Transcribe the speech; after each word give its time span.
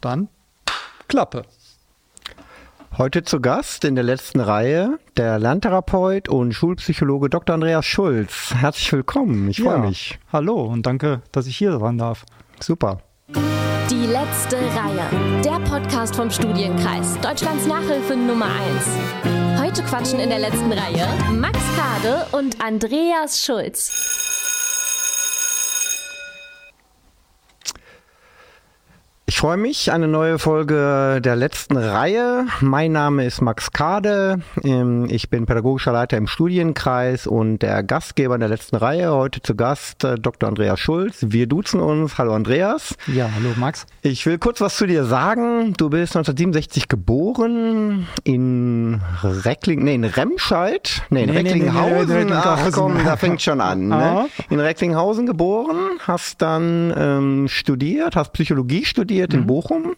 dann 0.00 0.28
Klappe. 1.08 1.42
Heute 2.98 3.22
zu 3.24 3.40
Gast 3.40 3.84
in 3.84 3.94
der 3.94 4.04
letzten 4.04 4.40
Reihe 4.40 4.98
der 5.18 5.38
Lerntherapeut 5.38 6.28
und 6.30 6.52
Schulpsychologe 6.52 7.28
Dr. 7.28 7.54
Andreas 7.54 7.84
Schulz. 7.84 8.54
Herzlich 8.54 8.90
willkommen, 8.92 9.50
ich 9.50 9.60
freue 9.60 9.74
Ja, 9.74 9.78
mich. 9.78 10.18
Hallo 10.32 10.62
und 10.64 10.86
danke, 10.86 11.20
dass 11.30 11.46
ich 11.46 11.56
hier 11.58 11.78
sein 11.78 11.98
darf. 11.98 12.24
Super. 12.60 13.00
Die 13.28 14.06
letzte 14.06 14.56
Reihe. 14.56 15.42
Der 15.44 15.60
Podcast 15.68 16.16
vom 16.16 16.30
Studienkreis. 16.30 17.18
Deutschlands 17.20 17.66
Nachhilfe 17.66 18.16
Nummer 18.16 18.46
1. 18.46 19.60
Heute 19.60 19.82
quatschen 19.82 20.18
in 20.18 20.30
der 20.30 20.38
letzten 20.38 20.72
Reihe 20.72 21.06
Max 21.32 21.58
Kade 21.76 22.26
und 22.32 22.64
Andreas 22.64 23.44
Schulz. 23.44 24.35
Freue 29.46 29.58
mich, 29.58 29.92
eine 29.92 30.08
neue 30.08 30.40
Folge 30.40 31.20
der 31.22 31.36
letzten 31.36 31.76
Reihe. 31.76 32.46
Mein 32.62 32.90
Name 32.90 33.24
ist 33.24 33.40
Max 33.40 33.70
Kade. 33.70 34.40
Ähm, 34.64 35.06
Ich 35.08 35.30
bin 35.30 35.46
pädagogischer 35.46 35.92
Leiter 35.92 36.16
im 36.16 36.26
Studienkreis 36.26 37.28
und 37.28 37.60
der 37.60 37.84
Gastgeber 37.84 38.34
in 38.34 38.40
der 38.40 38.48
letzten 38.48 38.74
Reihe. 38.74 39.12
Heute 39.12 39.40
zu 39.40 39.54
Gast 39.54 40.02
äh, 40.02 40.16
Dr. 40.18 40.48
Andreas 40.48 40.80
Schulz. 40.80 41.26
Wir 41.28 41.46
duzen 41.46 41.78
uns. 41.78 42.18
Hallo 42.18 42.34
Andreas. 42.34 42.96
Ja, 43.06 43.30
hallo 43.32 43.50
Max. 43.56 43.86
Ich 44.02 44.26
will 44.26 44.38
kurz 44.38 44.60
was 44.60 44.76
zu 44.78 44.84
dir 44.88 45.04
sagen. 45.04 45.74
Du 45.74 45.90
bist 45.90 46.16
1967 46.16 46.88
geboren 46.88 48.08
in 48.24 49.00
Reckling, 49.22 49.84
nee, 49.84 49.94
in 49.94 50.02
Remscheid, 50.02 51.02
nee, 51.10 51.22
in 51.22 51.30
Nee, 51.30 51.34
nee, 51.34 51.42
nee, 51.44 51.48
Recklinghausen. 51.50 52.08
nee, 52.08 52.24
nee, 52.24 52.32
Ach 52.34 52.66
Recklinghausen. 52.66 52.72
komm, 52.72 53.04
da 53.04 53.16
fängt 53.16 53.42
schon 53.42 53.60
an. 53.60 53.86
Ne? 53.86 54.26
In 54.50 54.58
Recklinghausen 54.58 55.24
geboren, 55.24 55.76
hast 56.04 56.42
dann 56.42 56.92
ähm, 56.98 57.46
studiert, 57.46 58.16
hast 58.16 58.32
Psychologie 58.32 58.84
studiert. 58.84 59.35
In 59.40 59.46
Bochum. 59.46 59.94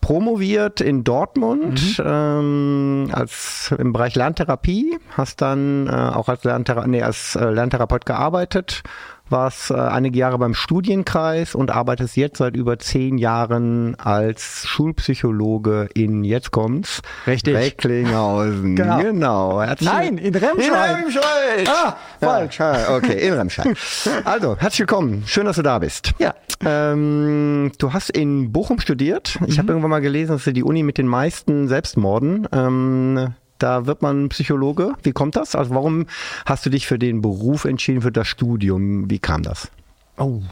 Promoviert 0.00 0.80
in 0.80 1.04
Dortmund 1.04 1.98
Mhm. 1.98 2.04
ähm, 2.06 3.08
als 3.12 3.74
im 3.78 3.92
Bereich 3.92 4.14
Lerntherapie, 4.14 4.98
hast 5.16 5.42
dann 5.42 5.88
äh, 5.88 5.90
auch 5.90 6.28
als, 6.28 6.42
Lernthera 6.44 6.86
nee, 6.86 7.02
als 7.02 7.36
äh, 7.36 7.50
Lerntherapeut 7.50 8.06
gearbeitet, 8.06 8.82
warst 9.30 9.70
äh, 9.70 9.74
einige 9.74 10.18
Jahre 10.18 10.38
beim 10.38 10.54
Studienkreis 10.54 11.54
und 11.54 11.70
arbeitest 11.70 12.16
jetzt 12.16 12.38
seit 12.38 12.56
über 12.56 12.78
zehn 12.78 13.18
Jahren 13.18 13.94
als 13.98 14.66
Schulpsychologe 14.66 15.88
in, 15.94 16.24
jetzt 16.24 16.50
kommt's, 16.50 17.02
Richtig. 17.26 17.54
Recklinghausen. 17.56 18.76
Genau. 18.80 18.98
Genau. 19.00 19.64
Nein, 19.80 20.18
in 20.18 20.34
Remscheid. 20.34 20.58
In 20.98 21.04
Remscheid. 21.04 21.68
Ah, 21.68 21.96
falsch. 22.20 22.58
Ja, 22.58 22.94
okay, 22.96 23.26
in 23.26 23.34
Remscheid. 23.34 23.76
Also, 24.24 24.56
herzlich 24.58 24.80
willkommen. 24.80 25.24
Schön, 25.26 25.44
dass 25.46 25.56
du 25.56 25.62
da 25.62 25.78
bist. 25.78 26.12
Ja. 26.18 26.34
Ähm, 26.64 27.72
du 27.78 27.92
hast 27.92 28.10
in 28.10 28.52
Bochum 28.52 28.80
studiert. 28.80 29.38
Ich 29.46 29.56
Mhm. 29.56 29.58
habe 29.58 29.68
irgendwann 29.68 29.90
mal 29.90 30.00
gelesen, 30.00 30.32
dass 30.32 30.46
ist 30.46 30.56
die 30.56 30.62
Uni 30.64 30.82
mit 30.82 30.98
den 30.98 31.06
meisten 31.06 31.68
Selbstmorden. 31.68 32.46
Ähm, 32.52 33.34
da 33.62 33.86
wird 33.86 34.02
man 34.02 34.28
Psychologe. 34.30 34.94
Wie 35.02 35.12
kommt 35.12 35.36
das? 35.36 35.54
Also 35.54 35.74
warum 35.74 36.06
hast 36.46 36.66
du 36.66 36.70
dich 36.70 36.86
für 36.86 36.98
den 36.98 37.20
Beruf 37.22 37.64
entschieden, 37.64 38.02
für 38.02 38.12
das 38.12 38.26
Studium? 38.28 39.08
Wie 39.10 39.18
kam 39.18 39.42
das? 39.42 39.70
Oh, 40.18 40.42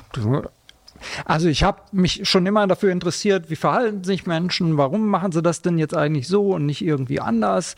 also 1.25 1.49
ich 1.49 1.63
habe 1.63 1.81
mich 1.93 2.29
schon 2.29 2.47
immer 2.47 2.67
dafür 2.67 2.91
interessiert, 2.91 3.51
wie 3.51 3.57
verhalten 3.57 4.03
sich 4.05 4.27
Menschen, 4.27 4.77
warum 4.79 5.07
machen 5.09 5.33
sie 5.33 5.43
das 5.43 5.63
denn 5.63 5.79
jetzt 5.79 5.97
eigentlich 5.97 6.27
so 6.27 6.55
und 6.55 6.67
nicht 6.67 6.83
irgendwie 6.83 7.21
anders? 7.21 7.77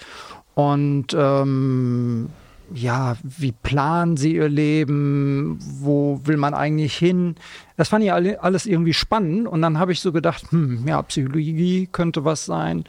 Und 0.55 1.09
ähm, 1.15 2.31
ja, 2.73 3.17
wie 3.23 3.53
planen 3.53 4.17
sie 4.17 4.35
ihr 4.37 4.49
Leben? 4.49 5.59
Wo 5.81 6.21
will 6.25 6.37
man 6.37 6.55
eigentlich 6.55 6.97
hin? 6.97 7.35
Das 7.77 7.89
fand 7.89 8.05
ich 8.05 8.13
alle- 8.13 8.43
alles 8.43 8.67
irgendwie 8.67 8.95
spannend. 8.95 9.49
Und 9.49 9.63
dann 9.63 9.79
habe 9.79 9.93
ich 9.93 10.01
so 10.01 10.13
gedacht, 10.13 10.45
hm, 10.51 10.87
ja, 10.87 11.03
Psychologie 11.03 11.89
könnte 11.91 12.25
was 12.25 12.47
sein. 12.47 12.85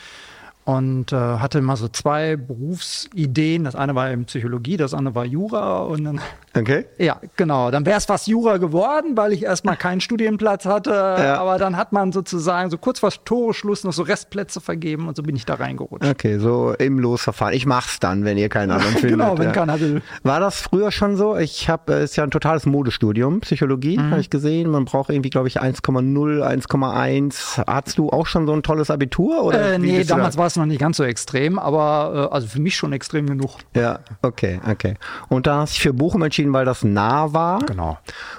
Und 0.64 1.12
äh, 1.12 1.16
hatte 1.16 1.60
mal 1.62 1.76
so 1.76 1.88
zwei 1.88 2.36
Berufsideen. 2.36 3.64
Das 3.64 3.76
eine 3.76 3.96
war 3.96 4.12
eben 4.12 4.26
Psychologie, 4.26 4.78
das 4.78 4.94
andere 4.94 5.16
war 5.16 5.26
Jura. 5.26 5.80
Und 5.80 6.04
dann 6.04 6.22
Okay. 6.58 6.86
ja, 6.98 7.16
genau. 7.38 7.72
Dann 7.72 7.86
wäre 7.86 7.98
es 7.98 8.06
fast 8.06 8.28
Jura 8.28 8.58
geworden, 8.58 9.16
weil 9.16 9.32
ich 9.32 9.44
erstmal 9.44 9.78
keinen 9.78 10.02
Studienplatz 10.02 10.66
hatte. 10.66 10.94
Aber 10.94 11.58
dann 11.58 11.78
hat 11.78 11.94
man 11.94 12.12
sozusagen 12.12 12.70
so 12.70 12.78
kurz 12.78 13.00
vor 13.00 13.10
Toreschluss 13.24 13.84
noch 13.86 13.94
so 13.94 14.04
Restplätze 14.04 14.60
vergeben 14.60 15.08
und 15.08 15.16
so 15.16 15.24
bin 15.24 15.36
ich 15.36 15.46
da 15.46 15.54
reingerutscht. 15.56 16.06
Okay, 16.10 16.40
so 16.40 16.74
im 16.78 17.00
Losverfahren. 17.00 17.54
Ich 17.56 17.66
mach's 17.66 18.00
dann, 18.00 18.26
wenn 18.26 18.38
ihr 18.38 18.50
keinen 18.50 18.72
anderen 18.72 18.94
findet. 18.98 19.12
Genau, 19.12 19.38
wenn 19.38 19.46
ja. 19.46 19.52
keiner 19.54 19.80
will. 19.80 20.02
War 20.24 20.40
das 20.42 20.60
früher 20.60 20.92
schon 20.92 21.16
so? 21.16 21.38
Ich 21.38 21.70
habe, 21.70 21.94
es 21.94 22.12
ist 22.12 22.16
ja 22.18 22.24
ein 22.26 22.32
totales 22.32 22.66
Modestudium, 22.66 23.40
Psychologie, 23.42 23.98
Mhm. 23.98 24.12
habe 24.12 24.22
ich 24.22 24.30
gesehen. 24.30 24.70
Man 24.70 24.84
braucht 24.86 25.10
irgendwie, 25.10 25.30
glaube 25.30 25.48
ich, 25.48 25.62
1,0, 25.62 26.42
1,1. 26.44 27.64
Hattest 27.66 27.98
du 27.98 28.10
auch 28.10 28.26
schon 28.28 28.46
so 28.46 28.54
ein 28.54 28.62
tolles 28.64 28.92
Abitur? 28.92 29.44
Oder 29.44 29.74
Äh, 29.74 29.80
nee, 29.80 30.04
damals 30.04 30.36
da? 30.36 30.42
war 30.42 30.50
es 30.52 30.58
noch 30.58 30.66
nicht 30.66 30.80
ganz 30.80 30.98
so 30.98 31.04
extrem, 31.04 31.58
aber 31.60 32.30
äh, 32.32 32.34
also 32.34 32.48
für 32.48 32.62
mich 32.62 32.76
schon 32.76 32.94
extrem 32.94 33.28
genug. 33.28 33.58
Ja, 33.76 34.00
okay, 34.22 34.60
okay. 34.70 34.96
Und 35.30 35.48
da 35.48 35.60
hast 35.60 35.78
du 35.78 35.82
für 35.82 35.94
Bochum 35.94 36.22
entschieden, 36.24 36.54
weil 36.54 36.66
das 36.66 36.84
nah 36.84 37.34
war. 37.34 37.60
Genau. 37.60 37.98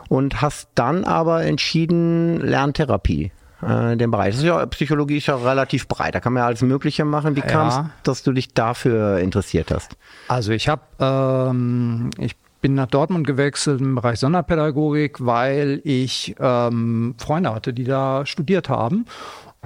Und 0.09 0.41
hast 0.41 0.69
dann 0.75 1.05
aber 1.05 1.45
entschieden, 1.45 2.41
Lerntherapie. 2.41 3.33
Äh, 3.63 3.97
den 3.97 4.11
Bereich. 4.11 4.31
Das 4.31 4.39
ist 4.39 4.45
ja, 4.45 4.67
Psychologie 4.67 5.19
ist 5.19 5.27
ja 5.27 5.37
relativ 5.37 5.87
breit. 5.87 6.17
Da 6.17 6.21
kann 6.21 6.33
man 6.33 6.41
ja 6.43 6.47
alles 6.49 6.63
Mögliche 6.63 7.05
machen. 7.05 7.37
Wie 7.37 7.41
Ja. 7.41 7.47
kam 7.47 7.69
es, 7.69 7.81
dass 8.03 8.23
du 8.25 8.33
dich 8.33 8.55
dafür 8.55 9.19
interessiert 9.19 9.71
hast? 9.71 9.97
Also 10.27 10.51
ich 10.51 10.69
habe, 10.69 10.83
ähm, 10.99 12.11
ich 12.19 12.35
bin 12.63 12.75
nach 12.75 12.87
Dortmund 12.87 13.27
gewechselt 13.27 13.83
im 13.83 13.97
Bereich 13.97 14.21
Sonderpädagogik, 14.21 15.27
weil 15.27 15.83
ich 15.85 16.35
ähm, 16.39 17.15
Freunde 17.19 17.55
hatte, 17.55 17.75
die 17.75 17.85
da 17.85 18.25
studiert 18.25 18.71
haben. 18.71 19.05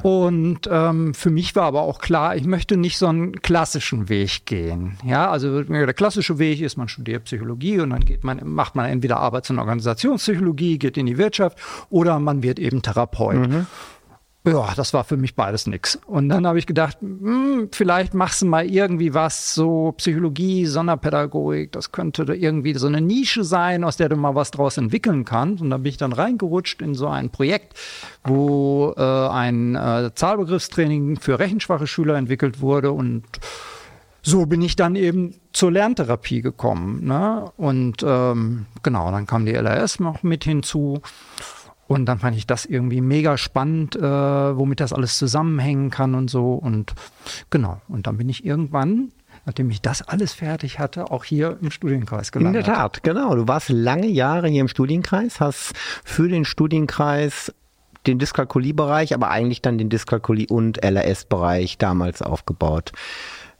Und 0.02 0.68
ähm, 0.70 1.14
für 1.14 1.30
mich 1.30 1.56
war 1.56 1.64
aber 1.64 1.82
auch 1.82 2.00
klar, 2.00 2.36
ich 2.36 2.44
möchte 2.44 2.76
nicht 2.76 2.98
so 2.98 3.06
einen 3.06 3.40
klassischen 3.40 4.10
Weg 4.10 4.44
gehen. 4.44 4.98
Ja, 5.04 5.30
also 5.30 5.62
der 5.62 5.94
klassische 5.94 6.38
Weg 6.38 6.60
ist, 6.60 6.76
man 6.76 6.88
studiert 6.88 7.24
Psychologie 7.24 7.80
und 7.80 7.90
dann 7.90 8.04
geht 8.04 8.22
man, 8.22 8.40
macht 8.44 8.74
man 8.74 8.90
entweder 8.90 9.18
Arbeits- 9.18 9.48
und 9.48 9.58
Organisationspsychologie, 9.58 10.78
geht 10.78 10.98
in 10.98 11.06
die 11.06 11.16
Wirtschaft 11.16 11.58
oder 11.88 12.18
man 12.18 12.42
wird 12.42 12.58
eben 12.58 12.82
Therapeut. 12.82 13.36
Ja, 14.46 14.72
das 14.76 14.94
war 14.94 15.02
für 15.02 15.16
mich 15.16 15.34
beides 15.34 15.66
nix. 15.66 15.98
Und 16.06 16.28
dann 16.28 16.46
habe 16.46 16.60
ich 16.60 16.66
gedacht, 16.66 16.98
hm, 17.00 17.68
vielleicht 17.72 18.14
machst 18.14 18.42
du 18.42 18.46
mal 18.46 18.64
irgendwie 18.64 19.12
was, 19.12 19.54
so 19.54 19.92
Psychologie, 19.96 20.66
Sonderpädagogik, 20.66 21.72
das 21.72 21.90
könnte 21.90 22.22
irgendwie 22.32 22.74
so 22.74 22.86
eine 22.86 23.00
Nische 23.00 23.42
sein, 23.42 23.82
aus 23.82 23.96
der 23.96 24.08
du 24.08 24.14
mal 24.14 24.36
was 24.36 24.52
draus 24.52 24.76
entwickeln 24.76 25.24
kannst. 25.24 25.62
Und 25.62 25.70
da 25.70 25.78
bin 25.78 25.86
ich 25.86 25.96
dann 25.96 26.12
reingerutscht 26.12 26.80
in 26.80 26.94
so 26.94 27.08
ein 27.08 27.30
Projekt, 27.30 27.76
wo 28.22 28.94
äh, 28.96 29.02
ein 29.02 29.74
äh, 29.74 30.12
Zahlbegriffstraining 30.14 31.18
für 31.18 31.40
rechenschwache 31.40 31.88
Schüler 31.88 32.14
entwickelt 32.14 32.60
wurde 32.60 32.92
und 32.92 33.24
so 34.22 34.44
bin 34.46 34.60
ich 34.60 34.74
dann 34.74 34.96
eben 34.96 35.34
zur 35.52 35.70
Lerntherapie 35.70 36.42
gekommen. 36.42 37.04
Ne? 37.04 37.50
Und 37.56 38.04
ähm, 38.04 38.66
genau, 38.82 39.10
dann 39.12 39.26
kam 39.26 39.46
die 39.46 39.52
LRS 39.52 40.00
noch 40.00 40.24
mit 40.24 40.42
hinzu. 40.42 41.00
Und 41.88 42.06
dann 42.06 42.18
fand 42.18 42.36
ich 42.36 42.46
das 42.46 42.66
irgendwie 42.66 43.00
mega 43.00 43.36
spannend, 43.38 43.94
äh, 43.96 44.00
womit 44.00 44.80
das 44.80 44.92
alles 44.92 45.18
zusammenhängen 45.18 45.90
kann 45.90 46.14
und 46.14 46.28
so. 46.28 46.54
Und 46.54 46.94
genau, 47.50 47.80
und 47.88 48.06
dann 48.06 48.16
bin 48.16 48.28
ich 48.28 48.44
irgendwann, 48.44 49.12
nachdem 49.44 49.70
ich 49.70 49.80
das 49.82 50.02
alles 50.02 50.32
fertig 50.32 50.78
hatte, 50.80 51.10
auch 51.12 51.22
hier 51.24 51.58
im 51.62 51.70
Studienkreis 51.70 52.28
In 52.30 52.38
gelandet. 52.40 52.66
der 52.66 52.74
Tat, 52.74 53.02
genau. 53.04 53.36
Du 53.36 53.46
warst 53.46 53.68
lange 53.68 54.08
Jahre 54.08 54.48
hier 54.48 54.62
im 54.62 54.68
Studienkreis, 54.68 55.38
hast 55.40 55.74
für 56.04 56.28
den 56.28 56.44
Studienkreis 56.44 57.52
den 58.06 58.18
Dyskalkuliebereich, 58.18 59.14
aber 59.14 59.30
eigentlich 59.30 59.62
dann 59.62 59.78
den 59.78 59.88
Dyskalkulie- 59.88 60.48
und 60.48 60.82
LRS-Bereich 60.84 61.78
damals 61.78 62.22
aufgebaut. 62.22 62.92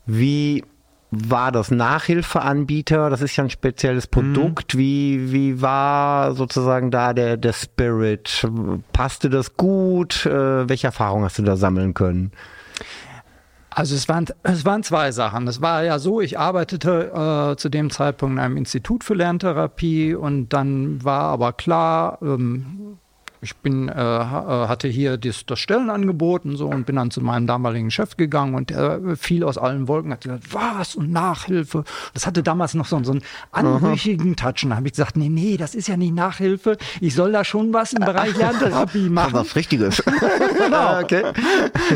Wie 0.07 0.65
war 1.11 1.53
das 1.53 1.71
Nachhilfeanbieter? 1.71 3.11
Das 3.11 3.23
ist 3.23 3.37
ja 3.37 3.45
ein 3.45 3.51
spezielles 3.51 4.07
Produkt. 4.07 4.77
Wie, 4.77 5.33
wie 5.33 5.63
war 5.63 6.35
sozusagen 6.35 6.91
da 6.91 7.13
der, 7.13 7.37
der 7.37 7.53
Spirit? 7.53 8.47
Passte 8.93 9.31
das 9.31 9.57
gut? 9.57 10.27
Äh, 10.27 10.69
welche 10.69 10.89
Erfahrungen 10.89 11.25
hast 11.25 11.39
du 11.39 11.43
da 11.43 11.57
sammeln 11.57 11.95
können? 11.95 12.33
Also 13.71 13.95
es 13.95 14.09
waren, 14.09 14.25
es 14.43 14.65
waren 14.65 14.83
zwei 14.83 15.13
Sachen. 15.13 15.47
Es 15.49 15.61
war 15.61 15.85
ja 15.85 15.99
so, 15.99 16.23
ich 16.23 16.39
arbeitete 16.39 17.53
äh, 17.53 17.57
zu 17.57 17.69
dem 17.69 17.91
Zeitpunkt 17.91 18.35
in 18.35 18.39
einem 18.39 18.57
Institut 18.57 19.05
für 19.05 19.15
Lerntherapie 19.15 20.15
und 20.15 20.49
dann 20.49 21.05
war 21.05 21.25
aber 21.25 21.53
klar, 21.53 22.19
ähm, 22.23 22.97
ich 23.41 23.57
bin, 23.57 23.89
äh, 23.89 23.93
äh, 23.93 24.23
hatte 24.69 24.89
hier 24.89 25.17
das, 25.17 25.45
das 25.47 25.59
Stellenangebot 25.59 26.45
und 26.45 26.57
so 26.57 26.67
und 26.69 26.87
bin 26.87 26.97
dann 26.97 27.11
zu 27.11 27.21
meinem 27.21 27.47
damaligen 27.47 27.91
Chef 27.91 28.17
gegangen 28.17 28.55
und 28.55 28.71
der 28.71 29.01
fiel 29.17 29.45
aus 29.45 29.59
allen 29.59 29.89
Wolken, 29.89 30.13
hat 30.13 30.23
gesagt, 30.23 30.55
was 30.55 30.97
und 30.97 31.13
Nachhilfe. 31.13 31.85
Das 32.15 32.27
hatte 32.27 32.43
damals 32.43 32.75
noch 32.75 32.87
so, 32.87 33.03
so 33.05 33.13
einen 33.13 33.23
anrüchigen 33.53 34.37
Touch 34.37 34.65
und 34.65 34.71
da 34.71 34.77
habe 34.77 34.87
ich 34.87 34.95
gesagt, 34.95 35.17
nee, 35.17 35.29
nee, 35.29 35.57
das 35.57 35.75
ist 35.75 35.89
ja 35.89 35.97
nicht 35.97 36.15
Nachhilfe. 36.15 36.77
Ich 37.01 37.15
soll 37.15 37.33
da 37.33 37.45
schon 37.45 37.73
was 37.73 37.93
im 37.93 38.05
Bereich 38.05 38.37
Lerntherapie 38.39 39.09
machen. 39.09 39.35
Was 39.35 39.57
Richtiges. 39.57 40.03
Genau. 40.57 41.01
okay. 41.01 41.23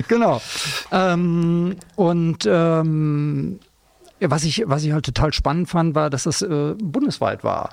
genau. 0.07 0.41
Ähm, 0.93 1.77
und 1.97 2.47
ähm, 2.47 3.59
was 4.21 4.45
ich, 4.45 4.65
was 4.67 4.85
ich 4.85 4.93
halt 4.93 5.05
total 5.05 5.33
spannend 5.33 5.69
fand, 5.69 5.95
war, 5.95 6.11
dass 6.11 6.25
das 6.25 6.43
äh, 6.43 6.75
bundesweit 6.79 7.43
war. 7.43 7.71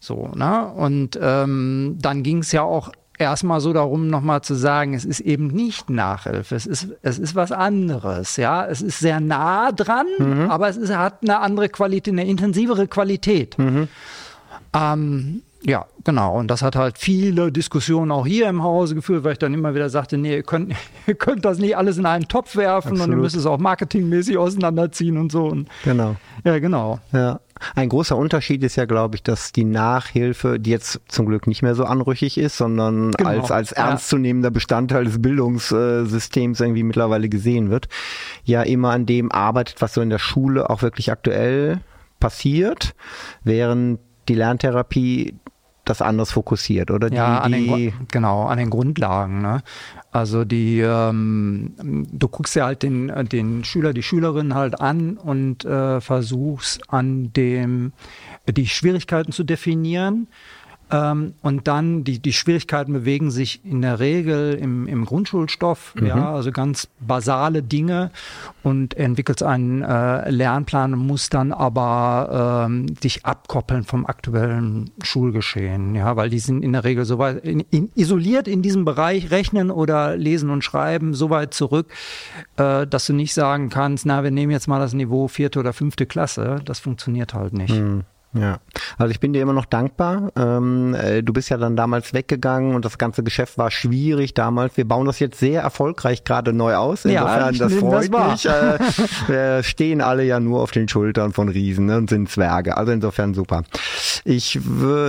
So, 0.00 0.30
ne? 0.34 0.66
Und 0.68 1.18
ähm, 1.20 1.96
dann 2.00 2.22
ging 2.22 2.38
es 2.38 2.52
ja 2.52 2.62
auch 2.62 2.92
erstmal 3.18 3.60
so 3.60 3.72
darum, 3.72 4.08
nochmal 4.08 4.42
zu 4.42 4.54
sagen, 4.54 4.94
es 4.94 5.04
ist 5.04 5.20
eben 5.20 5.48
nicht 5.48 5.90
Nachhilfe, 5.90 6.54
es 6.54 6.66
ist, 6.66 6.88
es 7.02 7.18
ist 7.18 7.34
was 7.34 7.52
anderes, 7.52 8.36
ja. 8.36 8.66
Es 8.66 8.80
ist 8.80 8.98
sehr 8.98 9.20
nah 9.20 9.72
dran, 9.72 10.06
mhm. 10.18 10.50
aber 10.50 10.68
es 10.68 10.76
ist, 10.76 10.94
hat 10.94 11.22
eine 11.22 11.40
andere 11.40 11.68
Qualität, 11.68 12.12
eine 12.12 12.26
intensivere 12.26 12.86
Qualität. 12.88 13.58
Mhm. 13.58 13.88
Ähm, 14.74 15.42
ja, 15.68 15.84
genau. 16.02 16.38
Und 16.38 16.48
das 16.48 16.62
hat 16.62 16.76
halt 16.76 16.96
viele 16.96 17.52
Diskussionen 17.52 18.10
auch 18.10 18.26
hier 18.26 18.48
im 18.48 18.62
Hause 18.62 18.94
geführt, 18.94 19.22
weil 19.22 19.32
ich 19.32 19.38
dann 19.38 19.52
immer 19.52 19.74
wieder 19.74 19.90
sagte, 19.90 20.16
nee, 20.16 20.36
ihr 20.36 20.42
könnt, 20.42 20.74
ihr 21.06 21.14
könnt 21.14 21.44
das 21.44 21.58
nicht 21.58 21.76
alles 21.76 21.98
in 21.98 22.06
einen 22.06 22.26
Topf 22.26 22.56
werfen 22.56 22.92
Absolut. 22.92 23.06
und 23.06 23.12
ihr 23.12 23.22
müsst 23.22 23.36
es 23.36 23.44
auch 23.44 23.58
marketingmäßig 23.58 24.38
auseinanderziehen 24.38 25.18
und 25.18 25.30
so. 25.30 25.44
Und 25.44 25.68
genau. 25.84 26.16
Ja, 26.44 26.58
genau. 26.58 27.00
Ja. 27.12 27.40
Ein 27.74 27.90
großer 27.90 28.16
Unterschied 28.16 28.62
ist 28.62 28.76
ja, 28.76 28.86
glaube 28.86 29.16
ich, 29.16 29.22
dass 29.22 29.52
die 29.52 29.64
Nachhilfe, 29.64 30.58
die 30.58 30.70
jetzt 30.70 31.00
zum 31.08 31.26
Glück 31.26 31.46
nicht 31.46 31.62
mehr 31.62 31.74
so 31.74 31.84
anrüchig 31.84 32.38
ist, 32.38 32.56
sondern 32.56 33.10
genau. 33.10 33.28
als, 33.28 33.50
als 33.50 33.72
ernstzunehmender 33.72 34.50
Bestandteil 34.50 35.04
des 35.04 35.20
Bildungssystems 35.20 36.60
irgendwie 36.60 36.84
mittlerweile 36.84 37.28
gesehen 37.28 37.68
wird, 37.68 37.88
ja 38.44 38.62
immer 38.62 38.92
an 38.92 39.04
dem 39.04 39.30
arbeitet, 39.30 39.82
was 39.82 39.92
so 39.92 40.00
in 40.00 40.08
der 40.08 40.18
Schule 40.18 40.70
auch 40.70 40.80
wirklich 40.80 41.12
aktuell 41.12 41.80
passiert, 42.20 42.94
während 43.44 43.98
die 44.28 44.34
Lerntherapie 44.34 45.34
das 45.88 46.02
anders 46.02 46.32
fokussiert, 46.32 46.90
oder? 46.90 47.12
Ja, 47.12 47.36
die, 47.36 47.44
an 47.44 47.52
den, 47.52 47.92
genau, 48.10 48.46
an 48.46 48.58
den 48.58 48.70
Grundlagen. 48.70 49.40
Ne? 49.40 49.62
Also 50.10 50.44
die, 50.44 50.80
ähm, 50.80 52.06
du 52.10 52.28
guckst 52.28 52.56
ja 52.56 52.66
halt 52.66 52.82
den, 52.82 53.12
den 53.28 53.64
Schüler, 53.64 53.92
die 53.92 54.02
Schülerin 54.02 54.54
halt 54.54 54.80
an 54.80 55.16
und 55.16 55.64
äh, 55.64 56.00
versuchst 56.00 56.80
an 56.92 57.32
dem 57.32 57.92
die 58.48 58.66
Schwierigkeiten 58.66 59.32
zu 59.32 59.44
definieren 59.44 60.28
ähm, 60.90 61.34
und 61.42 61.68
dann 61.68 62.04
die, 62.04 62.18
die 62.18 62.32
Schwierigkeiten 62.32 62.92
bewegen 62.92 63.30
sich 63.30 63.64
in 63.64 63.82
der 63.82 64.00
Regel 64.00 64.54
im, 64.54 64.86
im 64.86 65.04
Grundschulstoff, 65.04 65.94
mhm. 65.94 66.06
ja, 66.06 66.32
also 66.32 66.50
ganz 66.50 66.88
basale 67.00 67.62
Dinge 67.62 68.10
und 68.62 68.94
entwickelt 68.94 69.42
einen 69.42 69.82
äh, 69.82 70.30
Lernplan 70.30 70.94
und 70.94 71.06
muss 71.06 71.28
dann 71.28 71.52
aber 71.52 72.66
ähm, 72.66 72.94
sich 73.00 73.26
abkoppeln 73.26 73.84
vom 73.84 74.06
aktuellen 74.06 74.90
Schulgeschehen, 75.02 75.94
ja, 75.94 76.16
weil 76.16 76.30
die 76.30 76.38
sind 76.38 76.62
in 76.64 76.72
der 76.72 76.84
Regel 76.84 77.04
so 77.04 77.18
weit 77.18 77.44
in, 77.44 77.60
in, 77.70 77.90
isoliert 77.94 78.48
in 78.48 78.62
diesem 78.62 78.84
Bereich 78.84 79.30
Rechnen 79.30 79.70
oder 79.70 80.16
Lesen 80.16 80.50
und 80.50 80.64
Schreiben 80.64 81.12
so 81.14 81.30
weit 81.30 81.52
zurück, 81.52 81.88
äh, 82.56 82.86
dass 82.86 83.06
du 83.06 83.12
nicht 83.12 83.34
sagen 83.34 83.68
kannst, 83.68 84.06
na, 84.06 84.24
wir 84.24 84.30
nehmen 84.30 84.52
jetzt 84.52 84.68
mal 84.68 84.80
das 84.80 84.94
Niveau 84.94 85.28
vierte 85.28 85.58
oder 85.58 85.72
fünfte 85.72 86.06
Klasse. 86.06 86.60
Das 86.64 86.78
funktioniert 86.80 87.34
halt 87.34 87.52
nicht. 87.52 87.74
Mhm. 87.74 88.04
Ja, 88.40 88.58
also 88.96 89.10
ich 89.10 89.20
bin 89.20 89.32
dir 89.32 89.42
immer 89.42 89.52
noch 89.52 89.64
dankbar. 89.64 90.32
Ähm, 90.36 90.94
äh, 90.94 91.22
du 91.22 91.32
bist 91.32 91.48
ja 91.48 91.56
dann 91.56 91.76
damals 91.76 92.14
weggegangen 92.14 92.74
und 92.74 92.84
das 92.84 92.98
ganze 92.98 93.22
Geschäft 93.22 93.58
war 93.58 93.70
schwierig 93.70 94.34
damals. 94.34 94.76
Wir 94.76 94.86
bauen 94.86 95.06
das 95.06 95.18
jetzt 95.18 95.38
sehr 95.38 95.62
erfolgreich 95.62 96.24
gerade 96.24 96.52
neu 96.52 96.74
aus. 96.76 97.04
Insofern, 97.04 97.54
ja, 97.54 97.58
das 97.58 97.74
freut 97.74 98.12
das 98.12 98.44
mich. 98.44 98.46
Äh, 98.46 98.78
wir 99.28 99.62
stehen 99.62 100.00
alle 100.00 100.24
ja 100.24 100.40
nur 100.40 100.62
auf 100.62 100.70
den 100.70 100.88
Schultern 100.88 101.32
von 101.32 101.48
Riesen 101.48 101.86
ne, 101.86 101.96
und 101.96 102.10
sind 102.10 102.28
Zwerge. 102.28 102.76
Also 102.76 102.92
insofern 102.92 103.34
super. 103.34 103.62
Ich 104.24 104.58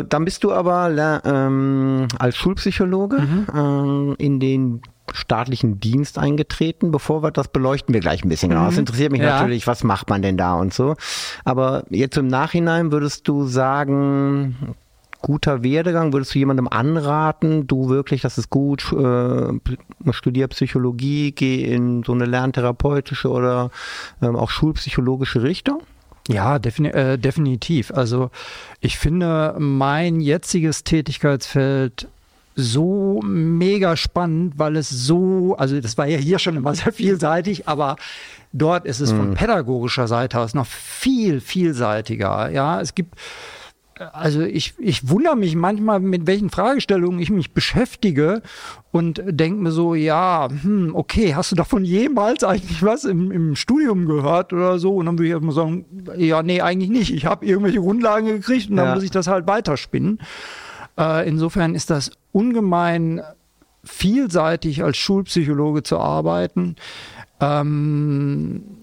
dann 0.10 0.26
bist 0.26 0.44
du 0.44 0.52
aber 0.52 1.22
ähm, 1.26 2.08
als 2.18 2.38
Schulpsychologe 2.38 3.22
mhm. 3.22 3.48
ähm, 3.56 4.16
in 4.18 4.40
den 4.40 4.82
staatlichen 5.14 5.80
Dienst 5.80 6.18
eingetreten. 6.18 6.92
Bevor 6.92 7.24
wir 7.24 7.32
das 7.32 7.48
beleuchten 7.48 7.94
wir 7.94 8.02
gleich 8.02 8.24
ein 8.24 8.30
bisschen 8.30 8.50
genau. 8.50 8.66
Das 8.66 8.74
mhm. 8.74 8.80
interessiert 8.80 9.12
mich 9.12 9.22
ja. 9.22 9.40
natürlich, 9.40 9.68
was 9.68 9.84
macht 9.84 10.10
man 10.10 10.22
denn 10.22 10.38
da 10.38 10.56
und 10.56 10.74
so. 10.74 10.96
Aber 11.46 11.84
jetzt 11.90 12.18
im 12.18 12.28
Nachhinein 12.28 12.92
würdest 12.92 13.28
du 13.28 13.46
sagen, 13.46 14.76
guter 15.22 15.64
Werdegang, 15.64 16.14
würdest 16.14 16.34
du 16.34 16.40
jemandem 16.40 16.68
anraten, 16.68 17.68
du 17.68 17.90
wirklich, 17.90 18.22
das 18.22 18.38
ist 18.38 18.50
gut, 18.50 18.92
äh, 18.94 20.12
studier 20.12 20.48
Psychologie, 20.48 21.32
geh 21.32 21.64
in 21.64 22.04
so 22.04 22.14
eine 22.14 22.26
lerntherapeutische 22.26 23.30
oder 23.30 23.72
ähm, 24.22 24.36
auch 24.36 24.50
schulpsychologische 24.50 25.44
Richtung? 25.44 25.82
Ja, 26.28 26.60
defini 26.60 26.90
äh, 26.90 27.18
definitiv. 27.18 27.92
Also 27.92 28.30
ich 28.82 28.98
finde, 28.98 29.56
mein 29.58 30.22
jetziges 30.22 30.84
Tätigkeitsfeld 30.84 32.08
so 32.60 33.22
mega 33.24 33.96
spannend, 33.96 34.54
weil 34.58 34.76
es 34.76 34.90
so, 34.90 35.56
also 35.58 35.80
das 35.80 35.98
war 35.98 36.08
ja 36.08 36.18
hier 36.18 36.40
schon 36.40 36.56
immer 36.56 36.76
sehr 36.76 36.94
vielseitig, 36.94 37.68
aber 37.68 37.96
dort 38.54 38.86
ist 38.86 39.00
es 39.00 39.14
mhm. 39.14 39.18
von 39.18 39.34
pädagogischer 39.34 40.08
Seite 40.08 40.40
aus 40.40 40.54
noch 40.54 40.68
viel 40.68 41.42
vielseitiger. 41.42 42.50
Ja, 42.52 42.82
es 42.82 42.96
gibt 42.96 43.16
also 44.14 44.42
ich, 44.42 44.74
ich 44.78 45.10
wundere 45.10 45.36
mich 45.36 45.56
manchmal, 45.56 46.00
mit 46.00 46.26
welchen 46.26 46.50
Fragestellungen 46.50 47.20
ich 47.20 47.30
mich 47.30 47.54
beschäftige 47.54 48.42
und 48.92 49.22
denke 49.26 49.62
mir 49.62 49.72
so, 49.72 49.94
ja, 49.96 50.48
hm, 50.50 50.96
okay, 50.96 51.36
hast 51.36 51.52
du 51.52 51.56
davon 51.56 51.84
jemals 51.84 52.44
eigentlich 52.44 52.82
was 52.82 53.04
im, 53.04 53.32
im 53.32 53.56
Studium 53.56 54.06
gehört 54.06 54.54
oder 54.54 54.80
so? 54.80 54.96
Und 54.96 55.06
dann 55.06 55.18
würde 55.18 55.28
ich 55.28 55.34
erstmal 55.34 55.54
sagen, 55.56 55.86
ja, 56.18 56.42
nee, 56.44 56.62
eigentlich 56.62 56.90
nicht. 56.90 57.14
Ich 57.14 57.26
habe 57.26 57.46
irgendwelche 57.46 57.80
Grundlagen 57.80 58.28
gekriegt 58.28 58.70
und 58.70 58.78
dann 58.78 58.96
muss 58.96 59.04
ich 59.04 59.12
das 59.12 59.28
halt 59.28 59.48
weiterspinnen. 59.48 60.20
Äh, 60.98 61.28
insofern 61.28 61.76
ist 61.76 61.90
das 61.90 62.12
ungemein 62.32 63.22
vielseitig 63.84 64.84
als 64.84 64.98
Schulpsychologe 64.98 65.84
zu 65.84 65.98
arbeiten. 65.98 66.76
Ähm, 67.40 68.80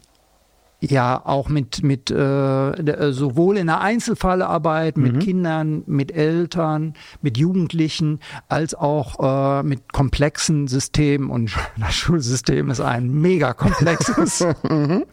ja, 0.80 1.22
auch 1.24 1.48
mit, 1.48 1.82
mit 1.82 2.10
äh, 2.10 3.12
sowohl 3.12 3.56
in 3.56 3.66
der 3.66 3.80
Einzelfallarbeit 3.80 4.98
mit 4.98 5.14
mhm. 5.14 5.18
Kindern, 5.20 5.82
mit 5.86 6.12
Eltern, 6.12 6.94
mit 7.22 7.38
Jugendlichen, 7.38 8.20
als 8.48 8.74
auch 8.74 9.60
äh, 9.60 9.62
mit 9.62 9.92
komplexen 9.92 10.68
Systemen. 10.68 11.30
Und 11.30 11.52
das 11.78 11.94
Schulsystem 11.94 12.70
ist 12.70 12.80
ein 12.80 13.10
mega 13.10 13.54
komplexes 13.54 14.46
mhm. 14.68 15.04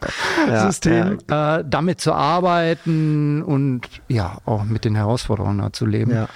ja, 0.48 0.66
System, 0.66 1.18
ja. 1.30 1.58
Äh, 1.58 1.64
damit 1.66 2.00
zu 2.00 2.12
arbeiten 2.12 3.42
und 3.42 3.88
ja, 4.08 4.38
auch 4.44 4.64
mit 4.64 4.84
den 4.84 4.94
Herausforderungen 4.94 5.72
zu 5.72 5.86
leben. 5.86 6.12
Ja. 6.12 6.28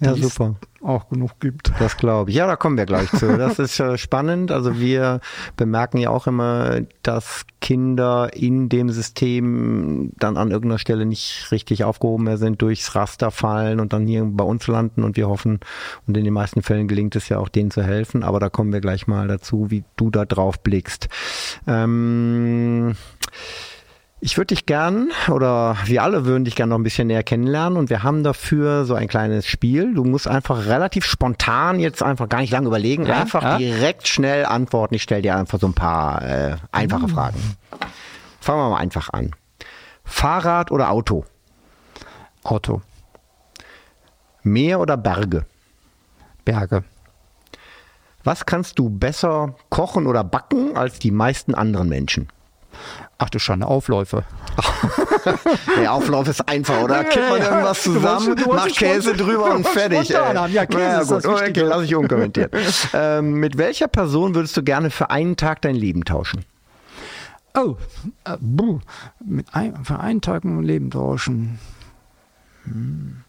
Ja, 0.00 0.14
super. 0.14 0.56
Auch 0.82 1.08
genug 1.08 1.40
gibt. 1.40 1.72
Das 1.78 1.96
glaube 1.96 2.30
ich. 2.30 2.36
Ja, 2.36 2.46
da 2.46 2.56
kommen 2.56 2.76
wir 2.76 2.84
gleich 2.84 3.10
zu. 3.10 3.38
Das 3.38 3.58
ist 3.58 3.80
äh, 3.80 3.96
spannend. 3.96 4.50
Also 4.50 4.78
wir 4.78 5.20
bemerken 5.56 5.98
ja 5.98 6.10
auch 6.10 6.26
immer, 6.26 6.80
dass 7.02 7.46
Kinder 7.60 8.30
in 8.34 8.68
dem 8.68 8.90
System 8.90 10.10
dann 10.18 10.36
an 10.36 10.50
irgendeiner 10.50 10.78
Stelle 10.78 11.06
nicht 11.06 11.50
richtig 11.50 11.84
aufgehoben 11.84 12.24
mehr 12.24 12.36
sind, 12.36 12.60
durchs 12.60 12.94
Raster 12.94 13.30
fallen 13.30 13.80
und 13.80 13.92
dann 13.92 14.06
hier 14.06 14.24
bei 14.24 14.44
uns 14.44 14.66
landen 14.66 15.02
und 15.02 15.16
wir 15.16 15.28
hoffen, 15.28 15.60
und 16.06 16.16
in 16.16 16.24
den 16.24 16.34
meisten 16.34 16.62
Fällen 16.62 16.88
gelingt 16.88 17.16
es 17.16 17.28
ja 17.28 17.38
auch 17.38 17.48
denen 17.48 17.70
zu 17.70 17.82
helfen, 17.82 18.22
aber 18.22 18.40
da 18.40 18.50
kommen 18.50 18.72
wir 18.72 18.80
gleich 18.80 19.06
mal 19.06 19.28
dazu, 19.28 19.70
wie 19.70 19.84
du 19.96 20.10
da 20.10 20.26
drauf 20.26 20.60
blickst. 20.60 21.08
Ähm 21.66 22.94
ich 24.24 24.38
würde 24.38 24.54
dich 24.54 24.64
gern, 24.64 25.10
oder 25.28 25.76
wir 25.84 26.02
alle 26.02 26.24
würden 26.24 26.46
dich 26.46 26.56
gern 26.56 26.70
noch 26.70 26.78
ein 26.78 26.82
bisschen 26.82 27.08
näher 27.08 27.22
kennenlernen 27.22 27.78
und 27.78 27.90
wir 27.90 28.02
haben 28.02 28.22
dafür 28.22 28.86
so 28.86 28.94
ein 28.94 29.06
kleines 29.06 29.46
Spiel. 29.46 29.92
Du 29.92 30.02
musst 30.02 30.26
einfach 30.26 30.64
relativ 30.64 31.04
spontan 31.04 31.78
jetzt 31.78 32.02
einfach 32.02 32.30
gar 32.30 32.40
nicht 32.40 32.50
lange 32.50 32.68
überlegen, 32.68 33.04
ja, 33.04 33.20
einfach 33.20 33.42
ja. 33.42 33.58
direkt 33.58 34.08
schnell 34.08 34.46
antworten. 34.46 34.94
Ich 34.94 35.02
stelle 35.02 35.20
dir 35.20 35.36
einfach 35.36 35.60
so 35.60 35.66
ein 35.66 35.74
paar 35.74 36.22
äh, 36.22 36.56
einfache 36.72 37.02
mhm. 37.02 37.08
Fragen. 37.10 37.56
Fangen 38.40 38.60
wir 38.60 38.70
mal 38.70 38.78
einfach 38.78 39.10
an. 39.12 39.32
Fahrrad 40.04 40.70
oder 40.70 40.90
Auto? 40.90 41.26
Auto. 42.44 42.80
Meer 44.42 44.80
oder 44.80 44.96
Berge? 44.96 45.44
Berge. 46.46 46.82
Was 48.22 48.46
kannst 48.46 48.78
du 48.78 48.88
besser 48.88 49.54
kochen 49.68 50.06
oder 50.06 50.24
backen 50.24 50.78
als 50.78 50.98
die 50.98 51.10
meisten 51.10 51.54
anderen 51.54 51.90
Menschen? 51.90 52.28
Ach 53.18 53.30
du 53.30 53.38
Schande, 53.38 53.66
Aufläufe. 53.66 54.24
Der 55.80 55.92
Auflauf 55.92 56.28
ist 56.28 56.48
einfach, 56.48 56.82
oder? 56.82 57.04
Kippt 57.04 57.30
man 57.30 57.40
irgendwas 57.40 57.82
zusammen, 57.82 58.36
macht 58.46 58.76
Käse 58.76 59.14
drüber 59.14 59.54
und 59.54 59.66
fertig. 59.66 60.08
Ja, 60.08 60.66
Käse 60.66 60.84
ja, 60.84 61.04
gut. 61.04 61.24
Okay, 61.24 61.60
lass 61.60 61.84
ich 61.84 61.94
unkommentiert. 61.94 62.54
ähm, 62.92 63.34
mit 63.34 63.56
welcher 63.56 63.88
Person 63.88 64.34
würdest 64.34 64.56
du 64.56 64.62
gerne 64.62 64.90
für 64.90 65.10
einen 65.10 65.36
Tag 65.36 65.62
dein 65.62 65.74
Leben 65.74 66.04
tauschen? 66.04 66.44
Oh, 67.56 67.76
äh, 68.24 68.36
mit 69.24 69.46
ein, 69.52 69.84
für 69.84 70.00
einen 70.00 70.20
Tag 70.20 70.44
mein 70.44 70.64
Leben 70.64 70.90
tauschen. 70.90 71.60
Hm. 72.64 73.22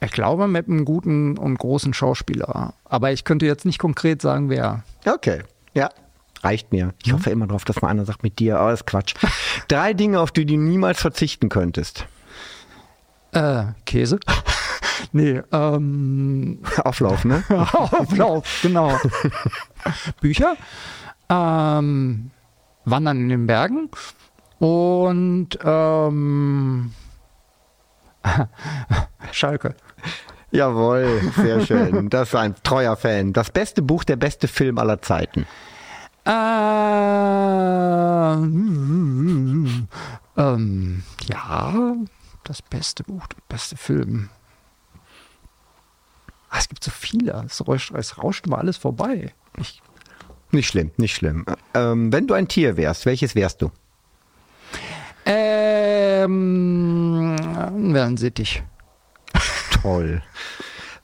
Ich 0.00 0.12
glaube 0.12 0.46
mit 0.46 0.68
einem 0.68 0.84
guten 0.84 1.36
und 1.36 1.58
großen 1.58 1.92
Schauspieler. 1.92 2.74
Aber 2.84 3.10
ich 3.12 3.24
könnte 3.24 3.46
jetzt 3.46 3.64
nicht 3.64 3.78
konkret 3.78 4.22
sagen, 4.22 4.48
wer. 4.50 4.84
Okay, 5.04 5.42
ja, 5.74 5.90
reicht 6.44 6.72
mir. 6.72 6.94
Ich 7.04 7.12
hoffe 7.12 7.30
immer 7.30 7.46
darauf, 7.46 7.64
dass 7.64 7.82
mal 7.82 7.88
einer 7.88 8.04
sagt 8.04 8.22
mit 8.22 8.38
dir, 8.38 8.58
aber 8.58 8.66
oh, 8.66 8.70
das 8.70 8.80
ist 8.80 8.86
Quatsch. 8.86 9.14
Drei 9.68 9.94
Dinge, 9.94 10.20
auf 10.20 10.30
die 10.30 10.46
du 10.46 10.56
niemals 10.56 11.00
verzichten 11.00 11.48
könntest. 11.48 12.06
Äh, 13.32 13.64
Käse. 13.84 14.18
nee, 15.12 15.42
ähm. 15.52 16.60
Auflauf, 16.84 17.24
ne? 17.24 17.44
Auflauf, 17.72 18.60
genau. 18.62 18.98
Bücher. 20.20 20.56
Ähm, 21.28 22.30
Wandern 22.84 23.20
in 23.20 23.28
den 23.28 23.46
Bergen. 23.46 23.90
Und 24.58 25.58
ähm, 25.62 26.92
Schalke. 29.32 29.74
Jawohl, 30.50 31.20
sehr 31.36 31.66
schön. 31.66 32.08
Das 32.08 32.28
ist 32.28 32.34
ein 32.34 32.54
treuer 32.62 32.96
Fan. 32.96 33.32
Das 33.32 33.50
beste 33.50 33.82
Buch, 33.82 34.04
der 34.04 34.16
beste 34.16 34.48
Film 34.48 34.78
aller 34.78 35.02
Zeiten. 35.02 35.46
Äh, 36.26 36.30
ähm, 40.36 41.02
ja, 41.28 41.94
das 42.44 42.62
beste 42.62 43.02
Buch, 43.04 43.26
der 43.28 43.38
beste 43.48 43.76
Film. 43.76 44.28
Ah, 46.50 46.58
es 46.58 46.68
gibt 46.68 46.84
so 46.84 46.90
viele. 46.90 47.44
Es 47.46 47.66
rauscht, 47.66 47.92
es 47.94 48.18
rauscht 48.22 48.46
immer 48.46 48.58
alles 48.58 48.76
vorbei. 48.76 49.32
Ich, 49.58 49.80
Nicht 50.50 50.68
schlimm, 50.68 50.90
nicht 50.96 51.14
schlimm. 51.16 51.44
Ähm, 51.74 52.12
wenn 52.12 52.26
du 52.26 52.34
ein 52.34 52.48
Tier 52.48 52.76
wärst, 52.76 53.06
welches 53.06 53.34
wärst 53.34 53.62
du? 53.62 53.70
ähm, 55.24 57.36
Wellensittich. 57.92 58.62
Toll. 59.82 60.22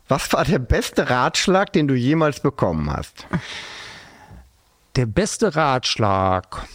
Was 0.09 0.33
war 0.33 0.45
der 0.45 0.59
beste 0.59 1.09
Ratschlag, 1.11 1.73
den 1.73 1.89
du 1.89 1.95
jemals 1.95 2.41
bekommen 2.41 2.91
hast? 2.93 3.27
Der 4.97 5.07
beste 5.07 5.57
Ratschlag. 5.57 6.67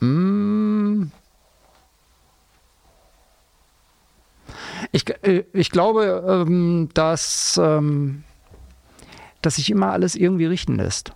Mm. 0.00 1.04
Ich, 4.92 5.08
äh, 5.24 5.44
ich 5.52 5.70
glaube, 5.70 6.44
ähm, 6.46 6.88
dass, 6.94 7.60
ähm, 7.62 8.24
dass 9.42 9.56
sich 9.56 9.70
immer 9.70 9.92
alles 9.92 10.14
irgendwie 10.14 10.46
richten 10.46 10.76
lässt. 10.76 11.12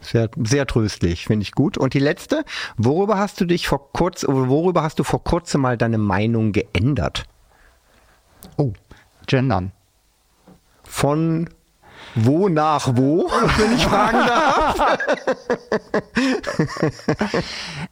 Sehr, 0.00 0.28
sehr 0.36 0.66
tröstlich, 0.66 1.26
finde 1.26 1.44
ich 1.44 1.52
gut. 1.52 1.78
Und 1.78 1.94
die 1.94 1.98
letzte, 1.98 2.44
worüber 2.76 3.16
hast 3.16 3.40
du 3.40 3.46
dich 3.46 3.66
vor 3.66 3.90
kurz, 3.92 4.24
worüber 4.28 4.82
hast 4.82 4.98
du 4.98 5.04
vor 5.04 5.24
kurzem 5.24 5.62
mal 5.62 5.78
deine 5.78 5.98
Meinung 5.98 6.52
geändert? 6.52 7.24
Oh, 8.58 8.74
gendern. 9.26 9.72
Von 10.82 11.48
wo 12.14 12.48
nach 12.48 12.96
wo, 12.96 13.30
wenn 13.58 13.74
ich 13.74 13.84
fragen 13.84 14.26
darf? 14.26 14.98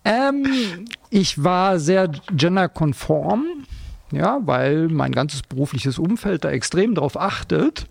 Ähm, 0.05 0.87
ich 1.11 1.43
war 1.43 1.79
sehr 1.79 2.09
genderkonform, 2.33 3.65
ja, 4.11 4.41
weil 4.43 4.89
mein 4.89 5.13
ganzes 5.13 5.43
berufliches 5.43 5.99
Umfeld 5.99 6.45
da 6.45 6.51
extrem 6.51 6.95
drauf 6.95 7.17
achtet. 7.17 7.87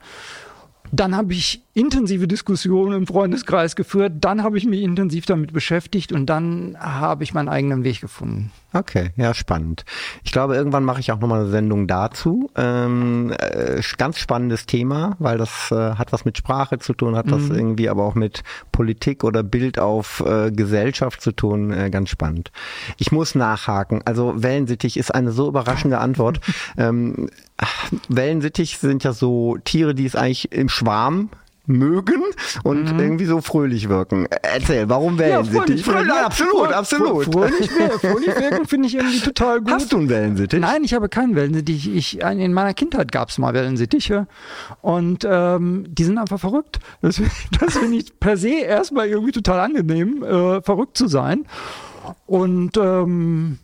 Dann 0.91 1.15
habe 1.15 1.33
ich 1.33 1.61
intensive 1.73 2.27
Diskussionen 2.27 2.93
im 2.93 3.07
Freundeskreis 3.07 3.75
geführt, 3.75 4.13
dann 4.19 4.43
habe 4.43 4.57
ich 4.57 4.65
mich 4.65 4.81
intensiv 4.81 5.25
damit 5.25 5.53
beschäftigt 5.53 6.11
und 6.11 6.25
dann 6.25 6.75
habe 6.79 7.23
ich 7.23 7.33
meinen 7.33 7.47
eigenen 7.47 7.83
Weg 7.83 8.01
gefunden. 8.01 8.51
Okay, 8.73 9.11
ja, 9.17 9.33
spannend. 9.33 9.83
Ich 10.23 10.31
glaube, 10.31 10.55
irgendwann 10.55 10.85
mache 10.85 11.01
ich 11.01 11.11
auch 11.11 11.19
nochmal 11.19 11.41
eine 11.41 11.49
Sendung 11.49 11.87
dazu. 11.87 12.49
Ähm, 12.55 13.33
äh, 13.37 13.81
ganz 13.97 14.17
spannendes 14.17 14.65
Thema, 14.65 15.17
weil 15.19 15.37
das 15.37 15.71
äh, 15.71 15.95
hat 15.95 16.13
was 16.13 16.23
mit 16.23 16.37
Sprache 16.37 16.79
zu 16.79 16.93
tun, 16.93 17.15
hat 17.15 17.29
das 17.31 17.49
irgendwie 17.49 17.89
aber 17.89 18.03
auch 18.03 18.15
mit 18.15 18.43
Politik 18.71 19.25
oder 19.25 19.43
Bild 19.43 19.77
auf 19.77 20.23
äh, 20.25 20.51
Gesellschaft 20.51 21.21
zu 21.21 21.33
tun. 21.33 21.71
Äh, 21.71 21.89
ganz 21.89 22.09
spannend. 22.09 22.51
Ich 22.97 23.11
muss 23.11 23.35
nachhaken. 23.35 24.01
Also 24.05 24.41
Wellensittich 24.41 24.95
ist 24.95 25.13
eine 25.13 25.31
so 25.31 25.49
überraschende 25.49 25.99
Antwort. 25.99 26.39
ähm, 26.77 27.29
Wellensittich 28.09 28.77
sind 28.77 29.03
ja 29.03 29.13
so 29.13 29.57
Tiere, 29.63 29.93
die 29.95 30.05
es 30.05 30.15
eigentlich 30.15 30.51
im 30.51 30.69
Schwarm 30.69 31.29
mögen 31.67 32.23
und 32.63 32.99
irgendwie 32.99 33.25
so 33.25 33.39
fröhlich 33.39 33.87
wirken. 33.87 34.25
Erzähl, 34.41 34.89
warum 34.89 35.19
Wellensittich? 35.19 35.85
fröhlich, 35.85 36.07
Ja, 36.07 36.25
absolut, 36.25 36.67
frö- 36.69 36.71
absolut. 36.73 37.27
frö- 37.27 37.31
Fröhlich, 37.31 37.71
fröhlich 38.01 38.27
wirken 38.35 38.65
finde 38.67 38.87
ich 38.87 38.95
irgendwie 38.95 39.19
total 39.19 39.59
gut. 39.61 39.71
Hast 39.71 39.93
du 39.93 39.97
einen 39.97 40.09
Wellensittich? 40.09 40.59
Nein, 40.59 40.83
ich 40.83 40.93
habe 40.95 41.07
keinen 41.07 41.35
Wellensittich. 41.35 41.87
Ich, 41.95 42.19
in 42.19 42.51
meiner 42.53 42.73
Kindheit 42.73 43.11
gab 43.11 43.29
es 43.29 43.37
mal 43.37 43.53
Wellensittiche 43.53 44.27
und 44.81 45.25
ähm, 45.29 45.85
die 45.87 46.03
sind 46.03 46.17
einfach 46.17 46.39
verrückt. 46.39 46.79
Das, 47.01 47.21
das 47.59 47.77
finde 47.77 47.97
ich 47.97 48.19
per 48.19 48.37
se 48.37 48.49
erstmal 48.49 49.07
irgendwie 49.07 49.31
total 49.31 49.59
angenehm, 49.59 50.23
äh, 50.23 50.61
verrückt 50.63 50.97
zu 50.97 51.07
sein. 51.07 51.45
Und 52.25 52.75
ähm, 52.77 53.59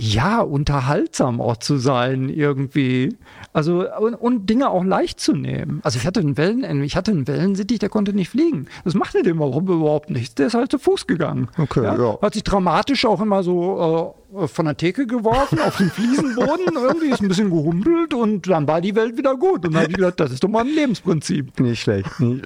ja, 0.00 0.40
unterhaltsam 0.40 1.42
auch 1.42 1.58
zu 1.58 1.76
sein 1.76 2.30
irgendwie. 2.30 3.16
Also 3.52 3.84
und, 3.98 4.14
und 4.14 4.48
Dinge 4.48 4.70
auch 4.70 4.82
leicht 4.82 5.20
zu 5.20 5.34
nehmen. 5.34 5.80
Also 5.82 5.98
ich 5.98 6.06
hatte 6.06 6.20
einen 6.20 6.38
Wellen, 6.38 6.82
ich 6.82 6.96
hatte 6.96 7.10
einen 7.10 7.28
Wellensittich, 7.28 7.80
der 7.80 7.90
konnte 7.90 8.14
nicht 8.14 8.30
fliegen. 8.30 8.66
Das 8.84 8.94
machte 8.94 9.22
dem 9.22 9.36
überhaupt 9.36 10.08
nichts. 10.08 10.34
Der 10.36 10.46
ist 10.46 10.54
halt 10.54 10.70
zu 10.70 10.78
Fuß 10.78 11.06
gegangen. 11.06 11.48
Okay, 11.58 11.84
ja. 11.84 12.18
Hat 12.22 12.32
sich 12.32 12.44
dramatisch 12.44 13.04
auch 13.04 13.20
immer 13.20 13.42
so 13.42 14.14
äh, 14.16 14.19
von 14.46 14.64
der 14.66 14.76
Theke 14.76 15.06
geworfen 15.06 15.60
auf 15.60 15.76
den 15.76 15.90
Fliesenboden. 15.90 16.66
Irgendwie 16.74 17.08
ist 17.08 17.20
ein 17.20 17.28
bisschen 17.28 17.50
gehumpelt 17.50 18.14
und 18.14 18.48
dann 18.48 18.66
war 18.68 18.80
die 18.80 18.94
Welt 18.94 19.16
wieder 19.16 19.36
gut. 19.36 19.64
Und 19.66 19.74
dann 19.74 19.82
habe 19.82 19.90
ich 19.90 19.96
gedacht, 19.96 20.20
das 20.20 20.32
ist 20.32 20.44
doch 20.44 20.48
mal 20.48 20.60
ein 20.60 20.74
Lebensprinzip. 20.74 21.58
Nicht 21.60 21.82
schlecht. 21.82 22.20
Nicht 22.20 22.44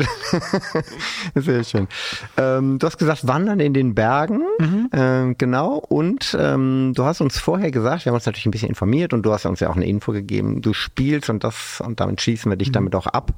Sehr 1.34 1.64
schön. 1.64 1.88
Ähm, 2.36 2.78
du 2.78 2.86
hast 2.86 2.98
gesagt, 2.98 3.26
Wandern 3.26 3.60
in 3.60 3.74
den 3.74 3.94
Bergen. 3.94 4.42
Ähm, 4.92 5.36
genau. 5.38 5.76
Und 5.76 6.36
ähm, 6.38 6.92
du 6.94 7.04
hast 7.04 7.20
uns 7.20 7.38
vorher 7.38 7.70
gesagt, 7.70 8.04
wir 8.04 8.10
haben 8.10 8.16
uns 8.16 8.26
natürlich 8.26 8.46
ein 8.46 8.50
bisschen 8.50 8.68
informiert 8.68 9.12
und 9.12 9.22
du 9.22 9.32
hast 9.32 9.46
uns 9.46 9.60
ja 9.60 9.70
auch 9.70 9.76
eine 9.76 9.86
Info 9.86 10.12
gegeben. 10.12 10.62
Du 10.62 10.72
spielst 10.72 11.30
und 11.30 11.44
das, 11.44 11.82
und 11.84 12.00
damit 12.00 12.20
schließen 12.20 12.50
wir 12.50 12.56
dich 12.56 12.72
damit 12.72 12.94
auch 12.94 13.06
ab. 13.06 13.32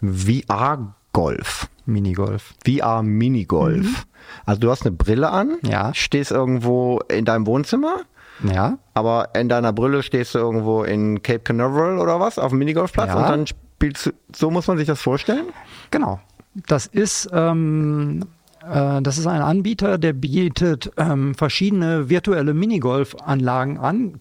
VR-Golf. 0.00 1.68
Minigolf. 1.88 2.54
VR-Minigolf. 2.66 4.06
Also 4.46 4.60
du 4.60 4.70
hast 4.70 4.82
eine 4.86 4.94
Brille 4.94 5.30
an, 5.30 5.56
Ja. 5.62 5.92
stehst 5.94 6.30
irgendwo 6.30 7.00
in 7.08 7.24
deinem 7.24 7.46
Wohnzimmer, 7.46 7.96
Ja. 8.44 8.78
aber 8.94 9.30
in 9.34 9.48
deiner 9.48 9.72
Brille 9.72 10.02
stehst 10.02 10.34
du 10.34 10.38
irgendwo 10.38 10.82
in 10.84 11.22
Cape 11.22 11.40
Canaveral 11.40 11.98
oder 11.98 12.20
was, 12.20 12.38
auf 12.38 12.50
dem 12.50 12.58
Minigolfplatz 12.58 13.08
Ja. 13.08 13.16
und 13.16 13.22
dann 13.28 13.46
spielst 13.46 14.06
du, 14.06 14.10
so 14.34 14.50
muss 14.50 14.66
man 14.66 14.76
sich 14.78 14.86
das 14.86 15.00
vorstellen? 15.00 15.46
Genau. 15.90 16.20
Das 16.66 16.86
ist, 16.86 17.28
ähm, 17.32 18.24
äh, 18.70 19.00
das 19.02 19.16
ist 19.18 19.26
ein 19.26 19.40
Anbieter, 19.42 19.96
der 19.98 20.12
bietet 20.12 20.90
ähm, 20.96 21.34
verschiedene 21.34 22.08
virtuelle 22.10 22.52
Minigolfanlagen 22.54 23.78
an. 23.78 24.20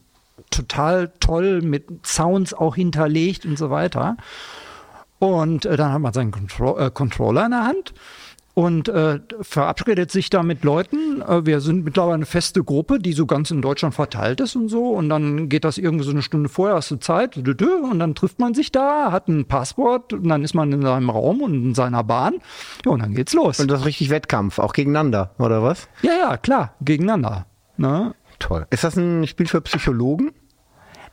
Total 0.51 1.11
toll, 1.19 1.61
mit 1.61 2.05
Sounds 2.05 2.53
auch 2.53 2.75
hinterlegt 2.75 3.45
und 3.45 3.57
so 3.57 3.69
weiter. 3.69 4.15
Und 5.19 5.65
äh, 5.65 5.77
dann 5.77 5.93
hat 5.93 6.01
man 6.01 6.13
seinen 6.13 6.31
Contro 6.31 6.77
äh, 6.77 6.91
Controller 6.91 7.45
in 7.45 7.51
der 7.51 7.65
Hand 7.65 7.93
und 8.57 8.89
äh, 8.89 9.19
verabredet 9.41 10.09
sich 10.09 10.31
da 10.31 10.41
mit 10.41 10.63
Leuten. 10.63 11.21
Äh, 11.21 11.45
wir 11.45 11.61
sind 11.61 11.85
mittlerweile 11.85 12.15
eine 12.15 12.25
feste 12.25 12.63
Gruppe, 12.63 12.97
die 12.97 13.13
so 13.13 13.27
ganz 13.27 13.51
in 13.51 13.61
Deutschland 13.61 13.93
verteilt 13.93 14.41
ist 14.41 14.55
und 14.55 14.69
so. 14.69 14.89
Und 14.89 15.09
dann 15.09 15.47
geht 15.47 15.63
das 15.63 15.77
irgendwie 15.77 16.03
so 16.03 16.09
eine 16.09 16.23
Stunde 16.23 16.49
vorher, 16.49 16.75
hast 16.75 16.89
du 16.89 16.95
Zeit, 16.95 17.37
und 17.37 17.99
dann 17.99 18.15
trifft 18.15 18.39
man 18.39 18.55
sich 18.55 18.71
da, 18.71 19.11
hat 19.11 19.27
ein 19.27 19.45
Passwort 19.45 20.11
und 20.13 20.27
dann 20.27 20.43
ist 20.43 20.55
man 20.55 20.71
in 20.71 20.81
seinem 20.81 21.11
Raum 21.11 21.41
und 21.43 21.53
in 21.53 21.75
seiner 21.75 22.03
Bahn. 22.03 22.37
Ja, 22.83 22.93
und 22.93 23.03
dann 23.03 23.13
geht's 23.13 23.33
los. 23.33 23.59
Und 23.59 23.69
das 23.69 23.81
ist 23.81 23.85
richtig 23.85 24.09
Wettkampf, 24.09 24.57
auch 24.57 24.73
gegeneinander, 24.73 25.35
oder 25.37 25.61
was? 25.61 25.87
ja, 26.01 26.13
ja, 26.19 26.37
klar, 26.37 26.73
gegeneinander. 26.81 27.45
Ne? 27.77 28.15
Toll. 28.39 28.65
Ist 28.71 28.83
das 28.83 28.97
ein 28.97 29.27
Spiel 29.27 29.45
für 29.45 29.61
Psychologen? 29.61 30.31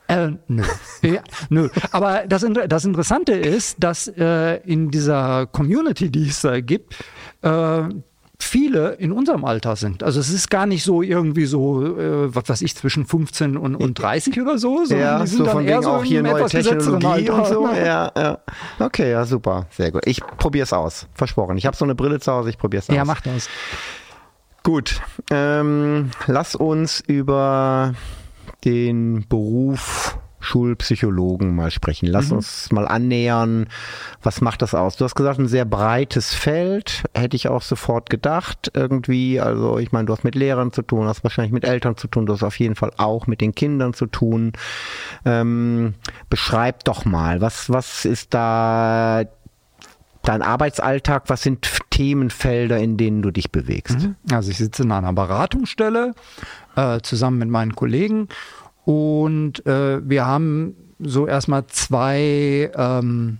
Äh, 0.07 0.31
nö. 0.47 0.63
ja, 1.01 1.21
nö. 1.49 1.69
Aber 1.91 2.23
das, 2.27 2.45
das 2.67 2.85
Interessante 2.85 3.33
ist, 3.33 3.77
dass 3.83 4.07
äh, 4.07 4.57
in 4.65 4.91
dieser 4.91 5.47
Community, 5.47 6.09
die 6.09 6.27
es 6.27 6.41
da 6.41 6.59
gibt, 6.61 6.95
äh, 7.41 7.83
viele 8.39 8.93
in 8.93 9.11
unserem 9.11 9.45
Alter 9.45 9.75
sind. 9.75 10.03
Also 10.03 10.19
es 10.19 10.29
ist 10.29 10.49
gar 10.49 10.65
nicht 10.65 10.83
so 10.83 11.01
irgendwie 11.01 11.45
so, 11.45 11.83
äh, 11.85 12.33
was 12.33 12.47
weiß 12.47 12.61
ich, 12.61 12.75
zwischen 12.75 13.05
15 13.05 13.57
und, 13.57 13.75
und 13.75 13.93
30 13.95 14.39
oder 14.41 14.57
so, 14.57 14.85
sondern 14.85 15.21
die 15.21 15.27
sind 15.27 15.39
so 15.39 15.43
dann 15.45 15.53
von 15.53 15.67
eher 15.67 15.81
so 15.81 15.89
auch 15.89 16.03
hier 16.03 16.21
neue 16.21 16.45
Technologie 16.45 17.29
und 17.29 17.47
so. 17.47 17.69
Ja, 17.75 18.11
ja. 18.15 18.39
Okay, 18.79 19.11
ja, 19.11 19.25
super. 19.25 19.67
Sehr 19.71 19.91
gut. 19.91 20.03
Ich 20.05 20.21
probier's 20.37 20.73
aus. 20.73 21.07
Versprochen. 21.13 21.57
Ich 21.57 21.65
habe 21.65 21.75
so 21.75 21.85
eine 21.85 21.95
Brille 21.95 22.19
zu 22.19 22.31
Hause, 22.31 22.49
ich 22.49 22.57
probier's 22.57 22.89
aus. 22.89 22.95
Ja, 22.95 23.05
mach 23.05 23.21
das. 23.21 23.49
Gut. 24.63 25.01
Ähm, 25.29 26.11
lass 26.27 26.55
uns 26.55 27.03
über 27.05 27.93
den 28.65 29.25
Beruf 29.27 30.17
Schulpsychologen 30.45 31.55
mal 31.55 31.71
sprechen. 31.71 32.05
Lass 32.05 32.31
uns 32.31 32.71
mal 32.71 32.87
annähern. 32.87 33.65
Was 34.21 34.41
macht 34.41 34.61
das 34.61 34.75
aus? 34.75 34.95
Du 34.95 35.03
hast 35.03 35.15
gesagt, 35.15 35.39
ein 35.39 35.47
sehr 35.47 35.65
breites 35.65 36.35
Feld. 36.35 37.03
Hätte 37.15 37.35
ich 37.35 37.47
auch 37.47 37.63
sofort 37.63 38.11
gedacht. 38.11 38.71
Irgendwie, 38.75 39.39
also 39.41 39.79
ich 39.79 39.91
meine, 39.91 40.05
du 40.05 40.13
hast 40.13 40.23
mit 40.23 40.35
Lehrern 40.35 40.71
zu 40.71 40.83
tun, 40.83 41.07
hast 41.07 41.23
wahrscheinlich 41.23 41.51
mit 41.51 41.65
Eltern 41.65 41.97
zu 41.97 42.07
tun, 42.07 42.27
du 42.27 42.33
hast 42.33 42.43
auf 42.43 42.59
jeden 42.59 42.75
Fall 42.75 42.91
auch 42.97 43.25
mit 43.25 43.41
den 43.41 43.55
Kindern 43.55 43.93
zu 43.93 44.05
tun. 44.05 44.53
Ähm, 45.25 45.95
beschreib 46.29 46.83
doch 46.83 47.05
mal, 47.05 47.41
was, 47.41 47.71
was 47.71 48.05
ist 48.05 48.35
da 48.35 49.23
dein 50.21 50.41
Arbeitsalltag? 50.41 51.23
Was 51.27 51.41
sind 51.41 51.67
Themenfelder, 51.89 52.77
in 52.77 52.97
denen 52.97 53.21
du 53.21 53.31
dich 53.31 53.51
bewegst? 53.51 53.97
Also 54.31 54.51
ich 54.51 54.57
sitze 54.57 54.83
in 54.83 54.91
einer 54.91 55.13
Beratungsstelle 55.13 56.13
äh, 56.75 56.99
zusammen 57.01 57.39
mit 57.39 57.49
meinen 57.49 57.75
Kollegen. 57.75 58.27
Und 58.83 59.65
äh, 59.65 60.07
wir 60.07 60.25
haben 60.25 60.75
so 60.99 61.27
erstmal 61.27 61.65
zwei, 61.67 62.71
ähm, 62.75 63.39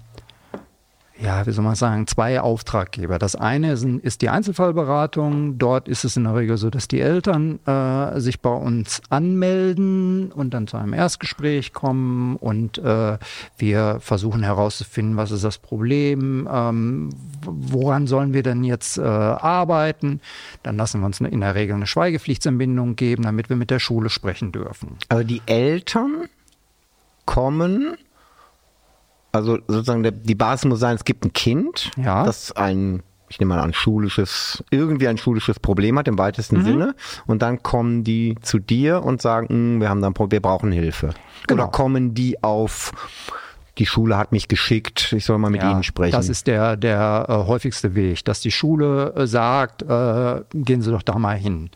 ja, 1.17 1.47
wie 1.47 1.51
soll 1.51 1.63
man 1.63 1.75
sagen, 1.75 2.07
zwei 2.07 2.41
Auftraggeber. 2.41 3.19
Das 3.19 3.35
eine 3.35 3.71
ist, 3.71 4.21
die 4.21 4.29
Einzelfallberatung. 4.29 5.57
Dort 5.57 5.87
ist 5.87 6.03
es 6.03 6.17
in 6.17 6.25
der 6.25 6.35
Regel 6.35 6.57
so, 6.57 6.69
dass 6.69 6.89
die 6.89 6.99
Eltern 6.99 7.59
äh, 7.65 8.19
sich 8.19 8.41
bei 8.41 8.49
uns 8.51 9.01
anmelden 9.09 10.31
und 10.33 10.53
dann 10.53 10.67
zu 10.67 10.75
einem 10.75 10.93
Erstgespräch 10.93 11.71
kommen 11.71 12.35
und 12.35 12.79
äh, 12.79 13.17
wir 13.57 13.97
versuchen 14.01 14.43
herauszufinden, 14.43 15.15
was 15.15 15.31
ist 15.31 15.45
das 15.45 15.57
Problem, 15.57 16.49
ähm, 16.51 17.09
woran 17.45 18.07
sollen 18.07 18.33
wir 18.33 18.43
denn 18.43 18.65
jetzt 18.65 18.97
äh, 18.97 19.01
arbeiten. 19.01 20.19
Dann 20.63 20.75
lassen 20.75 20.99
wir 20.99 21.05
uns 21.05 21.21
in 21.21 21.39
der 21.39 21.55
Regel 21.55 21.75
eine 21.75 21.87
Schweigepflichtsentbindung 21.87 22.97
geben, 22.97 23.23
damit 23.23 23.47
wir 23.49 23.55
mit 23.55 23.71
der 23.71 23.79
Schule 23.79 24.09
sprechen 24.09 24.51
dürfen. 24.51 24.97
Also 25.07 25.23
die 25.23 25.41
Eltern 25.45 26.27
kommen 27.25 27.95
also 29.35 29.59
sozusagen 29.67 30.03
der, 30.03 30.11
die 30.11 30.35
Basis 30.35 30.65
muss 30.65 30.79
sein, 30.79 30.95
es 30.95 31.05
gibt 31.05 31.25
ein 31.25 31.33
Kind, 31.33 31.91
ja. 31.97 32.23
das 32.23 32.51
ein 32.53 33.03
ich 33.27 33.39
nehme 33.39 33.55
mal 33.55 33.61
an, 33.61 33.73
schulisches, 33.73 34.63
irgendwie 34.69 35.07
ein 35.07 35.17
schulisches 35.17 35.59
Problem 35.59 35.97
hat 35.97 36.07
im 36.07 36.17
weitesten 36.17 36.59
mhm. 36.59 36.63
Sinne. 36.63 36.95
Und 37.25 37.41
dann 37.41 37.63
kommen 37.63 38.03
die 38.03 38.35
zu 38.41 38.59
dir 38.59 39.03
und 39.03 39.21
sagen, 39.21 39.49
hm, 39.49 39.81
wir 39.81 39.89
haben 39.89 40.01
dann, 40.01 40.13
wir 40.15 40.41
brauchen 40.41 40.71
Hilfe. 40.71 41.13
Genau. 41.47 41.63
Oder 41.63 41.71
kommen 41.71 42.13
die 42.13 42.43
auf, 42.43 42.91
die 43.77 43.85
Schule 43.85 44.17
hat 44.17 44.31
mich 44.31 44.47
geschickt, 44.47 45.11
ich 45.11 45.25
soll 45.25 45.37
mal 45.37 45.49
mit 45.49 45.63
ja, 45.63 45.71
ihnen 45.71 45.83
sprechen. 45.83 46.13
Das 46.13 46.29
ist 46.29 46.47
der, 46.47 46.77
der 46.77 47.25
äh, 47.27 47.33
häufigste 47.33 47.95
Weg, 47.95 48.23
dass 48.25 48.41
die 48.41 48.51
Schule 48.51 49.13
äh, 49.15 49.27
sagt, 49.27 49.81
äh, 49.81 50.41
gehen 50.53 50.81
Sie 50.81 50.91
doch 50.91 51.03
da 51.03 51.17
mal 51.17 51.37
hin. 51.37 51.71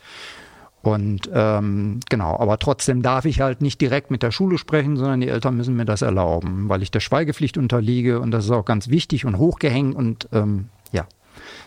Und 0.81 1.29
ähm, 1.33 1.99
genau, 2.09 2.39
aber 2.39 2.57
trotzdem 2.57 3.01
darf 3.01 3.25
ich 3.25 3.41
halt 3.41 3.61
nicht 3.61 3.81
direkt 3.81 4.11
mit 4.11 4.23
der 4.23 4.31
Schule 4.31 4.57
sprechen, 4.57 4.95
sondern 4.95 5.19
die 5.19 5.27
Eltern 5.27 5.57
müssen 5.57 5.75
mir 5.75 5.85
das 5.85 6.01
erlauben, 6.01 6.69
weil 6.69 6.81
ich 6.81 6.89
der 6.89 7.01
Schweigepflicht 7.01 7.57
unterliege 7.57 8.21
und 8.21 8.31
das 8.31 8.45
ist 8.45 8.51
auch 8.51 8.63
ganz 8.63 8.87
wichtig 8.87 9.25
und 9.25 9.37
hochgehängt 9.37 9.95
und 9.95 10.29
ähm, 10.31 10.69
ja, 10.93 11.05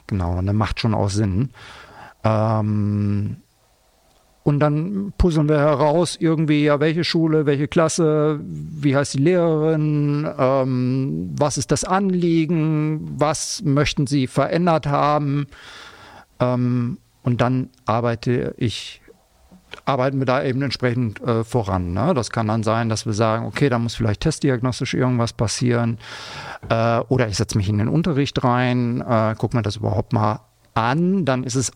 genau, 0.07 0.39
und 0.39 0.47
das 0.47 0.55
macht 0.55 0.81
schon 0.81 0.95
auch 0.95 1.11
Sinn. 1.11 1.51
Ähm, 2.25 3.37
und 4.45 4.59
dann 4.59 5.13
puzzeln 5.19 5.49
wir 5.49 5.59
heraus, 5.59 6.17
irgendwie, 6.19 6.65
ja, 6.65 6.81
welche 6.81 7.05
Schule, 7.05 7.47
welche 7.47 7.69
Klasse, 7.69 8.41
wie 8.43 8.97
heißt 8.97 9.15
die 9.15 9.19
Lehrerin, 9.19 10.29
ähm, 10.37 11.31
was 11.39 11.59
ist 11.59 11.71
das 11.71 11.85
Anliegen, 11.85 13.13
was 13.19 13.63
möchten 13.63 14.07
sie 14.07 14.27
verändert 14.27 14.87
haben. 14.87 15.47
Ähm, 16.41 16.99
und 17.23 17.41
dann 17.41 17.71
arbeite 17.85 18.55
ich 18.57 19.02
arbeiten 19.85 20.19
wir 20.19 20.27
da 20.27 20.43
eben 20.43 20.63
entsprechend 20.63 21.21
äh, 21.23 21.45
voran. 21.45 21.93
Ne? 21.93 22.13
Das 22.15 22.31
kann 22.31 22.49
dann 22.49 22.63
sein, 22.63 22.89
dass 22.89 23.07
wir 23.07 23.13
sagen, 23.13 23.47
okay, 23.47 23.69
da 23.69 23.79
muss 23.79 23.95
vielleicht 23.95 24.21
testdiagnostisch 24.21 24.95
irgendwas 24.95 25.33
passieren. 25.33 25.99
Äh, 26.69 27.01
oder 27.09 27.29
ich 27.29 27.37
setze 27.37 27.57
mich 27.57 27.69
in 27.69 27.79
den 27.79 27.89
Unterricht 27.89 28.43
rein, 28.45 29.01
äh, 29.01 29.35
gucke 29.37 29.57
mir 29.57 29.63
das 29.63 29.77
überhaupt 29.77 30.13
mal 30.13 30.41
an. 30.75 31.25
Dann 31.25 31.45
ist 31.45 31.57
es 31.57 31.73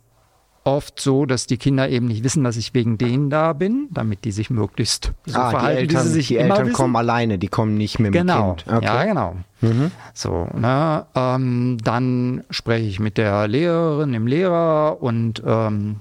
oft 0.67 1.01
so, 1.01 1.27
dass 1.27 1.47
die 1.47 1.59
Kinder 1.59 1.89
eben 1.89 2.07
nicht 2.07 2.25
wissen, 2.25 2.43
dass 2.43 2.57
ich 2.57 2.75
wegen 2.75 2.99
denen 2.99 3.31
da 3.31 3.53
bin, 3.53 3.89
damit 3.93 4.25
die 4.25 4.33
sich 4.33 4.51
möglichst 4.51 5.13
so 5.25 5.39
ah, 5.39 5.51
verhalten, 5.51 5.77
die 5.77 5.81
Eltern, 5.83 6.05
wie 6.05 6.09
sie 6.09 6.13
sich 6.15 6.29
die 6.29 6.37
immer 6.37 6.55
Eltern 6.55 6.67
wissen. 6.67 6.77
kommen 6.77 6.97
alleine, 6.97 7.39
die 7.39 7.49
kommen 7.49 7.77
nicht 7.77 7.99
mit 7.99 8.13
genau. 8.13 8.55
dem 8.55 8.57
Kind. 8.57 8.77
Okay. 8.77 8.85
Ja, 8.85 9.05
genau. 9.05 9.37
Mhm. 9.61 9.91
So, 10.13 10.49
ne, 10.55 11.07
ähm, 11.15 11.79
dann 11.83 12.45
spreche 12.51 12.87
ich 12.87 12.99
mit 12.99 13.17
der 13.17 13.47
Lehrerin, 13.47 14.13
dem 14.13 14.27
Lehrer 14.27 15.01
und 15.01 15.43
ähm, 15.47 16.01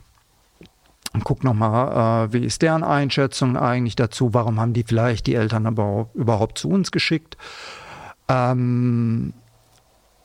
guck 1.23 1.43
nochmal, 1.43 2.27
äh, 2.27 2.33
wie 2.33 2.45
ist 2.45 2.61
deren 2.61 2.83
Einschätzung 2.83 3.57
eigentlich 3.57 3.95
dazu? 3.95 4.33
Warum 4.33 4.59
haben 4.59 4.73
die 4.73 4.83
vielleicht 4.83 5.27
die 5.27 5.35
Eltern 5.35 5.65
aber 5.65 6.09
überhaupt 6.13 6.57
zu 6.57 6.69
uns 6.69 6.91
geschickt? 6.91 7.37
Ähm, 8.27 9.33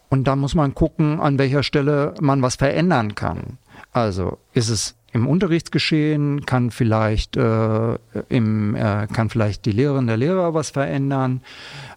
und 0.09 0.25
dann 0.25 0.41
muss 0.41 0.55
man 0.55 0.75
gucken, 0.75 1.21
an 1.21 1.39
welcher 1.39 1.63
Stelle 1.63 2.15
man 2.21 2.43
was 2.43 2.57
verändern 2.57 3.15
kann. 3.15 3.59
Also 3.93 4.39
ist 4.53 4.69
es 4.69 4.97
im 5.13 5.27
Unterrichtsgeschehen, 5.27 6.47
kann 6.47 6.71
vielleicht, 6.71 7.37
äh, 7.37 7.99
im, 8.29 8.75
äh, 8.75 9.07
kann 9.13 9.29
vielleicht 9.29 9.65
die 9.65 9.73
Lehrerin 9.73 10.07
der 10.07 10.17
Lehrer 10.17 10.55
was 10.55 10.71
verändern. 10.71 11.43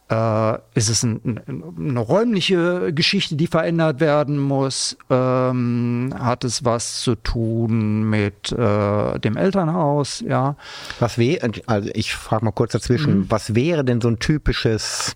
Äh, 0.09 0.57
ist 0.73 0.89
es 0.89 1.03
ein, 1.03 1.39
eine 1.47 1.99
räumliche 1.99 2.91
Geschichte, 2.93 3.35
die 3.35 3.47
verändert 3.47 3.99
werden 3.99 4.39
muss? 4.39 4.97
Ähm, 5.09 6.13
hat 6.17 6.43
es 6.43 6.65
was 6.65 7.01
zu 7.01 7.15
tun 7.15 8.09
mit 8.09 8.51
äh, 8.51 9.19
dem 9.19 9.37
Elternhaus? 9.37 10.23
Ja. 10.27 10.55
Was 10.99 11.17
wäre, 11.17 11.51
also 11.67 11.89
ich 11.93 12.13
frage 12.13 12.45
mal 12.45 12.51
kurz 12.51 12.73
dazwischen, 12.73 13.19
mhm. 13.19 13.25
was 13.29 13.55
wäre 13.55 13.83
denn 13.85 14.01
so 14.01 14.07
ein 14.07 14.19
typisches 14.19 15.15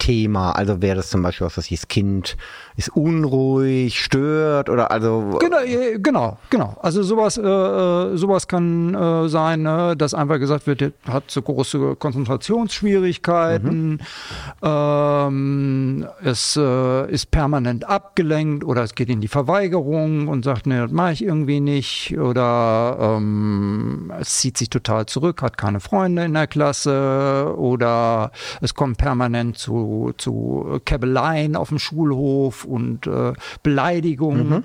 Thema? 0.00 0.52
Also 0.52 0.82
wäre 0.82 0.96
das 0.96 1.10
zum 1.10 1.22
Beispiel 1.22 1.46
was, 1.46 1.56
was 1.56 1.68
das 1.68 1.86
Kind 1.86 2.36
ist 2.76 2.88
unruhig, 2.96 4.00
stört 4.00 4.68
oder 4.68 4.90
also 4.90 5.38
genau, 5.38 5.58
genau, 5.98 6.38
genau. 6.48 6.76
Also 6.80 7.02
sowas, 7.02 7.36
äh, 7.36 7.42
äh, 7.42 8.16
sowas 8.16 8.48
kann 8.48 8.94
äh, 8.94 9.28
sein, 9.28 9.62
ne, 9.62 9.94
dass 9.96 10.14
einfach 10.14 10.38
gesagt 10.38 10.66
wird, 10.66 10.94
hat 11.06 11.30
so 11.30 11.42
große 11.42 11.96
Konzentrationsschwierigkeiten, 11.96 13.90
mhm. 13.92 13.98
ähm, 14.62 16.06
es 16.24 16.56
äh, 16.56 17.10
ist 17.10 17.30
permanent 17.30 17.88
abgelenkt 17.88 18.64
oder 18.64 18.82
es 18.82 18.94
geht 18.94 19.10
in 19.10 19.20
die 19.20 19.28
Verweigerung 19.28 20.28
und 20.28 20.44
sagt, 20.44 20.66
ne, 20.66 20.82
das 20.82 20.90
mache 20.90 21.12
ich 21.12 21.24
irgendwie 21.24 21.60
nicht 21.60 22.18
oder 22.18 22.96
ähm, 22.98 24.12
es 24.18 24.38
zieht 24.38 24.56
sich 24.56 24.70
total 24.70 25.06
zurück, 25.06 25.42
hat 25.42 25.58
keine 25.58 25.80
Freunde 25.80 26.24
in 26.24 26.32
der 26.32 26.46
Klasse 26.46 27.54
oder 27.58 28.32
es 28.62 28.74
kommt 28.74 28.96
permanent 28.96 29.58
zu, 29.58 29.74
zu 30.16 30.80
Käbeleien 30.84 31.56
auf 31.56 31.68
dem 31.68 31.78
Schulhof 31.78 32.64
und 32.64 33.06
äh, 33.06 33.32
Beleidigungen. 33.62 34.48
Mhm. 34.48 34.64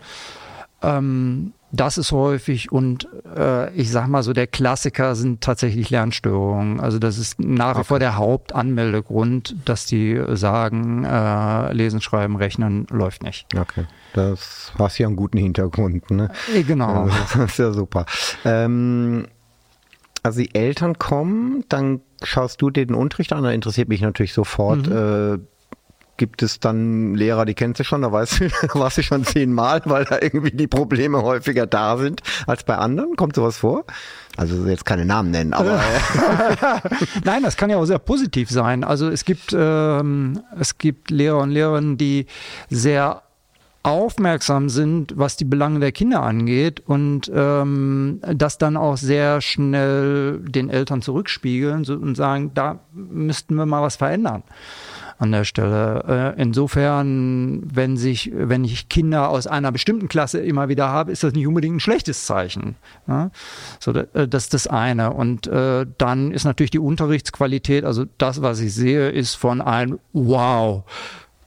Ähm, 0.81 1.53
das 1.75 1.97
ist 1.97 2.11
häufig 2.11 2.71
und 2.71 3.07
äh, 3.35 3.73
ich 3.73 3.91
sag 3.91 4.07
mal 4.07 4.23
so, 4.23 4.33
der 4.33 4.47
Klassiker 4.47 5.15
sind 5.15 5.41
tatsächlich 5.41 5.89
Lernstörungen. 5.89 6.79
Also 6.79 6.99
das 6.99 7.17
ist 7.17 7.39
nach 7.39 7.77
wie 7.77 7.83
vor 7.83 7.99
der 7.99 8.15
Hauptanmeldegrund, 8.15 9.55
dass 9.65 9.85
die 9.85 10.21
sagen, 10.33 11.03
äh, 11.03 11.73
Lesen, 11.73 12.01
Schreiben, 12.01 12.37
Rechnen 12.37 12.87
läuft 12.89 13.23
nicht. 13.23 13.47
Okay. 13.57 13.85
Das 14.13 14.71
hast 14.79 14.97
ja 14.97 15.07
einen 15.07 15.17
guten 15.17 15.37
Hintergrund, 15.37 16.09
ne? 16.11 16.31
Äh, 16.53 16.63
genau. 16.63 17.09
Das 17.35 17.51
ist 17.51 17.59
ja 17.59 17.73
super. 17.73 18.05
Ähm, 18.45 19.27
also 20.25 20.41
die 20.41 20.55
Eltern 20.55 20.97
kommen, 20.97 21.65
dann 21.69 22.01
schaust 22.23 22.59
du 22.59 22.71
dir 22.71 22.87
den 22.87 22.95
Unterricht 22.95 23.31
an, 23.31 23.43
da 23.43 23.51
interessiert 23.51 23.89
mich 23.89 24.01
natürlich 24.01 24.33
sofort, 24.33 24.87
mhm. 24.87 25.35
äh, 25.35 25.37
gibt 26.17 26.41
es 26.41 26.59
dann 26.59 27.13
Lehrer, 27.13 27.45
die 27.45 27.53
kennst 27.53 27.79
du 27.79 27.83
schon, 27.83 28.01
da 28.01 28.11
weißt 28.11 28.39
du, 28.39 28.47
da 28.67 28.79
warst 28.79 28.97
du 28.97 29.03
schon 29.03 29.23
zehnmal, 29.23 29.83
weil 29.85 30.03
da 30.05 30.17
irgendwie 30.19 30.49
die 30.49 30.65
Probleme 30.65 31.21
häufiger 31.21 31.67
da 31.67 31.97
sind 31.97 32.23
als 32.47 32.63
bei 32.63 32.75
anderen. 32.75 33.15
Kommt 33.15 33.35
sowas 33.35 33.59
vor? 33.59 33.85
Also 34.35 34.65
jetzt 34.65 34.83
keine 34.85 35.05
Namen 35.05 35.29
nennen, 35.29 35.53
aber. 35.53 35.79
Nein, 37.23 37.43
das 37.43 37.55
kann 37.55 37.69
ja 37.69 37.77
auch 37.77 37.85
sehr 37.85 37.99
positiv 37.99 38.49
sein. 38.49 38.83
Also 38.83 39.09
es 39.09 39.25
gibt, 39.25 39.55
ähm, 39.55 40.41
es 40.59 40.79
gibt 40.79 41.11
Lehrer 41.11 41.37
und 41.37 41.51
Lehrerinnen, 41.51 41.97
die 41.97 42.25
sehr 42.71 43.21
aufmerksam 43.85 44.67
sind, 44.69 45.13
was 45.15 45.37
die 45.37 45.45
Belange 45.45 45.79
der 45.79 45.91
Kinder 45.91 46.23
angeht 46.23 46.81
und 46.87 47.31
ähm, 47.33 48.19
das 48.33 48.57
dann 48.57 48.77
auch 48.77 48.97
sehr 48.97 49.41
schnell 49.41 50.39
den 50.39 50.71
Eltern 50.71 51.03
zurückspiegeln 51.03 51.85
und 51.85 52.15
sagen, 52.15 52.51
da 52.55 52.79
müssten 52.93 53.55
wir 53.55 53.67
mal 53.67 53.83
was 53.83 53.95
verändern 53.95 54.41
an 55.19 55.31
der 55.31 55.43
Stelle. 55.43 56.33
Äh, 56.35 56.41
insofern, 56.41 57.61
wenn 57.63 57.95
sich, 57.95 58.31
wenn 58.33 58.63
ich 58.63 58.89
Kinder 58.89 59.29
aus 59.29 59.45
einer 59.45 59.71
bestimmten 59.71 60.07
Klasse 60.07 60.39
immer 60.39 60.67
wieder 60.67 60.89
habe, 60.89 61.11
ist 61.11 61.23
das 61.23 61.33
nicht 61.33 61.45
unbedingt 61.45 61.75
ein 61.75 61.79
schlechtes 61.79 62.25
Zeichen. 62.25 62.75
Ja? 63.07 63.29
So, 63.79 63.91
äh, 63.91 64.27
das 64.27 64.45
ist 64.45 64.53
das 64.55 64.67
eine. 64.67 65.13
Und 65.13 65.45
äh, 65.45 65.85
dann 65.99 66.31
ist 66.31 66.43
natürlich 66.43 66.71
die 66.71 66.79
Unterrichtsqualität, 66.79 67.85
also 67.85 68.05
das, 68.17 68.41
was 68.41 68.59
ich 68.59 68.73
sehe, 68.73 69.09
ist 69.09 69.35
von 69.35 69.61
einem 69.61 69.99
Wow 70.11 70.83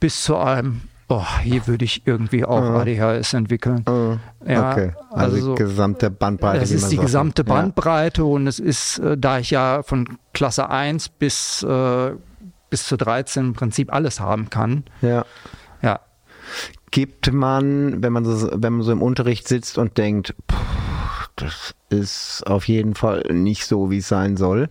bis 0.01 0.23
zu 0.23 0.37
einem 0.37 0.83
Oh, 1.11 1.25
hier 1.43 1.67
würde 1.67 1.87
ich 1.87 2.07
irgendwie 2.07 2.45
auch 2.45 2.61
uh, 2.61 2.77
ADHS 2.77 3.33
entwickeln. 3.33 3.83
Uh, 3.89 4.19
ja, 4.47 4.73
okay. 4.73 4.93
Also, 5.11 5.37
also 5.37 5.55
die 5.55 5.63
gesamte 5.63 6.11
Bandbreite. 6.11 6.63
Es 6.63 6.71
ist 6.71 6.93
die 6.93 6.99
gesamte 6.99 7.45
Bandbreite 7.45 8.21
ja. 8.21 8.27
und 8.27 8.47
es 8.47 8.59
ist, 8.59 8.99
äh, 8.99 9.17
da 9.17 9.39
ich 9.39 9.51
ja 9.51 9.83
von 9.83 10.19
Klasse 10.35 10.69
1 10.69 11.09
bis 11.09 11.63
äh, 11.63 12.13
bis 12.71 12.87
zu 12.87 12.97
13 12.97 13.47
im 13.47 13.53
Prinzip 13.55 13.93
alles 13.93 14.21
haben 14.21 14.51
kann. 14.51 14.85
Ja. 15.01 15.25
Ja. 15.83 16.01
Gibt 16.91 17.33
man, 17.33 18.03
wenn 18.03 18.13
man 18.13 18.25
so, 18.25 18.51
wenn 18.53 18.75
man 18.75 18.83
so 18.83 18.93
im 18.93 19.03
Unterricht 19.03 19.49
sitzt 19.49 19.79
und 19.79 19.99
denkt, 19.99 20.35
pff, 20.51 21.31
das 21.37 21.75
ist 21.91 22.47
auf 22.47 22.67
jeden 22.69 22.95
Fall 22.95 23.23
nicht 23.33 23.67
so, 23.67 23.91
wie 23.91 23.99
es 23.99 24.09
sein 24.09 24.37
soll, 24.37 24.69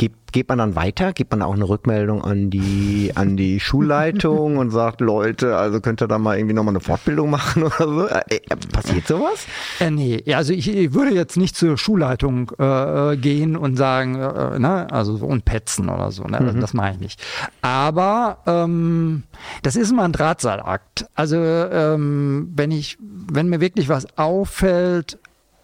Gibt, 0.00 0.32
geht 0.32 0.48
man 0.48 0.56
dann 0.56 0.76
weiter? 0.76 1.12
Gibt 1.12 1.30
man 1.30 1.42
auch 1.42 1.52
eine 1.52 1.68
Rückmeldung 1.68 2.24
an 2.24 2.48
die, 2.48 3.12
an 3.16 3.36
die 3.36 3.60
Schulleitung 3.60 4.56
und 4.56 4.70
sagt, 4.70 5.02
Leute, 5.02 5.58
also 5.58 5.82
könnt 5.82 6.00
ihr 6.00 6.08
da 6.08 6.16
mal 6.16 6.38
irgendwie 6.38 6.54
nochmal 6.54 6.72
eine 6.72 6.80
Fortbildung 6.80 7.28
machen 7.28 7.62
oder 7.64 7.76
so? 7.86 8.08
Äh, 8.08 8.22
äh, 8.30 8.56
passiert 8.72 9.06
sowas? 9.06 9.44
Äh, 9.78 9.90
nee, 9.90 10.24
also 10.32 10.54
ich, 10.54 10.74
ich, 10.74 10.94
würde 10.94 11.14
jetzt 11.14 11.36
nicht 11.36 11.54
zur 11.54 11.76
Schulleitung 11.76 12.50
äh, 12.58 13.18
gehen 13.18 13.58
und 13.58 13.76
sagen, 13.76 14.14
äh, 14.14 14.58
ne, 14.58 14.90
also 14.90 15.16
und 15.16 15.44
petzen 15.44 15.90
oder 15.90 16.10
so, 16.12 16.24
ne? 16.24 16.40
Mhm. 16.40 16.60
das 16.62 16.72
meine 16.72 16.94
ich 16.94 17.00
nicht. 17.02 17.22
Aber 17.60 18.38
ähm, 18.46 19.24
das 19.62 19.76
ist 19.76 19.90
immer 19.90 20.04
ein 20.04 20.12
Drahtseilakt. 20.12 21.10
Also 21.14 21.36
ähm, 21.36 22.50
wenn 22.56 22.70
ich, 22.70 22.96
wenn 23.00 23.50
mir 23.50 23.60
wirklich 23.60 23.90
was 23.90 24.16
auffällt, 24.16 25.18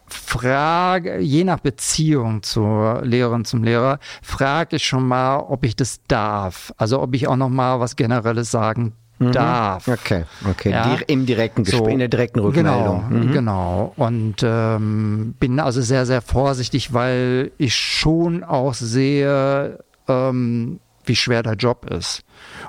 frage, 0.09 1.19
je 1.21 1.45
nach 1.45 1.61
Beziehung 1.61 2.43
zur 2.43 3.03
Lehrerin, 3.03 3.45
zum 3.45 3.65
Lehrer, 3.65 3.99
frage 4.23 4.77
ich 4.77 4.87
schon 4.87 5.07
mal, 5.07 5.39
ob 5.39 5.65
ich 5.65 5.77
das 5.77 6.01
darf. 6.09 6.73
Also 6.77 7.01
ob 7.01 7.15
ich 7.15 7.29
auch 7.29 7.37
noch 7.37 7.49
mal 7.49 7.81
was 7.81 7.97
Generelles 7.97 8.51
sagen 8.51 8.93
mhm. 9.19 9.33
darf. 9.33 9.89
Okay, 9.89 10.25
okay. 10.49 10.71
Ja? 10.71 10.99
Im 11.07 11.27
direkten 11.27 11.65
Gespräch, 11.65 11.79
so, 11.79 11.87
in 11.87 11.99
der 11.99 12.09
direkten 12.09 12.41
Rückmeldung. 12.41 13.05
Genau, 13.09 13.25
mhm. 13.25 13.33
genau. 13.33 13.93
Und 13.97 14.37
ähm, 14.43 15.35
bin 15.39 15.61
also 15.61 15.81
sehr, 15.81 16.07
sehr 16.07 16.23
vorsichtig, 16.23 16.93
weil 16.93 17.51
ich 17.59 17.75
schon 17.75 18.45
auch 18.45 18.75
sehe, 18.75 19.79
ähm, 20.09 20.81
wie 21.05 21.17
schwer 21.17 21.43
der 21.43 21.55
Job 21.55 21.89
ist. 21.91 22.23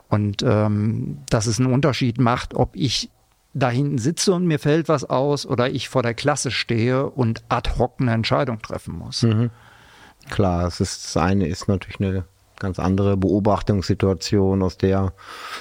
Und 0.10 0.44
ähm, 0.44 1.20
dass 1.30 1.48
es 1.48 1.60
einen 1.60 1.74
Unterschied 1.74 2.20
macht, 2.20 2.54
ob 2.54 2.76
ich 2.76 3.10
da 3.58 3.70
hinten 3.70 3.98
sitze 3.98 4.34
und 4.34 4.46
mir 4.46 4.60
fällt 4.60 4.88
was 4.88 5.04
aus 5.04 5.46
oder 5.46 5.70
ich 5.70 5.90
vor 5.90 6.04
der 6.04 6.14
Klasse 6.14 6.52
stehe 6.52 7.10
und 7.10 7.44
ad 7.50 7.72
hoc 7.78 7.96
eine 8.00 8.14
Entscheidung 8.14 8.62
treffen 8.62 8.96
muss. 8.98 9.24
Mhm. 9.24 9.50
Klar, 10.30 10.68
es 10.68 10.80
ist, 10.80 11.06
das 11.06 11.18
eine 11.18 11.48
ist 11.48 11.68
natürlich 11.68 12.00
eine 12.00 12.26
ganz 12.60 12.80
andere 12.80 13.18
Beobachtungssituation, 13.18 14.62
aus 14.62 14.78
der 14.78 15.14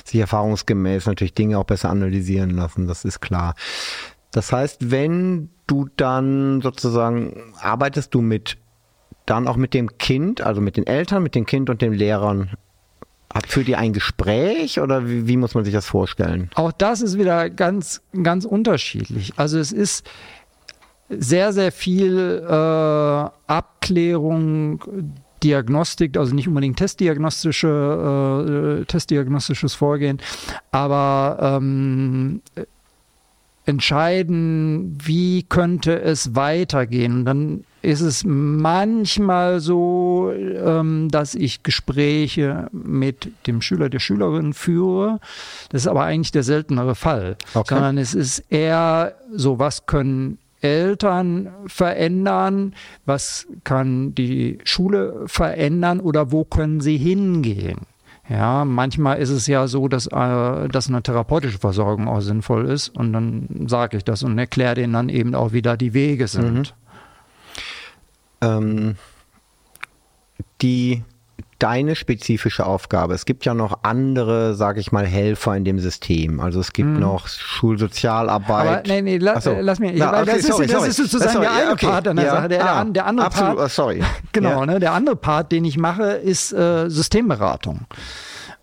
sich 0.04 0.20
erfahrungsgemäß 0.20 1.06
natürlich 1.06 1.34
Dinge 1.34 1.58
auch 1.58 1.64
besser 1.64 1.90
analysieren 1.90 2.50
lassen, 2.50 2.86
das 2.86 3.04
ist 3.04 3.20
klar. 3.20 3.54
Das 4.32 4.52
heißt, 4.52 4.90
wenn 4.90 5.50
du 5.66 5.88
dann 5.96 6.60
sozusagen 6.60 7.54
arbeitest 7.60 8.14
du 8.14 8.20
mit 8.20 8.58
dann 9.24 9.48
auch 9.48 9.56
mit 9.56 9.74
dem 9.74 9.98
Kind, 9.98 10.40
also 10.40 10.60
mit 10.60 10.76
den 10.76 10.86
Eltern, 10.86 11.22
mit 11.22 11.34
dem 11.34 11.46
Kind 11.46 11.68
und 11.68 11.82
den 11.82 11.92
Lehrern 11.92 12.50
Führt 13.46 13.68
ihr 13.68 13.78
ein 13.78 13.92
Gespräch 13.92 14.80
oder 14.80 15.08
wie, 15.08 15.26
wie, 15.26 15.36
muss 15.36 15.54
man 15.54 15.64
sich 15.64 15.74
das 15.74 15.86
vorstellen? 15.86 16.50
Auch 16.54 16.72
das 16.72 17.02
ist 17.02 17.18
wieder 17.18 17.50
ganz, 17.50 18.00
ganz 18.22 18.44
unterschiedlich. 18.44 19.32
Also 19.36 19.58
es 19.58 19.72
ist 19.72 20.08
sehr, 21.08 21.52
sehr 21.52 21.72
viel 21.72 22.44
äh, 22.48 23.28
Abklärung, 23.46 24.82
Diagnostik, 25.42 26.16
also 26.16 26.34
nicht 26.34 26.48
unbedingt 26.48 26.78
testdiagnostische, 26.78 28.80
äh, 28.80 28.84
testdiagnostisches 28.86 29.74
Vorgehen, 29.74 30.18
aber 30.70 31.60
ähm, 31.60 32.40
entscheiden, 33.66 34.96
wie 35.02 35.42
könnte 35.42 36.00
es 36.00 36.34
weitergehen. 36.34 37.18
Und 37.18 37.24
dann 37.26 37.64
ist 37.86 38.00
es 38.00 38.24
manchmal 38.26 39.60
so, 39.60 40.32
ähm, 40.32 41.08
dass 41.08 41.36
ich 41.36 41.62
Gespräche 41.62 42.66
mit 42.72 43.30
dem 43.46 43.62
Schüler, 43.62 43.88
der 43.88 44.00
Schülerin 44.00 44.54
führe. 44.54 45.20
Das 45.70 45.82
ist 45.82 45.86
aber 45.86 46.02
eigentlich 46.02 46.32
der 46.32 46.42
seltenere 46.42 46.96
Fall, 46.96 47.36
okay. 47.54 47.74
sondern 47.74 47.96
es 47.96 48.12
ist 48.12 48.40
eher 48.50 49.14
so, 49.32 49.60
was 49.60 49.86
können 49.86 50.38
Eltern 50.62 51.48
verändern, 51.66 52.74
was 53.04 53.46
kann 53.62 54.16
die 54.16 54.58
Schule 54.64 55.22
verändern 55.26 56.00
oder 56.00 56.32
wo 56.32 56.44
können 56.44 56.80
sie 56.80 56.96
hingehen. 56.96 57.78
Ja, 58.28 58.64
manchmal 58.64 59.18
ist 59.18 59.30
es 59.30 59.46
ja 59.46 59.68
so, 59.68 59.86
dass, 59.86 60.08
äh, 60.08 60.68
dass 60.68 60.88
eine 60.88 61.02
therapeutische 61.04 61.58
Versorgung 61.58 62.08
auch 62.08 62.20
sinnvoll 62.20 62.68
ist 62.68 62.88
und 62.88 63.12
dann 63.12 63.66
sage 63.68 63.98
ich 63.98 64.04
das 64.04 64.24
und 64.24 64.36
erkläre 64.36 64.74
denen 64.74 64.94
dann 64.94 65.08
eben 65.08 65.36
auch, 65.36 65.52
wie 65.52 65.62
da 65.62 65.76
die 65.76 65.94
Wege 65.94 66.26
sind. 66.26 66.74
Mhm. 66.74 66.85
Ähm, 68.40 68.96
die 70.62 71.02
deine 71.58 71.96
spezifische 71.96 72.66
Aufgabe. 72.66 73.14
Es 73.14 73.24
gibt 73.24 73.44
ja 73.44 73.54
noch 73.54 73.78
andere, 73.82 74.54
sage 74.54 74.80
ich 74.80 74.92
mal, 74.92 75.06
Helfer 75.06 75.56
in 75.56 75.64
dem 75.64 75.78
System. 75.78 76.40
Also 76.40 76.60
es 76.60 76.72
gibt 76.72 76.88
hm. 76.88 77.00
noch 77.00 77.28
Schulsozialarbeit. 77.28 78.66
Aber 78.66 78.82
nee, 78.86 79.02
nee, 79.02 79.18
la, 79.18 79.40
so. 79.40 79.56
lass 79.58 79.78
mich. 79.78 79.92
Na, 79.96 80.20
okay, 80.20 80.32
das, 80.34 80.46
sorry, 80.46 80.66
ist, 80.66 80.74
das 80.74 80.86
ist 80.88 80.96
sozusagen 80.96 81.32
sorry, 81.32 81.46
der 81.46 81.52
eine 81.54 81.72
okay. 81.72 81.86
Part 81.86 82.08
an 82.08 82.16
der 82.16 82.26
ja. 82.26 82.32
Sache. 82.32 82.48
Der, 82.48 82.70
ah, 82.70 82.84
der, 82.84 83.06
andere 83.06 83.26
absolut, 83.26 83.56
Part, 83.56 83.70
sorry. 83.70 84.02
Genau, 84.32 84.60
ja. 84.60 84.66
ne, 84.66 84.80
der 84.80 84.92
andere 84.92 85.16
Part, 85.16 85.50
den 85.52 85.64
ich 85.64 85.78
mache, 85.78 86.04
ist 86.04 86.52
äh, 86.52 86.90
Systemberatung. 86.90 87.86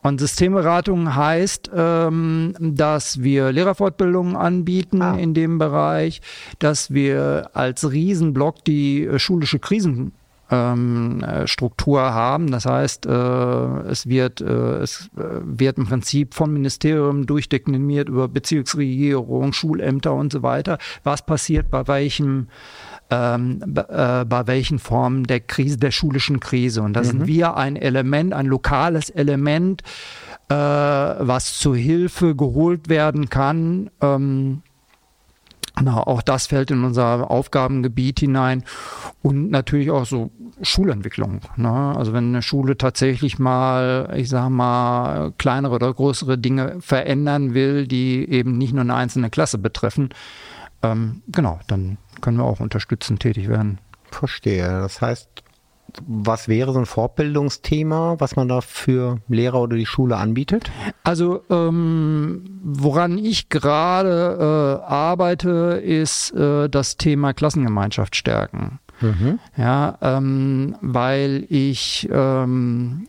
Und 0.04 0.20
Systemberatung 0.20 1.16
heißt, 1.16 1.72
ähm, 1.74 2.54
dass 2.60 3.24
wir 3.24 3.54
Lehrerfortbildungen 3.54 4.36
anbieten 4.36 5.02
ah. 5.02 5.16
in 5.16 5.34
dem 5.34 5.58
Bereich, 5.58 6.22
dass 6.60 6.94
wir 6.94 7.50
als 7.54 7.90
Riesenblock 7.90 8.66
die 8.66 9.06
äh, 9.06 9.18
schulische 9.18 9.60
Krisen 9.60 10.12
ähm, 10.52 11.24
äh, 11.24 11.48
Struktur 11.48 12.02
haben. 12.02 12.52
Das 12.52 12.66
heißt, 12.66 13.06
äh, 13.06 13.10
es 13.90 14.08
wird 14.08 14.42
es 14.42 15.10
wird 15.16 15.78
im 15.78 15.86
Prinzip 15.88 16.34
vom 16.34 16.52
Ministerium 16.52 17.26
durchdekliniert 17.26 18.10
über 18.10 18.28
Bezirksregierung, 18.28 19.54
Schulämter 19.54 20.14
und 20.14 20.34
so 20.34 20.44
weiter. 20.44 20.80
Was 21.06 21.26
passiert 21.26 21.72
bei 21.72 21.88
welchem 21.88 22.50
ähm, 23.10 23.62
äh, 23.76 24.26
bei 24.26 24.48
welchen 24.48 24.80
Formen 24.80 25.26
der 25.26 25.40
Krise, 25.40 25.78
der 25.78 25.92
schulischen 25.92 26.40
Krise. 26.40 26.82
Und 26.82 26.94
da 26.94 27.02
mhm. 27.02 27.06
sind 27.06 27.28
wir 27.28 27.58
ein 27.58 27.76
Element, 27.76 28.34
ein 28.34 28.46
lokales 28.46 29.10
Element, 29.10 29.84
äh, 30.50 30.56
was 30.56 31.58
zur 31.58 31.76
Hilfe 31.76 32.36
geholt 32.36 32.90
werden 32.90 33.30
kann. 33.30 33.90
Ähm, 34.02 34.62
na, 35.82 36.06
auch 36.06 36.22
das 36.22 36.48
fällt 36.48 36.70
in 36.70 36.84
unser 36.84 37.32
Aufgabengebiet 37.32 38.20
hinein 38.20 38.64
und 39.24 39.50
natürlich 39.50 39.90
auch 39.90 40.06
so 40.06 40.30
Schulentwicklung. 40.62 41.42
Ne? 41.56 41.94
Also 41.98 42.14
wenn 42.14 42.28
eine 42.28 42.44
Schule 42.44 42.78
tatsächlich 42.78 43.40
mal, 43.40 44.14
ich 44.16 44.30
sag 44.30 44.50
mal, 44.50 45.32
kleinere 45.38 45.74
oder 45.74 45.92
größere 45.92 46.38
Dinge 46.38 46.78
verändern 46.80 47.56
will, 47.56 47.88
die 47.88 48.30
eben 48.30 48.58
nicht 48.60 48.74
nur 48.74 48.82
eine 48.82 48.94
einzelne 48.94 49.32
Klasse 49.32 49.58
betreffen, 49.58 50.10
ähm, 50.84 51.22
genau, 51.28 51.60
dann 51.68 51.98
können 52.22 52.38
wir 52.38 52.46
auch 52.46 52.60
unterstützend 52.60 53.22
tätig 53.22 53.48
werden. 53.50 53.80
Verstehe. 54.12 54.68
Das 54.68 55.02
heißt, 55.02 55.30
was 56.06 56.48
wäre 56.48 56.74
so 56.74 56.80
ein 56.80 56.86
Fortbildungsthema, 56.86 58.16
was 58.20 58.36
man 58.36 58.48
da 58.48 58.62
für 58.62 59.20
Lehrer 59.28 59.62
oder 59.62 59.78
die 59.78 59.86
Schule 59.86 60.18
anbietet? 60.18 60.72
Also 61.04 61.44
ähm, 61.50 62.44
woran 62.64 63.18
ich 63.18 63.50
gerade 63.50 64.80
äh, 64.82 64.86
arbeite, 64.86 65.82
ist 65.84 66.32
äh, 66.32 66.70
das 66.70 66.98
Thema 66.98 67.34
Klassengemeinschaft 67.34 68.16
stärken. 68.16 68.80
Mhm. 69.02 69.40
Ja, 69.58 69.98
ähm, 70.02 70.76
weil 70.82 71.46
ich 71.50 72.08
ähm, 72.12 73.08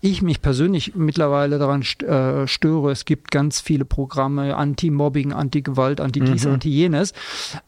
ich 0.00 0.22
mich 0.22 0.42
persönlich 0.42 0.94
mittlerweile 0.94 1.58
daran 1.58 1.82
äh, 1.82 2.46
störe. 2.46 2.90
Es 2.90 3.04
gibt 3.04 3.30
ganz 3.30 3.60
viele 3.60 3.84
Programme, 3.84 4.56
Anti-Mobbing, 4.56 5.32
Anti-Gewalt, 5.32 6.00
Anti-dies, 6.00 6.44
mhm. 6.44 6.54
Anti-jenes, 6.54 7.12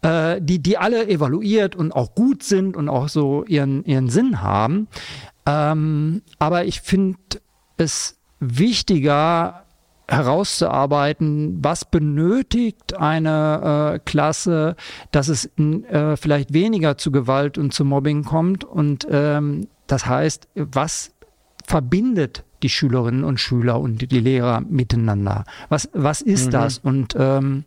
äh, 0.02 0.40
die, 0.40 0.60
die 0.60 0.78
alle 0.78 1.08
evaluiert 1.08 1.76
und 1.76 1.92
auch 1.92 2.14
gut 2.14 2.42
sind 2.42 2.76
und 2.76 2.88
auch 2.88 3.08
so 3.08 3.44
ihren, 3.44 3.84
ihren 3.84 4.08
Sinn 4.08 4.42
haben. 4.42 4.88
Ähm, 5.46 6.22
aber 6.38 6.64
ich 6.64 6.80
finde 6.80 7.18
es 7.76 8.18
wichtiger, 8.40 9.64
herauszuarbeiten, 10.10 11.58
was 11.62 11.84
benötigt 11.84 12.98
eine 12.98 13.94
äh, 13.94 13.98
Klasse, 14.00 14.74
dass 15.12 15.28
es 15.28 15.50
äh, 15.56 16.16
vielleicht 16.16 16.52
weniger 16.52 16.98
zu 16.98 17.12
Gewalt 17.12 17.58
und 17.58 17.72
zu 17.72 17.84
Mobbing 17.84 18.24
kommt 18.24 18.64
und 18.64 19.06
ähm, 19.08 19.68
das 19.86 20.06
heißt, 20.06 20.48
was 20.54 21.12
verbindet 21.70 22.42
die 22.64 22.68
Schülerinnen 22.68 23.22
und 23.22 23.38
Schüler 23.38 23.80
und 23.80 24.10
die 24.10 24.18
Lehrer 24.18 24.60
miteinander? 24.68 25.44
Was, 25.68 25.88
was 25.92 26.20
ist 26.20 26.46
mhm. 26.46 26.50
das? 26.50 26.78
Und 26.78 27.14
ähm, 27.16 27.62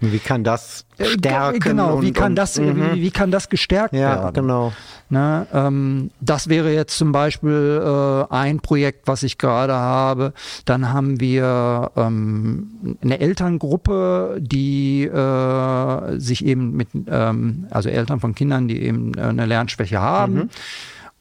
wie 0.00 0.18
kann 0.18 0.42
das 0.42 0.86
äh, 0.96 1.04
stärken? 1.04 1.60
Genau, 1.60 2.00
wie 2.00 2.12
kann 2.12 2.32
und, 2.32 2.36
das, 2.36 2.58
mhm. 2.58 2.94
wie, 2.94 3.02
wie, 3.02 3.10
kann 3.10 3.30
das 3.30 3.50
gestärkt 3.50 3.92
ja, 3.92 4.22
werden? 4.22 4.32
Genau. 4.32 4.72
Ne, 5.10 5.46
ähm, 5.52 6.10
das 6.22 6.48
wäre 6.48 6.72
jetzt 6.72 6.96
zum 6.96 7.12
Beispiel 7.12 7.82
äh, 7.84 8.34
ein 8.34 8.60
Projekt, 8.60 9.06
was 9.06 9.22
ich 9.22 9.36
gerade 9.36 9.74
habe. 9.74 10.32
Dann 10.64 10.94
haben 10.94 11.20
wir 11.20 11.90
ähm, 11.94 12.96
eine 13.02 13.20
Elterngruppe, 13.20 14.38
die 14.40 15.04
äh, 15.04 16.18
sich 16.18 16.46
eben 16.46 16.72
mit, 16.72 16.88
ähm, 17.06 17.66
also 17.70 17.90
Eltern 17.90 18.18
von 18.20 18.34
Kindern, 18.34 18.66
die 18.66 18.80
eben 18.80 19.12
äh, 19.18 19.20
eine 19.20 19.44
Lernschwäche 19.44 20.00
haben. 20.00 20.34
Mhm 20.34 20.50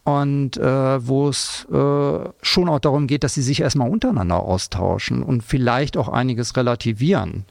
und 0.03 0.57
äh, 0.57 1.07
wo 1.07 1.29
es 1.29 1.67
äh, 1.71 2.29
schon 2.41 2.69
auch 2.69 2.79
darum 2.79 3.05
geht, 3.07 3.23
dass 3.23 3.35
sie 3.35 3.43
sich 3.43 3.61
erstmal 3.61 3.89
untereinander 3.89 4.39
austauschen 4.39 5.21
und 5.21 5.43
vielleicht 5.43 5.95
auch 5.95 6.09
einiges 6.09 6.57
relativieren. 6.57 7.45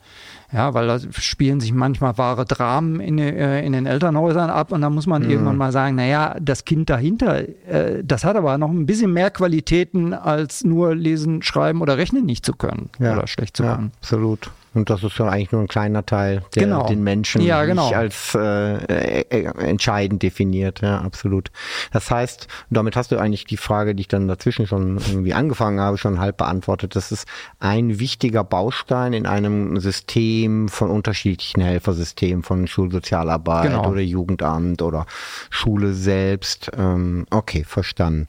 Ja, 0.52 0.74
weil 0.74 0.88
da 0.88 0.98
spielen 1.12 1.60
sich 1.60 1.72
manchmal 1.72 2.18
wahre 2.18 2.44
Dramen 2.44 2.98
in, 2.98 3.18
äh, 3.18 3.64
in 3.64 3.72
den 3.72 3.86
Elternhäusern 3.86 4.50
ab 4.50 4.72
und 4.72 4.80
da 4.80 4.90
muss 4.90 5.06
man 5.06 5.22
mhm. 5.22 5.30
irgendwann 5.30 5.56
mal 5.56 5.70
sagen, 5.70 5.94
naja, 5.94 6.34
das 6.40 6.64
Kind 6.64 6.90
dahinter, 6.90 7.48
äh, 7.68 8.02
das 8.02 8.24
hat 8.24 8.34
aber 8.34 8.58
noch 8.58 8.70
ein 8.70 8.84
bisschen 8.84 9.12
mehr 9.12 9.30
Qualitäten, 9.30 10.12
als 10.12 10.64
nur 10.64 10.96
lesen, 10.96 11.42
schreiben 11.42 11.80
oder 11.82 11.98
rechnen 11.98 12.26
nicht 12.26 12.44
zu 12.44 12.54
können 12.54 12.90
ja. 12.98 13.12
oder 13.12 13.28
schlecht 13.28 13.56
zu 13.56 13.62
ja, 13.62 13.76
können. 13.76 13.92
Absolut. 14.00 14.50
Und 14.72 14.88
das 14.88 15.02
ist 15.02 15.18
ja 15.18 15.26
eigentlich 15.28 15.50
nur 15.50 15.62
ein 15.62 15.68
kleiner 15.68 16.06
Teil, 16.06 16.44
der 16.54 16.62
Genau. 16.64 16.86
den 16.86 17.02
Menschen 17.02 17.42
Ja, 17.42 17.64
genau. 17.64 17.86
nicht 17.86 17.96
als 17.96 18.34
äh, 18.36 18.76
äh, 19.24 19.44
entscheidend 19.58 20.22
definiert. 20.22 20.80
Ja, 20.80 21.00
absolut. 21.00 21.50
Das 21.92 22.10
heißt, 22.10 22.46
damit 22.70 22.94
hast 22.94 23.10
du 23.10 23.18
eigentlich 23.18 23.44
die 23.46 23.56
Frage, 23.56 23.96
die 23.96 24.02
ich 24.02 24.08
dann 24.08 24.28
dazwischen 24.28 24.68
schon 24.68 24.98
irgendwie 24.98 25.34
angefangen 25.34 25.80
habe, 25.80 25.98
schon 25.98 26.20
halb 26.20 26.36
beantwortet. 26.36 26.94
Das 26.94 27.10
ist 27.10 27.26
ein 27.58 27.98
wichtiger 27.98 28.44
Baustein 28.44 29.12
in 29.12 29.26
einem 29.26 29.80
System 29.80 30.68
von 30.68 30.90
unterschiedlichen 30.90 31.60
Helfersystemen, 31.62 32.44
von 32.44 32.66
Schulsozialarbeit 32.68 33.70
Genau. 33.70 33.90
oder 33.90 34.00
Jugendamt 34.00 34.82
oder 34.82 35.06
Schule 35.50 35.94
selbst. 35.94 36.70
Ähm, 36.78 37.26
okay, 37.30 37.64
verstanden. 37.64 38.26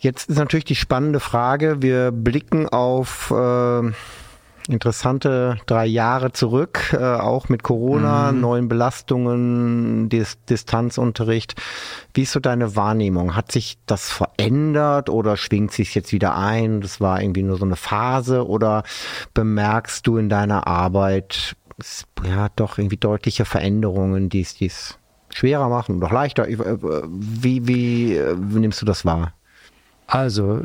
Jetzt 0.00 0.28
ist 0.28 0.36
natürlich 0.36 0.66
die 0.66 0.74
spannende 0.74 1.18
Frage, 1.18 1.80
wir 1.80 2.10
blicken 2.12 2.68
auf 2.68 3.30
äh, 3.30 3.90
interessante 4.68 5.58
drei 5.66 5.86
Jahre 5.86 6.32
zurück, 6.32 6.96
äh, 6.98 7.02
auch 7.02 7.48
mit 7.48 7.62
Corona, 7.62 8.32
neuen 8.32 8.68
Belastungen, 8.68 10.08
Dis 10.08 10.38
Distanzunterricht. 10.48 11.54
Wie 12.14 12.22
ist 12.22 12.32
so 12.32 12.40
deine 12.40 12.74
Wahrnehmung? 12.76 13.36
Hat 13.36 13.52
sich 13.52 13.78
das 13.86 14.10
verändert 14.10 15.10
oder 15.10 15.36
schwingt 15.36 15.72
sich 15.72 15.94
jetzt 15.94 16.12
wieder 16.12 16.36
ein? 16.36 16.80
Das 16.80 17.00
war 17.00 17.20
irgendwie 17.20 17.42
nur 17.42 17.58
so 17.58 17.64
eine 17.64 17.76
Phase 17.76 18.46
oder 18.46 18.84
bemerkst 19.34 20.06
du 20.06 20.16
in 20.16 20.28
deiner 20.28 20.66
Arbeit 20.66 21.56
ja 22.24 22.48
doch 22.56 22.78
irgendwie 22.78 22.96
deutliche 22.96 23.44
Veränderungen, 23.44 24.28
die 24.28 24.40
es 24.40 24.54
dies 24.54 24.98
schwerer 25.30 25.68
machen, 25.68 26.00
doch 26.00 26.12
leichter? 26.12 26.48
Ich, 26.48 26.60
äh, 26.60 26.78
Wie, 26.80 27.66
wie, 27.66 28.16
äh, 28.16 28.36
wie 28.38 28.60
nimmst 28.60 28.80
du 28.80 28.86
das 28.86 29.04
wahr? 29.04 29.32
Also 30.06 30.60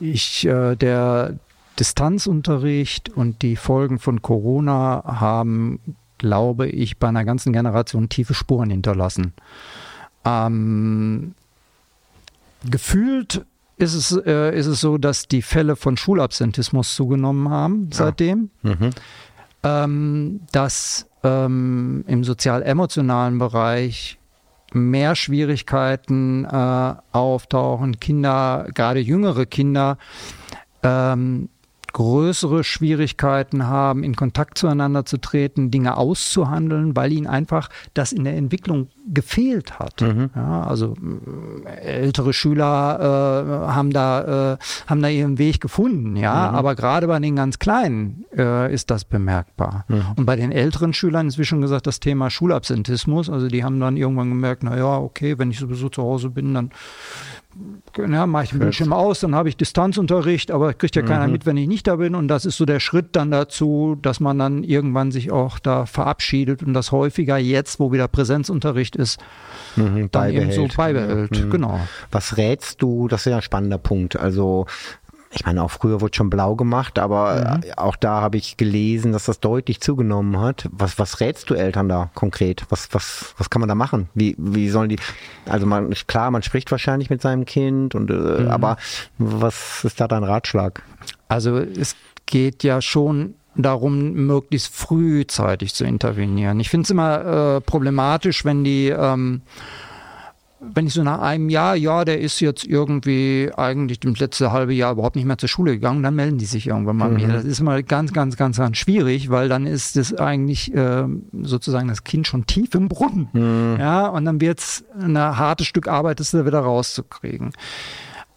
ich, 0.00 0.46
äh, 0.46 0.76
der 0.76 1.34
Distanzunterricht 1.78 3.08
und 3.08 3.42
die 3.42 3.56
Folgen 3.56 3.98
von 3.98 4.22
Corona 4.22 5.02
haben, 5.04 5.80
glaube 6.18 6.68
ich, 6.68 6.98
bei 6.98 7.08
einer 7.08 7.24
ganzen 7.24 7.52
Generation 7.52 8.08
tiefe 8.08 8.34
Spuren 8.34 8.70
hinterlassen. 8.70 9.32
Ähm, 10.24 11.34
gefühlt 12.68 13.44
ist 13.76 13.94
es, 13.94 14.12
äh, 14.12 14.56
ist 14.56 14.66
es 14.66 14.80
so, 14.80 14.98
dass 14.98 15.28
die 15.28 15.42
Fälle 15.42 15.76
von 15.76 15.96
Schulabsentismus 15.96 16.94
zugenommen 16.94 17.50
haben 17.50 17.90
seitdem. 17.92 18.50
Mhm. 18.62 18.90
ähm, 19.62 20.40
dass 20.52 21.06
ähm, 21.22 22.04
im 22.06 22.24
sozial-emotionalen 22.24 23.38
Bereich 23.38 24.18
mehr 24.72 25.14
Schwierigkeiten 25.14 26.44
äh, 26.44 26.94
auftauchen, 27.12 27.98
Kinder, 28.00 28.68
gerade 28.74 29.00
jüngere 29.00 29.46
Kinder, 29.46 29.98
ähm, 30.82 31.48
größere 31.96 32.62
Schwierigkeiten 32.62 33.68
haben, 33.68 34.04
in 34.04 34.16
Kontakt 34.16 34.58
zueinander 34.58 35.06
zu 35.06 35.16
treten, 35.16 35.70
Dinge 35.70 35.96
auszuhandeln, 35.96 36.94
weil 36.94 37.10
ihnen 37.10 37.26
einfach 37.26 37.70
das 37.94 38.12
in 38.12 38.24
der 38.24 38.36
Entwicklung 38.36 38.88
gefehlt 39.08 39.78
hat. 39.78 40.02
Ja, 40.02 40.64
also 40.64 40.94
äh, 41.64 42.02
ältere 42.02 42.34
Schüler 42.34 42.98
äh, 43.00 43.72
haben 43.72 43.92
da 43.94 44.52
äh, 44.52 44.56
haben 44.86 45.00
da 45.00 45.08
ihren 45.08 45.38
Weg 45.38 45.62
gefunden, 45.62 46.16
ja, 46.16 46.50
aber 46.50 46.74
gerade 46.74 47.06
bei 47.06 47.18
den 47.18 47.36
ganz 47.36 47.58
Kleinen 47.58 48.26
äh, 48.36 48.70
ist 48.70 48.90
das 48.90 49.06
bemerkbar. 49.06 49.86
Und 50.16 50.26
bei 50.26 50.36
den 50.36 50.52
älteren 50.52 50.92
Schülern 50.92 51.28
ist 51.28 51.38
wie 51.38 51.44
schon 51.44 51.62
gesagt 51.62 51.86
das 51.86 52.00
Thema 52.00 52.28
Schulabsentismus. 52.28 53.30
Also 53.30 53.48
die 53.48 53.64
haben 53.64 53.80
dann 53.80 53.96
irgendwann 53.96 54.28
gemerkt, 54.28 54.64
na 54.64 54.76
ja, 54.76 54.98
okay, 54.98 55.38
wenn 55.38 55.50
ich 55.50 55.58
sowieso 55.58 55.88
zu 55.88 56.02
Hause 56.02 56.28
bin, 56.28 56.52
dann 56.52 56.72
ja, 57.96 58.26
mache 58.26 58.44
ich 58.44 58.50
den 58.50 58.58
Bildschirm 58.58 58.92
aus, 58.92 59.20
dann 59.20 59.34
habe 59.34 59.48
ich 59.48 59.56
Distanzunterricht, 59.56 60.50
aber 60.50 60.74
kriegt 60.74 60.96
ja 60.96 61.02
keiner 61.02 61.28
mit, 61.28 61.46
wenn 61.46 61.56
ich 61.56 61.66
nicht 61.68 61.86
da 61.86 61.96
bin. 61.96 62.14
Und 62.14 62.28
das 62.28 62.44
ist 62.44 62.56
so 62.56 62.66
der 62.66 62.80
Schritt 62.80 63.16
dann 63.16 63.30
dazu, 63.30 63.96
dass 64.00 64.20
man 64.20 64.38
dann 64.38 64.62
irgendwann 64.64 65.10
sich 65.12 65.30
auch 65.30 65.58
da 65.58 65.86
verabschiedet 65.86 66.62
und 66.62 66.74
das 66.74 66.92
häufiger 66.92 67.38
jetzt, 67.38 67.80
wo 67.80 67.92
wieder 67.92 68.08
Präsenzunterricht 68.08 68.96
ist, 68.96 69.18
Mhm, 69.76 70.08
dann 70.10 70.30
eben 70.32 70.52
so 70.52 70.66
beibehält. 70.74 70.76
beibehält. 70.76 71.44
Mhm. 71.46 71.50
Genau. 71.50 71.80
Was 72.10 72.36
rätst 72.36 72.80
du? 72.82 73.08
Das 73.08 73.20
ist 73.26 73.30
ja 73.30 73.36
ein 73.36 73.42
spannender 73.42 73.78
Punkt. 73.78 74.16
Also 74.16 74.66
ich 75.36 75.44
meine, 75.44 75.62
auch 75.62 75.70
früher 75.70 76.00
wurde 76.00 76.16
schon 76.16 76.30
blau 76.30 76.56
gemacht, 76.56 76.98
aber 76.98 77.60
äh, 77.62 77.72
auch 77.76 77.96
da 77.96 78.20
habe 78.22 78.38
ich 78.38 78.56
gelesen, 78.56 79.12
dass 79.12 79.26
das 79.26 79.38
deutlich 79.40 79.80
zugenommen 79.80 80.40
hat. 80.40 80.68
Was, 80.72 80.98
was 80.98 81.20
rätst 81.20 81.50
du 81.50 81.54
Eltern 81.54 81.88
da 81.88 82.10
konkret? 82.14 82.64
Was, 82.70 82.88
was, 82.92 83.34
was 83.36 83.50
kann 83.50 83.60
man 83.60 83.68
da 83.68 83.74
machen? 83.74 84.08
Wie, 84.14 84.34
wie 84.38 84.70
sollen 84.70 84.88
die, 84.88 84.98
also 85.46 85.66
man, 85.66 85.90
klar, 86.06 86.30
man 86.30 86.42
spricht 86.42 86.70
wahrscheinlich 86.70 87.10
mit 87.10 87.20
seinem 87.20 87.44
Kind 87.44 87.94
und, 87.94 88.10
äh, 88.10 88.46
aber 88.48 88.78
was 89.18 89.84
ist 89.84 90.00
da 90.00 90.08
dein 90.08 90.24
Ratschlag? 90.24 90.82
Also 91.28 91.58
es 91.58 91.96
geht 92.24 92.64
ja 92.64 92.80
schon 92.80 93.34
darum, 93.54 94.12
möglichst 94.12 94.74
frühzeitig 94.74 95.74
zu 95.74 95.84
intervenieren. 95.84 96.60
Ich 96.60 96.70
finde 96.70 96.84
es 96.84 96.90
immer 96.90 97.56
äh, 97.56 97.60
problematisch, 97.60 98.44
wenn 98.44 98.64
die, 98.64 98.88
ähm, 98.88 99.42
wenn 100.58 100.86
ich 100.86 100.94
so 100.94 101.02
nach 101.02 101.20
einem 101.20 101.50
Jahr, 101.50 101.76
ja, 101.76 102.04
der 102.04 102.20
ist 102.20 102.40
jetzt 102.40 102.64
irgendwie 102.64 103.50
eigentlich 103.56 104.00
das 104.00 104.18
letzte 104.18 104.52
halbe 104.52 104.72
Jahr 104.72 104.92
überhaupt 104.92 105.16
nicht 105.16 105.26
mehr 105.26 105.36
zur 105.36 105.48
Schule 105.48 105.72
gegangen, 105.72 106.02
dann 106.02 106.14
melden 106.14 106.38
die 106.38 106.46
sich 106.46 106.66
irgendwann 106.66 106.96
mal 106.96 107.10
mir. 107.10 107.28
Das 107.28 107.44
ist 107.44 107.60
mal 107.60 107.82
ganz, 107.82 108.12
ganz, 108.12 108.36
ganz, 108.36 108.56
ganz 108.56 108.76
schwierig, 108.78 109.30
weil 109.30 109.48
dann 109.48 109.66
ist 109.66 109.96
es 109.96 110.14
eigentlich 110.14 110.72
ähm, 110.74 111.24
sozusagen 111.42 111.88
das 111.88 112.04
Kind 112.04 112.26
schon 112.26 112.46
tief 112.46 112.74
im 112.74 112.88
Brunnen. 112.88 113.28
Ja, 113.78 114.08
und 114.08 114.24
dann 114.24 114.40
wird 114.40 114.60
es 114.60 114.84
ein 114.98 115.18
hartes 115.18 115.66
Stück 115.66 115.88
Arbeit, 115.88 116.20
das 116.20 116.30
da 116.30 116.46
wieder 116.46 116.60
rauszukriegen. 116.60 117.52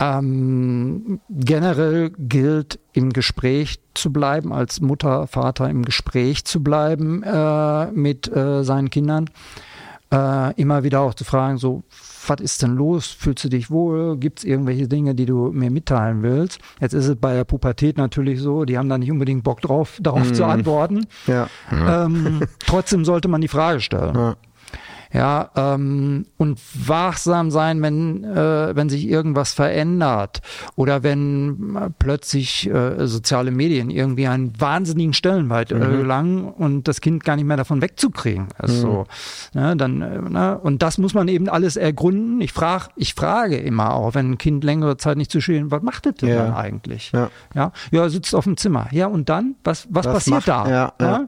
Ähm, 0.01 1.19
generell 1.29 2.11
gilt, 2.17 2.79
im 2.93 3.11
Gespräch 3.11 3.79
zu 3.93 4.11
bleiben, 4.11 4.53
als 4.53 4.81
Mutter, 4.81 5.27
Vater 5.27 5.69
im 5.69 5.83
Gespräch 5.83 6.45
zu 6.45 6.63
bleiben 6.63 7.21
äh, 7.23 7.91
mit 7.91 8.33
äh, 8.33 8.63
seinen 8.63 8.89
Kindern. 8.89 9.29
Äh, 10.11 10.59
immer 10.59 10.83
wieder 10.83 11.01
auch 11.01 11.13
zu 11.13 11.23
fragen, 11.23 11.59
so, 11.59 11.83
was 12.27 12.39
ist 12.41 12.63
denn 12.63 12.75
los? 12.75 13.07
Fühlst 13.07 13.43
du 13.43 13.49
dich 13.49 13.69
wohl? 13.69 14.17
Gibt 14.17 14.39
es 14.39 14.45
irgendwelche 14.45 14.87
Dinge, 14.87 15.13
die 15.13 15.27
du 15.27 15.51
mir 15.51 15.69
mitteilen 15.69 16.23
willst? 16.23 16.59
Jetzt 16.81 16.93
ist 16.93 17.07
es 17.07 17.15
bei 17.15 17.35
der 17.35 17.43
Pubertät 17.43 17.97
natürlich 17.97 18.41
so, 18.41 18.65
die 18.65 18.77
haben 18.77 18.89
da 18.89 18.97
nicht 18.97 19.11
unbedingt 19.11 19.43
Bock 19.43 19.61
drauf, 19.61 19.99
darauf 20.01 20.31
zu 20.31 20.45
antworten. 20.45 21.05
Ja. 21.27 21.47
Ähm, 21.71 22.41
trotzdem 22.65 23.05
sollte 23.05 23.27
man 23.27 23.41
die 23.41 23.47
Frage 23.47 23.81
stellen. 23.81 24.15
Ja. 24.15 24.35
Ja, 25.11 25.49
ähm, 25.55 26.27
und 26.37 26.59
wachsam 26.87 27.49
sein, 27.49 27.81
wenn, 27.81 28.23
äh, 28.23 28.75
wenn 28.75 28.89
sich 28.89 29.07
irgendwas 29.07 29.53
verändert 29.53 30.41
oder 30.75 31.01
wenn 31.01 31.75
äh, 31.75 31.89
plötzlich 31.97 32.69
äh, 32.69 33.07
soziale 33.07 33.49
Medien 33.49 33.89
irgendwie 33.89 34.27
einen 34.27 34.53
wahnsinnigen 34.61 35.13
Stellenwert 35.13 35.71
äh, 35.71 35.79
gelangen 35.79 36.43
und 36.45 36.87
das 36.87 37.01
Kind 37.01 37.23
gar 37.23 37.35
nicht 37.37 37.45
mehr 37.45 37.57
davon 37.57 37.81
wegzukriegen. 37.81 38.49
Also, 38.59 39.07
ne, 39.55 39.75
dann, 39.75 40.01
äh, 40.03 40.19
ne, 40.29 40.59
und 40.59 40.83
das 40.83 40.99
muss 40.99 41.15
man 41.15 41.27
eben 41.27 41.49
alles 41.49 41.75
ergründen. 41.75 42.39
Ich 42.41 42.53
frage, 42.53 42.85
ich 42.95 43.15
frage 43.15 43.57
immer 43.57 43.95
auch, 43.95 44.13
wenn 44.13 44.31
ein 44.33 44.37
Kind 44.37 44.63
längere 44.63 44.97
Zeit 44.97 45.17
nicht 45.17 45.31
zu 45.31 45.41
stehen, 45.41 45.71
was 45.71 45.81
macht 45.81 46.05
das 46.05 46.15
denn 46.15 46.29
Ja. 46.29 46.43
dann 46.43 46.53
eigentlich? 46.53 47.11
Ja. 47.13 47.31
Ja, 47.55 47.71
ja, 47.91 48.09
sitzt 48.09 48.35
auf 48.35 48.43
dem 48.43 48.57
Zimmer. 48.57 48.87
Ja, 48.91 49.07
und 49.07 49.27
dann? 49.29 49.55
Was, 49.63 49.87
was, 49.89 50.05
Was 50.05 50.13
passiert 50.13 50.47
macht- 50.47 50.67
da? 50.67 50.69
ja, 50.69 50.93
ja. 51.01 51.27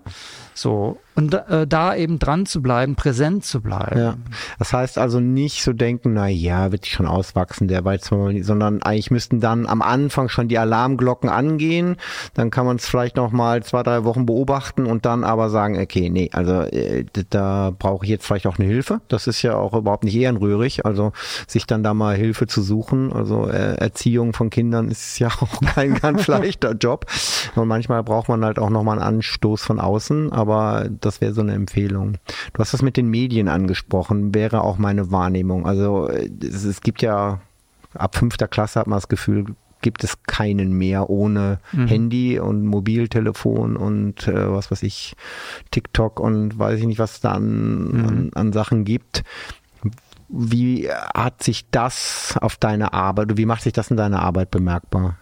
So. 0.61 0.99
Und 1.13 1.33
äh, 1.33 1.67
da 1.67 1.93
eben 1.95 2.19
dran 2.19 2.45
zu 2.45 2.61
bleiben, 2.61 2.95
präsent 2.95 3.43
zu 3.43 3.61
bleiben. 3.61 3.99
Ja. 3.99 4.15
Das 4.59 4.71
heißt 4.71 4.97
also 4.97 5.19
nicht 5.19 5.61
so 5.61 5.73
denken, 5.73 6.13
na 6.13 6.27
ja, 6.27 6.71
wird 6.71 6.85
schon 6.85 7.05
auswachsen, 7.05 7.67
der 7.67 7.81
mal, 7.81 7.99
sondern 7.99 8.81
eigentlich 8.81 9.11
müssten 9.11 9.41
dann 9.41 9.65
am 9.65 9.81
Anfang 9.81 10.29
schon 10.29 10.47
die 10.47 10.57
Alarmglocken 10.57 11.29
angehen. 11.29 11.97
Dann 12.33 12.49
kann 12.49 12.65
man 12.65 12.77
es 12.77 12.87
vielleicht 12.87 13.17
noch 13.17 13.31
mal 13.31 13.61
zwei, 13.63 13.83
drei 13.83 14.05
Wochen 14.05 14.25
beobachten 14.25 14.85
und 14.85 15.05
dann 15.05 15.23
aber 15.23 15.49
sagen, 15.49 15.77
okay, 15.79 16.09
nee, 16.09 16.29
also 16.31 16.61
äh, 16.61 17.05
da 17.29 17.73
brauche 17.77 18.05
ich 18.05 18.11
jetzt 18.11 18.25
vielleicht 18.25 18.47
auch 18.47 18.57
eine 18.57 18.67
Hilfe. 18.67 19.01
Das 19.09 19.27
ist 19.27 19.41
ja 19.41 19.55
auch 19.57 19.73
überhaupt 19.73 20.05
nicht 20.05 20.15
ehrenrührig. 20.15 20.85
Also 20.85 21.11
sich 21.45 21.65
dann 21.65 21.83
da 21.83 21.93
mal 21.93 22.15
Hilfe 22.15 22.47
zu 22.47 22.61
suchen. 22.61 23.11
Also 23.11 23.47
äh, 23.47 23.75
Erziehung 23.75 24.33
von 24.33 24.49
Kindern 24.49 24.87
ist 24.87 25.19
ja 25.19 25.27
auch 25.27 25.59
kein 25.75 25.95
ganz 25.95 26.27
leichter 26.27 26.71
Job. 26.73 27.05
Und 27.55 27.67
manchmal 27.67 28.03
braucht 28.03 28.29
man 28.29 28.45
halt 28.45 28.59
auch 28.59 28.69
noch 28.69 28.83
mal 28.83 28.93
einen 28.93 29.01
Anstoß 29.01 29.61
von 29.61 29.79
außen. 29.79 30.31
Aber 30.31 30.50
das 30.99 31.21
wäre 31.21 31.33
so 31.33 31.41
eine 31.41 31.53
Empfehlung. 31.53 32.17
Du 32.53 32.59
hast 32.59 32.73
das 32.73 32.81
mit 32.81 32.97
den 32.97 33.09
Medien 33.09 33.47
angesprochen, 33.47 34.33
wäre 34.33 34.61
auch 34.61 34.77
meine 34.77 35.11
Wahrnehmung. 35.11 35.65
Also 35.65 36.09
es, 36.09 36.63
es 36.63 36.81
gibt 36.81 37.01
ja 37.01 37.41
ab 37.93 38.15
fünfter 38.15 38.47
Klasse 38.47 38.79
hat 38.79 38.87
man 38.87 38.97
das 38.97 39.09
Gefühl, 39.09 39.45
gibt 39.81 40.03
es 40.03 40.23
keinen 40.23 40.73
mehr 40.73 41.09
ohne 41.09 41.59
Handy 41.87 42.39
und 42.39 42.65
Mobiltelefon 42.65 43.75
und 43.75 44.27
äh, 44.27 44.51
was 44.51 44.69
weiß 44.69 44.83
ich, 44.83 45.15
TikTok 45.71 46.19
und 46.19 46.57
weiß 46.57 46.79
ich 46.79 46.85
nicht, 46.85 46.99
was 46.99 47.13
es 47.13 47.21
da 47.21 47.31
an, 47.31 48.05
an, 48.07 48.31
an 48.35 48.53
Sachen 48.53 48.85
gibt. 48.85 49.23
Wie 50.29 50.87
hat 50.89 51.43
sich 51.43 51.69
das 51.71 52.37
auf 52.39 52.55
deine 52.55 52.93
Arbeit, 52.93 53.37
wie 53.37 53.45
macht 53.45 53.63
sich 53.63 53.73
das 53.73 53.91
in 53.91 53.97
deiner 53.97 54.21
Arbeit 54.21 54.51
bemerkbar? 54.51 55.17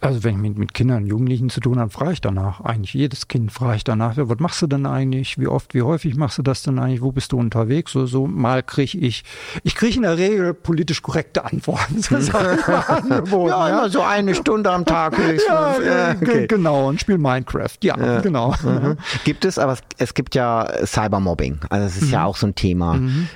Also 0.00 0.24
wenn 0.24 0.36
ich 0.36 0.40
mit, 0.40 0.58
mit 0.58 0.74
Kindern 0.74 1.02
und 1.02 1.06
Jugendlichen 1.06 1.50
zu 1.50 1.60
tun 1.60 1.78
habe, 1.78 1.90
frage 1.90 2.12
ich 2.12 2.20
danach. 2.20 2.60
Eigentlich 2.62 2.94
jedes 2.94 3.28
Kind 3.28 3.52
frage 3.52 3.76
ich 3.76 3.84
danach, 3.84 4.16
ja, 4.16 4.28
was 4.28 4.38
machst 4.38 4.62
du 4.62 4.66
denn 4.66 4.86
eigentlich? 4.86 5.38
Wie 5.38 5.46
oft, 5.46 5.74
wie 5.74 5.82
häufig 5.82 6.16
machst 6.16 6.38
du 6.38 6.42
das 6.42 6.62
denn 6.62 6.78
eigentlich? 6.78 7.02
Wo 7.02 7.12
bist 7.12 7.32
du 7.32 7.38
unterwegs? 7.38 7.92
So, 7.92 8.06
so 8.06 8.26
mal 8.26 8.62
kriege 8.62 8.96
ich, 8.98 9.24
ich 9.62 9.74
kriege 9.74 9.96
in 9.96 10.02
der 10.02 10.16
Regel 10.16 10.54
politisch 10.54 11.02
korrekte 11.02 11.44
Antworten. 11.44 12.00
Ja, 13.30 13.68
ja, 13.68 13.68
immer 13.68 13.90
so 13.90 14.02
eine 14.02 14.34
Stunde 14.34 14.70
am 14.70 14.84
Tag 14.84 15.16
höchstens. 15.16 15.84
ja, 15.84 16.12
okay. 16.12 16.46
genau, 16.46 16.88
und 16.88 17.00
spiel 17.00 17.18
Minecraft. 17.18 17.76
Ja, 17.82 17.96
ja. 17.98 18.20
genau. 18.20 18.54
Mhm. 18.62 18.96
Gibt 19.24 19.44
es, 19.44 19.58
aber 19.58 19.72
es, 19.72 19.80
es, 19.98 20.14
gibt 20.14 20.34
ja 20.34 20.66
Cybermobbing. 20.84 21.60
Also 21.68 21.86
es 21.86 21.96
ist 21.96 22.06
mhm. 22.06 22.12
ja 22.12 22.24
auch 22.24 22.36
so 22.36 22.46
ein 22.46 22.54
Thema. 22.54 22.94
Mhm 22.94 23.28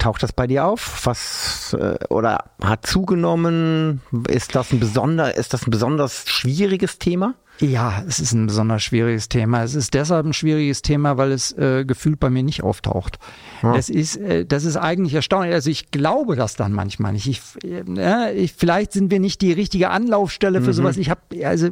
Taucht 0.00 0.22
das 0.22 0.32
bei 0.32 0.46
dir 0.46 0.64
auf? 0.64 1.04
Was 1.04 1.76
äh, 1.78 1.98
oder 2.08 2.44
hat 2.62 2.86
zugenommen? 2.86 4.00
Ist 4.28 4.54
das 4.54 4.72
ein 4.72 4.80
besonder, 4.80 5.36
ist 5.36 5.52
das 5.52 5.66
ein 5.66 5.70
besonders 5.70 6.24
schwieriges 6.26 6.98
Thema? 6.98 7.34
Ja, 7.60 8.02
es 8.08 8.18
ist 8.18 8.32
ein 8.32 8.46
besonders 8.46 8.82
schwieriges 8.82 9.28
Thema. 9.28 9.62
Es 9.62 9.74
ist 9.74 9.92
deshalb 9.92 10.24
ein 10.24 10.32
schwieriges 10.32 10.80
Thema, 10.80 11.18
weil 11.18 11.32
es 11.32 11.52
äh, 11.52 11.84
gefühlt 11.84 12.18
bei 12.18 12.30
mir 12.30 12.42
nicht 12.42 12.62
auftaucht. 12.62 13.18
Ja. 13.62 13.74
Das 13.74 13.90
ist, 13.90 14.16
äh, 14.16 14.46
das 14.46 14.64
ist 14.64 14.76
eigentlich 14.76 15.12
erstaunlich. 15.12 15.52
Also 15.52 15.68
ich 15.68 15.90
glaube 15.90 16.34
das 16.34 16.56
dann 16.56 16.72
manchmal 16.72 17.12
nicht. 17.12 17.26
Ich, 17.26 17.42
äh, 17.62 18.32
ich, 18.32 18.54
vielleicht 18.54 18.92
sind 18.92 19.10
wir 19.10 19.20
nicht 19.20 19.42
die 19.42 19.52
richtige 19.52 19.90
Anlaufstelle 19.90 20.62
für 20.62 20.68
mhm. 20.68 20.74
sowas. 20.74 20.96
Ich 20.96 21.10
habe, 21.10 21.20
also 21.44 21.68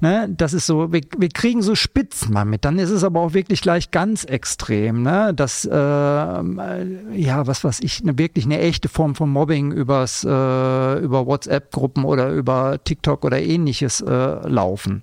Ne, 0.00 0.28
das 0.30 0.52
ist 0.52 0.66
so, 0.66 0.92
wir, 0.92 1.02
wir 1.18 1.28
kriegen 1.28 1.62
so 1.62 1.74
Spitzen 1.74 2.32
mal 2.32 2.44
mit. 2.44 2.64
Dann 2.64 2.78
ist 2.78 2.90
es 2.90 3.04
aber 3.04 3.20
auch 3.20 3.34
wirklich 3.34 3.60
gleich 3.60 3.90
ganz 3.90 4.24
extrem, 4.24 5.02
ne? 5.02 5.32
dass, 5.34 5.64
äh, 5.64 5.70
ja, 5.70 7.46
was 7.46 7.64
weiß 7.64 7.80
ich, 7.80 8.00
eine, 8.02 8.16
wirklich 8.18 8.44
eine 8.44 8.60
echte 8.60 8.88
Form 8.88 9.14
von 9.14 9.30
Mobbing 9.30 9.72
übers, 9.72 10.24
äh, 10.24 10.28
über 10.28 11.26
WhatsApp-Gruppen 11.26 12.04
oder 12.04 12.30
über 12.30 12.82
TikTok 12.82 13.24
oder 13.24 13.40
ähnliches 13.40 14.00
äh, 14.00 14.48
laufen. 14.48 15.02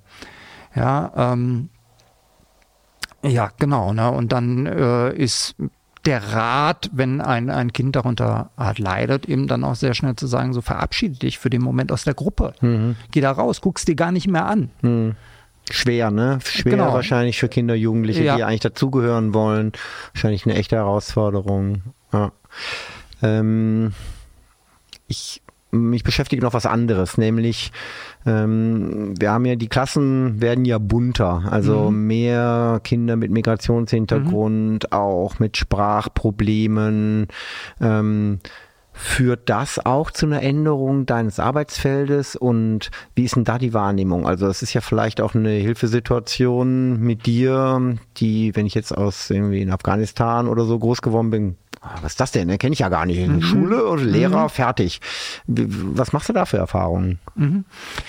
Ja, 0.75 1.33
ähm, 1.33 1.69
ja, 3.23 3.49
genau. 3.59 3.93
Ne? 3.93 4.09
Und 4.11 4.31
dann 4.31 4.65
äh, 4.65 5.13
ist 5.15 5.55
der 6.07 6.23
Rat, 6.23 6.89
wenn 6.93 7.19
ein, 7.19 7.49
ein 7.49 7.73
Kind 7.73 7.97
darunter 7.97 8.49
halt 8.57 8.79
leidet, 8.79 9.27
eben 9.27 9.47
dann 9.47 9.65
auch 9.65 9.75
sehr 9.75 9.93
schnell 9.93 10.15
zu 10.15 10.25
sagen, 10.25 10.53
so 10.53 10.61
verabschiede 10.61 11.19
dich 11.19 11.37
für 11.37 11.49
den 11.49 11.61
Moment 11.61 11.91
aus 11.91 12.05
der 12.05 12.13
Gruppe. 12.13 12.53
Mhm. 12.61 12.95
Geh 13.11 13.19
da 13.19 13.31
raus, 13.31 13.59
guckst 13.59 13.89
dir 13.89 13.95
gar 13.95 14.13
nicht 14.13 14.27
mehr 14.27 14.45
an. 14.45 14.71
Mhm. 14.81 15.15
Schwer, 15.69 16.09
ne? 16.11 16.39
Schwer 16.45 16.71
genau. 16.71 16.93
wahrscheinlich 16.93 17.37
für 17.37 17.49
Kinder, 17.49 17.75
Jugendliche, 17.75 18.23
ja. 18.23 18.37
die 18.37 18.45
eigentlich 18.45 18.61
dazugehören 18.61 19.33
wollen. 19.33 19.73
Wahrscheinlich 20.13 20.45
eine 20.45 20.55
echte 20.55 20.77
Herausforderung. 20.77 21.81
Ja. 22.13 22.31
Ähm, 23.21 23.91
ich 25.07 25.41
mich 25.71 26.03
beschäftige 26.03 26.41
noch 26.41 26.53
was 26.53 26.65
anderes, 26.65 27.17
nämlich 27.17 27.73
ähm, 28.27 29.13
wir 29.17 29.31
haben 29.31 29.45
ja 29.45 29.55
die 29.55 29.69
Klassen 29.69 30.41
werden 30.41 30.65
ja 30.65 30.77
bunter, 30.77 31.43
also 31.49 31.89
mhm. 31.89 32.07
mehr 32.07 32.81
Kinder 32.83 33.15
mit 33.15 33.31
Migrationshintergrund, 33.31 34.83
mhm. 34.83 34.91
auch 34.91 35.39
mit 35.39 35.55
Sprachproblemen. 35.55 37.27
Ähm, 37.79 38.39
Führt 38.99 39.47
das 39.47 39.85
auch 39.85 40.09
zu 40.09 40.25
einer 40.25 40.41
Änderung 40.41 41.05
deines 41.05 41.39
Arbeitsfeldes 41.39 42.35
und 42.35 42.89
wie 43.13 43.25
ist 43.25 43.35
denn 43.35 43.43
da 43.43 43.59
die 43.59 43.73
Wahrnehmung? 43.73 44.25
Also 44.25 44.47
es 44.47 44.63
ist 44.63 44.73
ja 44.73 44.81
vielleicht 44.81 45.21
auch 45.21 45.35
eine 45.35 45.51
Hilfesituation 45.51 46.99
mit 46.99 47.27
dir, 47.27 47.95
die, 48.17 48.55
wenn 48.55 48.65
ich 48.65 48.73
jetzt 48.73 48.97
aus 48.97 49.29
irgendwie 49.29 49.61
in 49.61 49.71
Afghanistan 49.71 50.47
oder 50.47 50.65
so 50.65 50.79
groß 50.79 51.03
geworden 51.03 51.29
bin, 51.29 51.57
Ah, 51.81 51.99
was 52.01 52.13
ist 52.13 52.19
das 52.19 52.31
denn? 52.31 52.57
Kenne 52.57 52.73
ich 52.73 52.79
ja 52.79 52.89
gar 52.89 53.05
nicht. 53.05 53.25
Mhm. 53.27 53.41
Schule 53.41 53.85
oder 53.85 54.03
Lehrer, 54.03 54.45
mhm. 54.45 54.49
fertig. 54.49 54.99
Was 55.45 56.11
machst 56.11 56.27
du 56.27 56.33
da 56.33 56.45
für 56.45 56.57
Erfahrungen? 56.57 57.19
Mhm. 57.35 57.65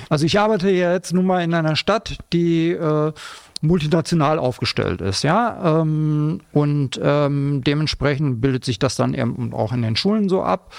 Also 0.08 0.24
ich 0.24 0.38
arbeite 0.40 0.70
jetzt 0.70 1.12
nun 1.12 1.26
mal 1.26 1.42
in 1.42 1.54
einer 1.54 1.76
Stadt, 1.76 2.18
die 2.32 2.70
äh, 2.70 3.12
multinational 3.60 4.38
aufgestellt 4.38 5.00
ist, 5.00 5.22
ja. 5.22 5.80
Ähm, 5.80 6.40
und 6.52 7.00
ähm, 7.02 7.62
dementsprechend 7.64 8.40
bildet 8.40 8.64
sich 8.64 8.78
das 8.78 8.96
dann 8.96 9.14
eben 9.14 9.52
auch 9.52 9.72
in 9.72 9.82
den 9.82 9.96
Schulen 9.96 10.28
so 10.28 10.42
ab. 10.42 10.72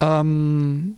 Ähm, 0.00 0.96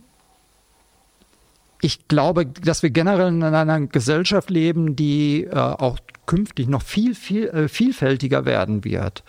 ich 1.81 2.07
glaube, 2.07 2.45
dass 2.45 2.83
wir 2.83 2.89
generell 2.89 3.27
in 3.27 3.43
einer 3.43 3.81
Gesellschaft 3.81 4.49
leben, 4.49 4.95
die 4.95 5.43
äh, 5.43 5.55
auch 5.55 5.99
künftig 6.25 6.67
noch 6.67 6.81
viel, 6.81 7.15
viel 7.15 7.47
äh, 7.47 7.67
vielfältiger 7.67 8.45
werden 8.45 8.83
wird. 8.83 9.23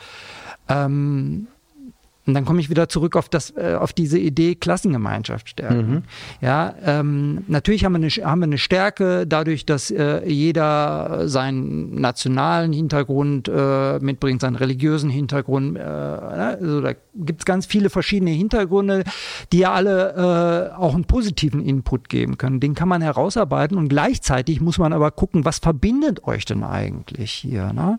Und 2.29 2.35
dann 2.35 2.45
komme 2.45 2.61
ich 2.61 2.69
wieder 2.69 2.91
zurück 2.91 3.17
auf 3.17 3.31
das, 3.31 3.55
äh, 3.57 3.75
auf 3.81 3.95
diese 3.95 4.19
Idee 4.19 4.55
Klassengemeinschaft 4.55 5.49
stärken. 5.49 5.91
Mhm. 5.91 6.03
Ja, 6.43 6.75
ähm, 6.85 7.43
natürlich 7.49 7.87
haben 7.87 7.93
wir, 7.95 7.97
eine, 7.97 8.31
haben 8.31 8.41
wir 8.41 8.45
eine 8.45 8.59
Stärke 8.59 9.27
dadurch, 9.27 9.65
dass 9.65 9.91
äh, 9.91 10.29
jeder 10.29 11.27
seinen 11.27 11.99
nationalen 11.99 12.75
Hintergrund 12.75 13.49
äh, 13.49 13.99
mitbringt, 14.01 14.43
seinen 14.43 14.57
religiösen 14.57 15.09
Hintergrund. 15.09 15.79
Äh, 15.79 15.81
ne? 15.81 16.59
also 16.61 16.83
da 16.83 16.93
gibt 17.15 17.41
es 17.41 17.45
ganz 17.47 17.65
viele 17.65 17.89
verschiedene 17.89 18.33
Hintergründe, 18.33 19.05
die 19.51 19.61
ja 19.61 19.73
alle 19.73 20.73
äh, 20.75 20.77
auch 20.77 20.95
einen 20.95 21.07
positiven 21.07 21.63
Input 21.65 22.11
geben 22.11 22.37
können. 22.37 22.61
Den 22.61 22.75
kann 22.75 22.89
man 22.89 23.01
herausarbeiten 23.01 23.79
und 23.79 23.89
gleichzeitig 23.89 24.61
muss 24.61 24.77
man 24.77 24.93
aber 24.93 25.13
gucken, 25.13 25.47
was 25.47 25.61
verbindet 25.61 26.25
euch 26.25 26.45
denn 26.45 26.63
eigentlich 26.63 27.33
hier? 27.33 27.73
Ne? 27.73 27.99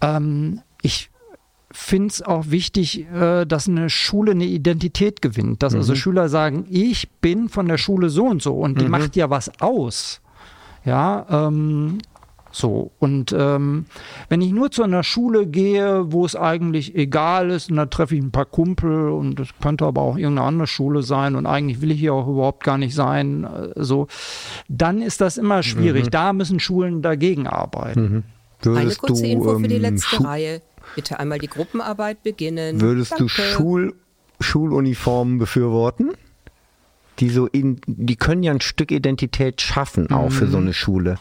Ähm, 0.00 0.62
ich 0.82 1.11
finde 1.72 2.08
es 2.08 2.22
auch 2.22 2.50
wichtig, 2.50 3.06
äh, 3.12 3.44
dass 3.44 3.68
eine 3.68 3.90
Schule 3.90 4.32
eine 4.32 4.44
Identität 4.44 5.22
gewinnt. 5.22 5.62
Dass 5.62 5.74
also 5.74 5.76
mhm. 5.76 5.80
also 5.80 5.94
Schüler 5.94 6.28
sagen, 6.28 6.66
ich 6.68 7.10
bin 7.20 7.48
von 7.48 7.66
der 7.66 7.78
Schule 7.78 8.10
so 8.10 8.26
und 8.26 8.42
so 8.42 8.54
und 8.54 8.80
die 8.80 8.84
mhm. 8.84 8.90
macht 8.90 9.16
ja 9.16 9.30
was 9.30 9.50
aus. 9.60 10.20
Ja, 10.84 11.26
ähm, 11.30 11.98
so. 12.52 12.92
Und 12.98 13.34
ähm, 13.36 13.86
wenn 14.28 14.40
ich 14.42 14.52
nur 14.52 14.70
zu 14.70 14.82
einer 14.82 15.02
Schule 15.02 15.46
gehe, 15.46 16.12
wo 16.12 16.24
es 16.24 16.36
eigentlich 16.36 16.94
egal 16.94 17.50
ist, 17.50 17.70
und 17.70 17.76
da 17.76 17.86
treffe 17.86 18.14
ich 18.14 18.22
ein 18.22 18.30
paar 18.30 18.44
Kumpel 18.44 19.08
und 19.08 19.38
das 19.38 19.48
könnte 19.60 19.86
aber 19.86 20.02
auch 20.02 20.16
irgendeine 20.16 20.46
andere 20.46 20.66
Schule 20.66 21.02
sein 21.02 21.34
und 21.34 21.46
eigentlich 21.46 21.80
will 21.80 21.90
ich 21.90 22.00
hier 22.00 22.14
auch 22.14 22.28
überhaupt 22.28 22.62
gar 22.62 22.78
nicht 22.78 22.94
sein, 22.94 23.44
äh, 23.44 23.72
so, 23.76 24.06
dann 24.68 25.00
ist 25.00 25.20
das 25.20 25.38
immer 25.38 25.62
schwierig. 25.62 26.06
Mhm. 26.06 26.10
Da 26.10 26.32
müssen 26.32 26.60
Schulen 26.60 27.02
dagegen 27.02 27.46
arbeiten. 27.46 28.24
Mhm. 28.64 28.76
Eine 28.76 28.94
kurze 28.94 29.22
du, 29.22 29.28
Info 29.28 29.58
für 29.58 29.68
die 29.68 29.76
ähm, 29.76 29.82
letzte 29.82 30.16
Schu 30.16 30.22
Reihe. 30.22 30.62
Bitte 30.94 31.18
einmal 31.18 31.38
die 31.38 31.48
Gruppenarbeit 31.48 32.22
beginnen. 32.22 32.80
Würdest 32.80 33.12
Danke. 33.12 33.24
du 33.24 33.28
Schul 33.28 33.94
Schuluniformen 34.40 35.38
befürworten? 35.38 36.10
Die 37.18 37.28
so 37.28 37.46
in, 37.46 37.80
die 37.86 38.16
können 38.16 38.42
ja 38.42 38.52
ein 38.52 38.60
Stück 38.60 38.90
Identität 38.90 39.60
schaffen, 39.60 40.10
auch 40.10 40.30
mhm. 40.30 40.32
für 40.32 40.46
so 40.46 40.58
mhm. 40.58 40.64
eine 40.64 40.74
Schule. 40.74 41.18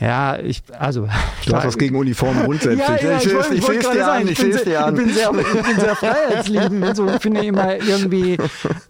Ja, 0.00 0.38
ich, 0.38 0.62
also. 0.76 1.08
Du 1.46 1.54
hast 1.54 1.66
was 1.66 1.78
gegen 1.78 1.96
Uniformen 1.96 2.42
grundsätzlich. 2.44 2.80
ja, 2.80 2.96
ja, 2.96 3.16
ich, 3.18 3.26
ich, 3.26 3.58
ich, 3.58 3.68
ich 3.68 3.88
dir 3.88 4.10
an, 4.10 4.28
ich 4.28 4.38
sehe 4.38 4.50
es 4.50 4.64
dir 4.64 4.84
an. 4.84 4.96
Ich 4.96 5.04
bin 5.04 5.14
sehr, 5.14 5.30
ich 5.30 5.62
bin 5.62 5.80
sehr 5.80 5.94
freiheitsliebend 5.96 6.84
und 6.84 6.96
so. 6.96 7.06
Ich 7.06 7.22
finde 7.22 7.44
immer 7.44 7.76
irgendwie, 7.76 8.36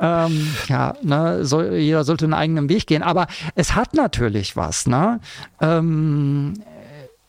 ähm, 0.00 0.54
ja, 0.68 0.94
ne, 1.02 1.44
soll, 1.44 1.74
jeder 1.74 2.04
sollte 2.04 2.24
einen 2.24 2.34
eigenen 2.34 2.68
Weg 2.70 2.86
gehen. 2.86 3.02
Aber 3.02 3.26
es 3.54 3.74
hat 3.74 3.92
natürlich 3.94 4.56
was, 4.56 4.86
ne? 4.86 5.20
Ähm, 5.60 6.54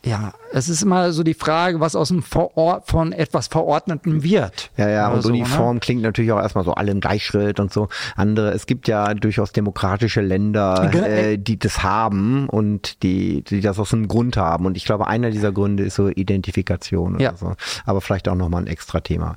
ja, 0.06 0.34
es 0.54 0.70
ist 0.70 0.84
immer 0.84 1.12
so 1.12 1.24
die 1.24 1.34
Frage, 1.34 1.80
was 1.80 1.96
aus 1.96 2.10
dem 2.10 2.22
Verort 2.22 2.88
von 2.88 3.12
etwas 3.12 3.48
Verordneten 3.48 4.22
wird. 4.22 4.70
Ja, 4.78 4.88
ja, 4.88 5.08
und 5.10 5.24
so, 5.24 5.30
Uniform 5.30 5.78
ne? 5.78 5.80
klingt 5.80 6.04
natürlich 6.04 6.32
auch 6.32 6.39
erstmal 6.39 6.63
so 6.63 6.76
alle 6.76 6.91
im 6.91 7.00
Gleichschritt 7.00 7.60
und 7.60 7.74
so. 7.74 7.89
Andere, 8.15 8.52
es 8.52 8.68
gibt 8.68 8.88
ja 8.88 9.15
durchaus 9.15 9.52
demokratische 9.52 10.22
Länder, 10.22 10.94
äh, 10.94 11.38
die 11.38 11.58
das 11.58 11.82
haben 11.82 12.48
und 12.48 13.02
die, 13.02 13.41
die 13.41 13.62
das 13.62 13.80
aus 13.80 13.94
einem 13.94 14.08
Grund 14.08 14.38
haben. 14.38 14.68
Und 14.68 14.78
ich 14.78 14.86
glaube, 14.86 15.08
einer 15.08 15.32
dieser 15.32 15.52
Gründe 15.52 15.84
ist 15.84 15.96
so 15.96 16.08
Identifikation 16.08 17.20
ja. 17.20 17.30
oder 17.30 17.38
so. 17.38 17.56
Aber 17.86 18.00
vielleicht 18.00 18.28
auch 18.28 18.36
nochmal 18.36 18.62
ein 18.62 18.68
extra 18.68 19.00
Thema. 19.00 19.36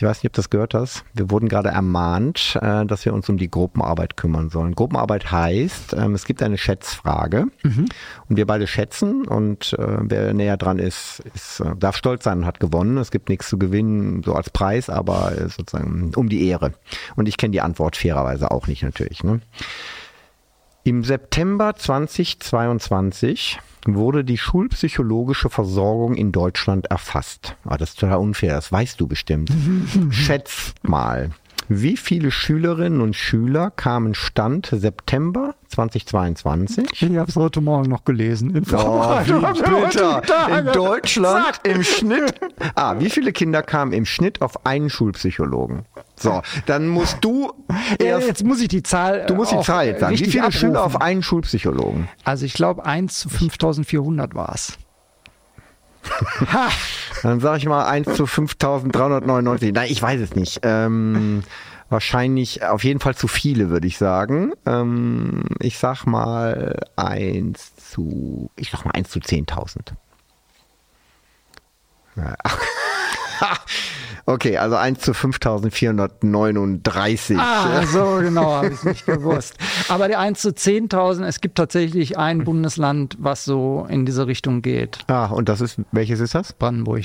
Ich 0.00 0.06
weiß 0.06 0.22
nicht, 0.22 0.30
ob 0.30 0.32
du 0.32 0.38
das 0.38 0.48
gehört 0.48 0.72
hast. 0.72 1.04
Wir 1.12 1.30
wurden 1.30 1.46
gerade 1.46 1.68
ermahnt, 1.68 2.58
äh, 2.62 2.86
dass 2.86 3.04
wir 3.04 3.12
uns 3.12 3.28
um 3.28 3.36
die 3.36 3.50
Gruppenarbeit 3.50 4.16
kümmern 4.16 4.48
sollen. 4.48 4.74
Gruppenarbeit 4.74 5.30
heißt, 5.30 5.92
ähm, 5.92 6.14
es 6.14 6.24
gibt 6.24 6.42
eine 6.42 6.56
Schätzfrage 6.56 7.48
mhm. 7.62 7.84
und 8.26 8.36
wir 8.36 8.46
beide 8.46 8.66
schätzen 8.66 9.28
und 9.28 9.74
äh, 9.74 9.98
wer 10.00 10.32
näher 10.32 10.56
dran 10.56 10.78
ist, 10.78 11.22
ist 11.34 11.60
äh, 11.60 11.76
darf 11.78 11.98
stolz 11.98 12.24
sein 12.24 12.38
und 12.38 12.46
hat 12.46 12.60
gewonnen. 12.60 12.96
Es 12.96 13.10
gibt 13.10 13.28
nichts 13.28 13.50
zu 13.50 13.58
gewinnen, 13.58 14.22
so 14.22 14.32
als 14.32 14.48
Preis, 14.48 14.88
aber 14.88 15.34
sozusagen 15.54 16.12
um 16.16 16.30
die 16.30 16.48
Ehre. 16.48 16.72
Und 17.16 17.28
ich 17.28 17.36
kenne 17.36 17.52
die 17.52 17.60
Antwort 17.60 17.94
fairerweise 17.94 18.50
auch 18.50 18.68
nicht 18.68 18.82
natürlich. 18.82 19.22
Ne? 19.22 19.42
Im 20.82 21.04
September 21.04 21.74
2022 21.76 23.58
wurde 23.86 24.24
die 24.24 24.38
schulpsychologische 24.38 25.50
Versorgung 25.50 26.14
in 26.14 26.32
Deutschland 26.32 26.86
erfasst. 26.86 27.56
Ah, 27.64 27.76
das 27.76 27.90
ist 27.90 28.00
total 28.00 28.18
unfair, 28.18 28.54
das 28.54 28.72
weißt 28.72 28.98
du 28.98 29.06
bestimmt. 29.06 29.50
Schätzt 30.10 30.74
mal, 30.82 31.32
wie 31.72 31.96
viele 31.96 32.32
Schülerinnen 32.32 33.00
und 33.00 33.14
Schüler 33.14 33.70
kamen 33.70 34.14
Stand 34.14 34.66
September 34.72 35.54
2022. 35.68 36.88
Ich 36.90 37.16
habe 37.16 37.30
es 37.30 37.36
heute 37.36 37.60
Morgen 37.60 37.88
noch 37.88 38.04
gelesen. 38.04 38.56
In 38.56 38.64
Oh. 38.74 39.20
In 40.58 40.66
Deutschland 40.72 41.60
im 41.62 41.84
Schnitt. 41.84 42.34
Ah, 42.74 42.96
wie 42.98 43.08
viele 43.08 43.32
Kinder 43.32 43.62
kamen 43.62 43.92
im 43.92 44.04
Schnitt 44.04 44.42
auf 44.42 44.66
einen 44.66 44.90
Schulpsychologen? 44.90 45.84
So, 46.16 46.42
dann 46.66 46.88
musst 46.88 47.18
du 47.20 47.52
erst. 48.00 48.26
jetzt 48.26 48.44
muss 48.44 48.60
ich 48.60 48.68
die 48.68 48.82
Zahl. 48.82 49.26
Du 49.26 49.36
musst 49.36 49.52
die 49.52 49.56
auch 49.56 49.64
Zahl 49.64 49.86
jetzt 49.86 50.00
sagen. 50.00 50.18
Wie 50.18 50.24
viele 50.24 50.42
abrufen. 50.42 50.58
Schüler 50.58 50.84
auf 50.84 51.00
einen 51.00 51.22
Schulpsychologen? 51.22 52.08
Also 52.24 52.46
ich 52.46 52.54
glaube 52.54 52.84
1 52.84 53.16
zu 53.16 53.28
5400 53.28 54.34
war 54.34 54.52
es. 54.54 54.76
Ha, 56.52 56.68
Dann 57.22 57.40
sage 57.40 57.58
ich 57.58 57.66
mal 57.66 57.86
1 57.86 58.14
zu 58.14 58.26
5399. 58.26 59.72
Nein, 59.72 59.88
ich 59.90 60.00
weiß 60.00 60.20
es 60.20 60.34
nicht. 60.34 60.60
Ähm, 60.62 61.42
wahrscheinlich 61.88 62.64
auf 62.64 62.84
jeden 62.84 63.00
Fall 63.00 63.14
zu 63.14 63.28
viele, 63.28 63.68
würde 63.68 63.86
ich 63.86 63.98
sagen. 63.98 64.52
Ähm, 64.66 65.44
ich 65.58 65.78
sag 65.78 66.06
mal 66.06 66.80
1 66.96 67.76
zu, 67.76 68.50
ich 68.56 68.70
sag 68.70 68.84
mal 68.84 68.92
1 68.92 69.10
zu 69.10 69.18
10.000. 69.18 69.92
Ja. 72.16 72.36
Okay, 74.30 74.56
also 74.58 74.76
1 74.76 75.00
zu 75.00 75.12
5439. 75.12 77.36
ah, 77.38 77.84
so 77.92 78.18
genau 78.20 78.52
habe 78.52 78.68
ich 78.72 78.82
nicht 78.84 79.04
gewusst. 79.06 79.56
Aber 79.88 80.06
der 80.08 80.20
1 80.20 80.40
zu 80.40 80.50
10.000, 80.50 81.24
es 81.24 81.40
gibt 81.40 81.56
tatsächlich 81.58 82.16
ein 82.16 82.44
Bundesland, 82.44 83.16
was 83.18 83.44
so 83.44 83.86
in 83.90 84.06
diese 84.06 84.26
Richtung 84.28 84.62
geht. 84.62 84.98
Ah, 85.08 85.26
und 85.26 85.48
das 85.48 85.60
ist, 85.60 85.80
welches 85.92 86.20
ist 86.20 86.34
das? 86.34 86.52
Brandenburg. 86.52 87.04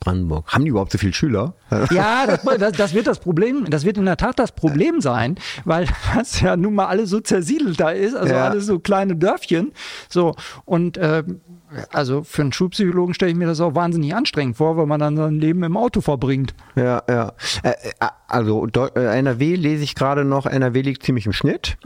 Brandenburg. 0.00 0.52
Haben 0.52 0.64
die 0.64 0.70
überhaupt 0.70 0.90
so 0.92 0.98
viele 0.98 1.12
Schüler? 1.12 1.54
Ja, 1.92 2.26
das, 2.26 2.42
das, 2.58 2.72
das 2.72 2.94
wird 2.94 3.06
das 3.06 3.20
Problem, 3.20 3.64
das 3.70 3.84
wird 3.84 3.96
in 3.96 4.04
der 4.06 4.16
Tat 4.16 4.36
das 4.38 4.50
Problem 4.52 5.00
sein, 5.00 5.36
weil 5.64 5.86
das 6.16 6.40
ja 6.40 6.56
nun 6.56 6.74
mal 6.74 6.86
alles 6.86 7.10
so 7.10 7.20
zersiedelt 7.20 7.78
da 7.80 7.90
ist, 7.90 8.14
also 8.16 8.34
Ja. 8.34 8.48
alles 8.48 8.66
so 8.66 8.78
kleine 8.80 9.14
Dörfchen. 9.16 9.72
So, 10.08 10.34
und 10.64 10.98
ähm, 11.00 11.40
also 11.92 12.22
für 12.22 12.42
einen 12.42 12.52
Schulpsychologen 12.52 13.14
stelle 13.14 13.32
ich 13.32 13.36
mir 13.36 13.46
das 13.46 13.60
auch 13.60 13.74
wahnsinnig 13.74 14.14
anstrengend 14.14 14.56
vor, 14.56 14.76
weil 14.76 14.86
man 14.86 15.00
dann 15.00 15.16
sein 15.16 15.34
Leben 15.40 15.62
im 15.64 15.76
Auto 15.76 16.00
verbringt. 16.00 16.54
Ja, 16.76 17.02
ja. 17.08 17.32
Also 18.28 18.66
äh, 18.96 19.18
NRW 19.18 19.54
lese 19.56 19.82
ich 19.84 19.94
gerade 19.94 20.24
noch, 20.24 20.46
NRW 20.46 20.82
liegt 20.82 21.02
ziemlich 21.04 21.26
im 21.26 21.32
Schnitt. 21.32 21.76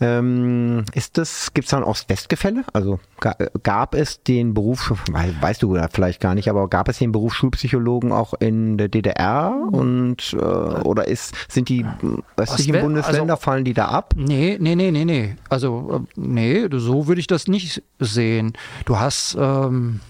Ähm, 0.00 0.84
ist 0.94 1.16
das, 1.18 1.52
gibt 1.54 1.66
es 1.66 1.70
da 1.70 1.78
ein 1.78 1.82
Ost-West-Gefälle? 1.84 2.64
Also 2.72 2.98
äh, 3.24 3.46
gab 3.62 3.94
es 3.94 4.22
den 4.22 4.54
Beruf, 4.54 4.92
wei- 5.10 5.34
weißt 5.40 5.62
du 5.62 5.78
vielleicht 5.90 6.20
gar 6.20 6.34
nicht, 6.34 6.48
aber 6.48 6.68
gab 6.68 6.88
es 6.88 6.98
den 6.98 7.12
Beruf 7.12 7.34
Schulpsychologen 7.34 8.12
auch 8.12 8.34
in 8.34 8.76
der 8.78 8.88
DDR 8.88 9.54
und 9.70 10.34
äh, 10.34 10.36
oder 10.36 11.08
ist, 11.08 11.34
sind 11.48 11.68
die 11.68 11.84
östlichen 12.36 12.80
Bundesländer, 12.80 13.34
also- 13.34 13.42
fallen 13.42 13.64
die 13.64 13.74
da 13.74 13.86
ab? 13.86 14.14
Nee, 14.16 14.58
nee, 14.60 14.74
nee, 14.76 14.90
nee, 14.90 15.04
nee. 15.04 15.36
Also, 15.48 16.04
nee, 16.16 16.66
so 16.72 17.06
würde 17.06 17.20
ich 17.20 17.26
das 17.26 17.48
nicht 17.48 17.82
sehen. 17.98 18.52
Du 18.84 18.98
hast, 18.98 19.25
ähm, 19.34 20.00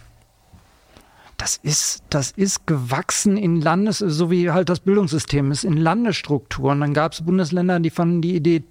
das 1.37 1.59
ist, 1.63 2.03
das 2.09 2.31
ist 2.31 2.67
gewachsen 2.67 3.37
in 3.37 3.61
Landes, 3.61 3.99
so 3.99 4.31
wie 4.31 4.51
halt 4.51 4.69
das 4.69 4.81
Bildungssystem 4.81 5.51
ist, 5.51 5.65
in 5.65 5.77
Landesstrukturen. 5.77 6.81
Dann 6.81 6.95
gab 6.95 7.13
es 7.13 7.23
Bundesländer, 7.23 7.79
die 7.79 7.91
fanden 7.91 8.23
die 8.23 8.35
Idee 8.37 8.65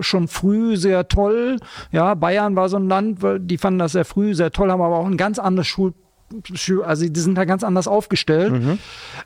schon 0.00 0.28
früh 0.28 0.76
sehr 0.76 1.08
toll. 1.08 1.56
Ja, 1.92 2.14
Bayern 2.14 2.56
war 2.56 2.68
so 2.68 2.76
ein 2.76 2.88
Land, 2.88 3.20
die 3.40 3.58
fanden 3.58 3.78
das 3.78 3.92
sehr 3.92 4.04
früh 4.04 4.34
sehr 4.34 4.50
toll, 4.50 4.70
haben 4.70 4.82
aber 4.82 4.98
auch 4.98 5.06
ein 5.06 5.16
ganz 5.16 5.38
anderes 5.38 5.66
Schul 5.66 5.94
also 6.84 7.08
die 7.08 7.20
sind 7.20 7.36
da 7.36 7.44
ganz 7.44 7.64
anders 7.64 7.88
aufgestellt. 7.88 8.52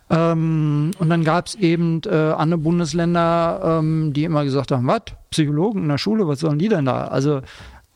Ähm, 0.08 0.90
und 0.98 1.10
dann 1.10 1.22
gab 1.22 1.48
es 1.48 1.54
eben 1.54 2.00
äh, 2.06 2.14
andere 2.14 2.60
Bundesländer, 2.60 3.78
ähm, 3.80 4.14
die 4.14 4.24
immer 4.24 4.42
gesagt 4.44 4.72
haben, 4.72 4.86
was, 4.86 5.02
Psychologen 5.28 5.82
in 5.82 5.88
der 5.90 5.98
Schule, 5.98 6.26
was 6.26 6.40
sollen 6.40 6.58
die 6.58 6.70
denn 6.70 6.86
da? 6.86 7.08
Also 7.08 7.42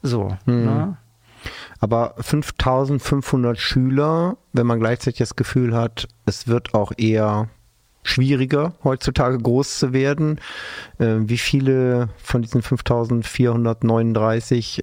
so. 0.03 0.37
Ne? 0.45 0.99
Aber 1.81 2.14
5500 2.18 3.59
Schüler, 3.59 4.37
wenn 4.53 4.66
man 4.66 4.81
gleichzeitig 4.81 5.18
das 5.18 5.37
Gefühl 5.37 5.76
hat, 5.76 6.09
es 6.26 6.49
wird 6.49 6.74
auch 6.74 6.91
eher 6.97 7.49
schwieriger 8.03 8.74
heutzutage 8.85 9.39
groß 9.39 9.79
zu 9.79 9.93
werden. 9.93 10.41
Äh, 10.99 11.18
wie 11.20 11.39
viele 11.39 12.09
von 12.18 12.43
diesen 12.43 12.62
5439 12.62 14.83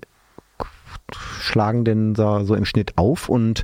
schlagen 1.39 1.85
denn 1.85 2.13
da 2.13 2.45
so 2.45 2.55
im 2.55 2.65
Schnitt 2.65 2.97
auf 2.97 3.29
und 3.29 3.63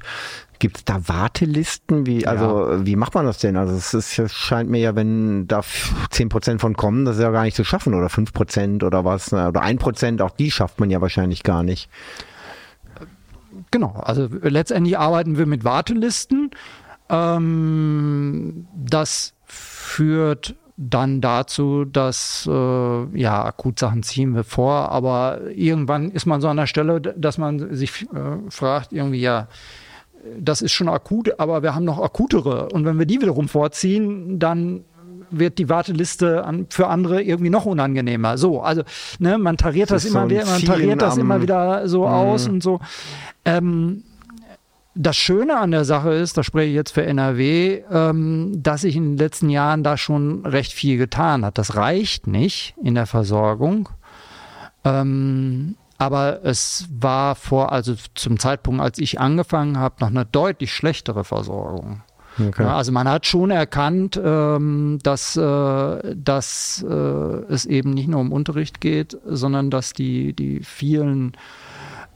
gibt 0.60 0.78
es 0.78 0.86
da 0.86 1.08
Wartelisten? 1.08 2.06
Wie, 2.06 2.28
also, 2.28 2.86
wie 2.86 2.96
macht 2.96 3.16
man 3.16 3.26
das 3.26 3.40
denn? 3.40 3.58
Also, 3.58 3.76
es, 3.76 3.94
ist, 3.94 4.20
es 4.20 4.34
scheint 4.34 4.70
mir 4.70 4.80
ja, 4.80 4.96
wenn 4.96 5.48
da 5.48 5.62
10% 5.62 6.60
von 6.60 6.76
kommen, 6.76 7.06
das 7.06 7.18
ist 7.18 7.24
ja 7.24 7.32
gar 7.32 7.44
nicht 7.44 7.56
zu 7.56 7.64
schaffen 7.64 7.94
oder 7.94 8.08
5% 8.08 8.86
oder 8.86 9.04
was, 9.04 9.34
oder 9.34 9.64
1%, 9.64 10.22
auch 10.22 10.32
die 10.32 10.52
schafft 10.52 10.80
man 10.80 10.92
ja 10.92 11.02
wahrscheinlich 11.02 11.44
gar 11.44 11.64
nicht. 11.64 11.90
Genau, 13.72 13.94
also 13.94 14.28
letztendlich 14.42 14.98
arbeiten 14.98 15.38
wir 15.38 15.46
mit 15.46 15.64
Wartelisten. 15.64 16.52
Ähm, 17.10 18.68
das 18.76 19.34
führt 19.46 20.56
dann 20.78 21.22
dazu, 21.22 21.86
dass 21.86 22.48
äh, 22.52 23.18
ja 23.18 23.46
Akutsachen 23.46 24.04
ziehen 24.04 24.36
wir 24.36 24.44
vor, 24.44 24.90
aber 24.92 25.42
irgendwann 25.54 26.12
ist 26.12 26.26
man 26.26 26.42
so 26.42 26.48
an 26.48 26.58
der 26.58 26.68
Stelle, 26.68 27.00
dass 27.02 27.38
man 27.38 27.74
sich 27.76 28.04
äh, 28.14 28.50
fragt, 28.50 28.92
irgendwie 28.92 29.22
ja, 29.22 29.48
das 30.40 30.62
ist 30.62 30.72
schon 30.72 30.90
akut, 30.90 31.40
aber 31.40 31.64
wir 31.64 31.76
haben 31.76 31.86
noch 31.86 32.02
akutere. 32.02 32.70
Und 32.70 32.86
wenn 32.86 33.00
wir 33.00 33.06
die 33.06 33.22
wiederum 33.22 33.48
vorziehen, 33.48 34.40
dann 34.40 34.84
wird 35.32 35.58
die 35.58 35.70
Warteliste 35.70 36.44
an, 36.44 36.68
für 36.70 36.88
andere 36.88 37.22
irgendwie 37.22 37.50
noch 37.50 37.66
unangenehmer. 37.66 38.38
So, 38.38 38.62
also 38.62 38.84
ne, 39.20 39.38
man 39.38 39.58
tariert 39.58 39.92
Das 39.92 40.04
das, 40.04 40.12
immer 40.12 40.24
so 40.24 40.30
wieder, 40.30 40.46
man 40.46 40.62
tariert 40.62 41.02
das 41.02 41.18
immer 41.18 41.42
wieder 41.42 41.88
so 41.88 42.08
aus 42.08 42.48
und 42.48 42.62
so. 42.62 42.80
Ähm, 43.46 44.04
das 44.94 45.16
Schöne 45.16 45.58
an 45.58 45.72
der 45.72 45.86
Sache 45.86 46.12
ist, 46.14 46.38
da 46.38 46.44
spreche 46.44 46.70
ich 46.70 46.76
jetzt 46.76 46.92
für 46.92 47.06
NRW, 47.06 47.82
ähm, 47.90 48.52
dass 48.62 48.82
sich 48.82 48.96
in 48.96 49.12
den 49.12 49.18
letzten 49.18 49.50
Jahren 49.50 49.84
da 49.84 49.98
schon 49.98 50.46
recht 50.46 50.74
viel 50.74 50.98
getan 50.98 51.46
hat. 51.46 51.58
Das 51.58 51.76
reicht 51.76 52.28
nicht 52.28 52.76
in 52.84 52.96
der 52.96 53.06
Versorgung. 53.06 53.90
Ähm, 54.84 55.76
aber 55.98 56.44
es 56.44 56.88
war 56.92 57.36
vor, 57.36 57.72
also 57.72 57.94
zum 58.16 58.40
Zeitpunkt, 58.40 58.82
als 58.82 58.98
ich 58.98 59.20
angefangen 59.20 59.78
habe, 59.78 59.96
noch 60.00 60.10
eine 60.10 60.26
deutlich 60.26 60.74
schlechtere 60.74 61.24
Versorgung. 61.24 62.02
Okay. 62.40 62.64
Also 62.64 62.92
man 62.92 63.10
hat 63.10 63.26
schon 63.26 63.52
erkannt, 63.52 64.20
ähm, 64.24 65.00
dass, 65.04 65.36
äh, 65.36 66.16
dass 66.16 66.86
äh, 66.88 66.94
es 66.94 67.66
eben 67.66 67.92
nicht 67.92 68.08
nur 68.08 68.20
um 68.20 68.32
Unterricht 68.32 68.82
geht, 68.82 69.18
sondern 69.26 69.70
dass 69.70 69.94
die, 69.94 70.34
die 70.34 70.62
vielen 70.64 71.34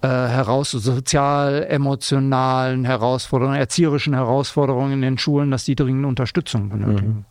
äh, 0.02 0.08
heraus 0.08 0.72
sozial, 0.72 1.66
emotionalen 1.68 2.86
Herausforderungen, 2.86 3.58
erzieherischen 3.58 4.14
Herausforderungen 4.14 4.94
in 4.94 5.02
den 5.02 5.18
Schulen, 5.18 5.52
dass 5.52 5.66
die 5.66 5.76
dringend 5.76 6.06
Unterstützung 6.06 6.70
benötigen. 6.70 7.26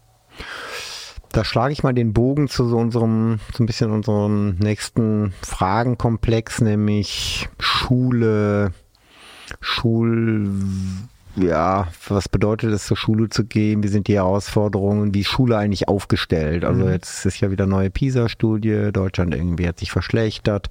Da 1.30 1.44
schlage 1.44 1.72
ich 1.72 1.82
mal 1.82 1.92
den 1.94 2.12
Bogen 2.12 2.48
zu 2.48 2.68
so 2.68 2.76
unserem, 2.76 3.40
so 3.52 3.62
ein 3.62 3.66
bisschen 3.66 3.90
unserem 3.90 4.56
nächsten 4.56 5.34
Fragenkomplex, 5.42 6.60
nämlich 6.60 7.48
Schule, 7.58 8.72
Schul, 9.60 10.48
ja, 11.36 11.88
was 12.08 12.28
bedeutet 12.28 12.72
es, 12.72 12.86
zur 12.86 12.96
Schule 12.96 13.28
zu 13.28 13.44
gehen? 13.44 13.82
Wie 13.82 13.88
sind 13.88 14.06
die 14.06 14.14
Herausforderungen? 14.14 15.14
Wie 15.14 15.20
ist 15.20 15.28
Schule 15.28 15.56
eigentlich 15.56 15.88
aufgestellt? 15.88 16.64
Also 16.64 16.88
jetzt 16.88 17.26
ist 17.26 17.40
ja 17.40 17.50
wieder 17.50 17.66
neue 17.66 17.90
PISA-Studie, 17.90 18.90
Deutschland 18.92 19.34
irgendwie 19.34 19.66
hat 19.66 19.80
sich 19.80 19.90
verschlechtert. 19.90 20.70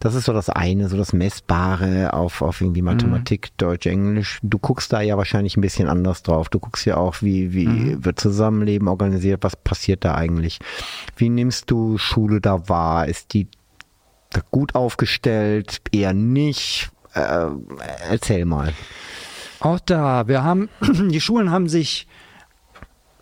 Das 0.00 0.14
ist 0.14 0.24
so 0.24 0.32
das 0.32 0.48
eine, 0.48 0.88
so 0.88 0.96
das 0.96 1.12
Messbare 1.12 2.14
auf, 2.14 2.40
auf 2.40 2.60
irgendwie 2.62 2.82
Mathematik, 2.82 3.50
Deutsch, 3.58 3.86
Englisch. 3.86 4.38
Du 4.42 4.58
guckst 4.58 4.92
da 4.92 5.02
ja 5.02 5.18
wahrscheinlich 5.18 5.58
ein 5.58 5.62
bisschen 5.62 5.88
anders 5.88 6.22
drauf. 6.22 6.48
Du 6.48 6.60
guckst 6.60 6.86
ja 6.86 6.96
auch, 6.96 7.16
wie, 7.20 7.52
wie 7.52 8.02
wird 8.02 8.18
Zusammenleben 8.18 8.88
organisiert, 8.88 9.42
was 9.42 9.54
passiert 9.54 10.04
da 10.04 10.14
eigentlich? 10.14 10.60
Wie 11.16 11.28
nimmst 11.28 11.70
du 11.70 11.98
Schule 11.98 12.40
da 12.40 12.68
wahr? 12.68 13.06
Ist 13.06 13.34
die 13.34 13.48
gut 14.50 14.74
aufgestellt, 14.74 15.82
eher 15.92 16.14
nicht? 16.14 16.90
Äh, 17.14 17.46
erzähl 18.08 18.44
mal. 18.44 18.72
Auch 19.60 19.78
da, 19.80 20.26
wir 20.26 20.42
haben, 20.42 20.68
die 21.10 21.20
Schulen 21.20 21.50
haben 21.50 21.68
sich 21.68 22.06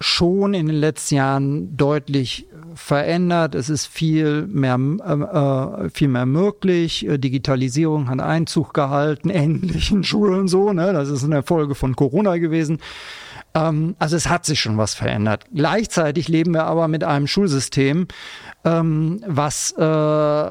schon 0.00 0.54
in 0.54 0.66
den 0.66 0.76
letzten 0.76 1.16
Jahren 1.16 1.76
deutlich 1.76 2.46
verändert. 2.74 3.56
Es 3.56 3.68
ist 3.68 3.86
viel 3.86 4.46
mehr, 4.46 4.78
äh, 4.78 5.86
äh, 5.86 5.90
viel 5.90 6.06
mehr 6.06 6.26
möglich. 6.26 7.06
Äh, 7.06 7.18
Digitalisierung 7.18 8.08
hat 8.08 8.20
Einzug 8.20 8.72
gehalten, 8.72 9.30
endlich 9.30 9.90
in 9.90 10.04
Schulen 10.04 10.46
so. 10.48 10.72
Ne? 10.72 10.92
Das 10.92 11.08
ist 11.08 11.24
eine 11.24 11.42
Folge 11.42 11.74
von 11.74 11.96
Corona 11.96 12.36
gewesen. 12.36 12.78
Ähm, 13.54 13.96
also 13.98 14.16
es 14.16 14.28
hat 14.28 14.46
sich 14.46 14.60
schon 14.60 14.78
was 14.78 14.94
verändert. 14.94 15.46
Gleichzeitig 15.52 16.28
leben 16.28 16.52
wir 16.52 16.64
aber 16.64 16.86
mit 16.86 17.02
einem 17.02 17.26
Schulsystem, 17.26 18.06
ähm, 18.64 19.20
was 19.26 19.72
äh, 19.72 20.50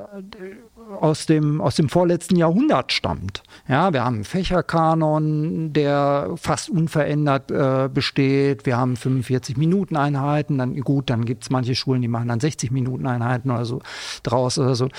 aus 0.99 1.25
dem, 1.25 1.61
aus 1.61 1.75
dem 1.75 1.89
vorletzten 1.89 2.35
Jahrhundert 2.35 2.91
stammt. 2.91 3.43
Ja, 3.67 3.93
wir 3.93 4.03
haben 4.03 4.15
einen 4.15 4.23
Fächerkanon, 4.23 5.73
der 5.73 6.31
fast 6.35 6.69
unverändert 6.69 7.51
äh, 7.51 7.89
besteht. 7.93 8.65
Wir 8.65 8.77
haben 8.77 8.95
45 8.95 9.57
Minuten 9.57 9.95
Einheiten. 9.95 10.57
Dann 10.57 10.79
gut, 10.81 11.09
dann 11.09 11.25
gibt 11.25 11.43
es 11.43 11.49
manche 11.49 11.75
Schulen, 11.75 12.01
die 12.01 12.07
machen 12.07 12.27
dann 12.27 12.39
60 12.39 12.71
Minuten 12.71 13.05
Einheiten 13.05 13.51
oder 13.51 13.65
so 13.65 13.81
draus 14.23 14.57
oder 14.57 14.75
so. 14.75 14.89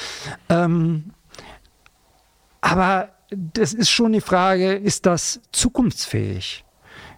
Ähm, 0.49 1.11
aber 2.61 3.11
das 3.31 3.75
ist 3.75 3.91
schon 3.91 4.13
die 4.13 4.21
Frage, 4.21 4.75
ist 4.75 5.07
das 5.07 5.41
zukunftsfähig? 5.53 6.65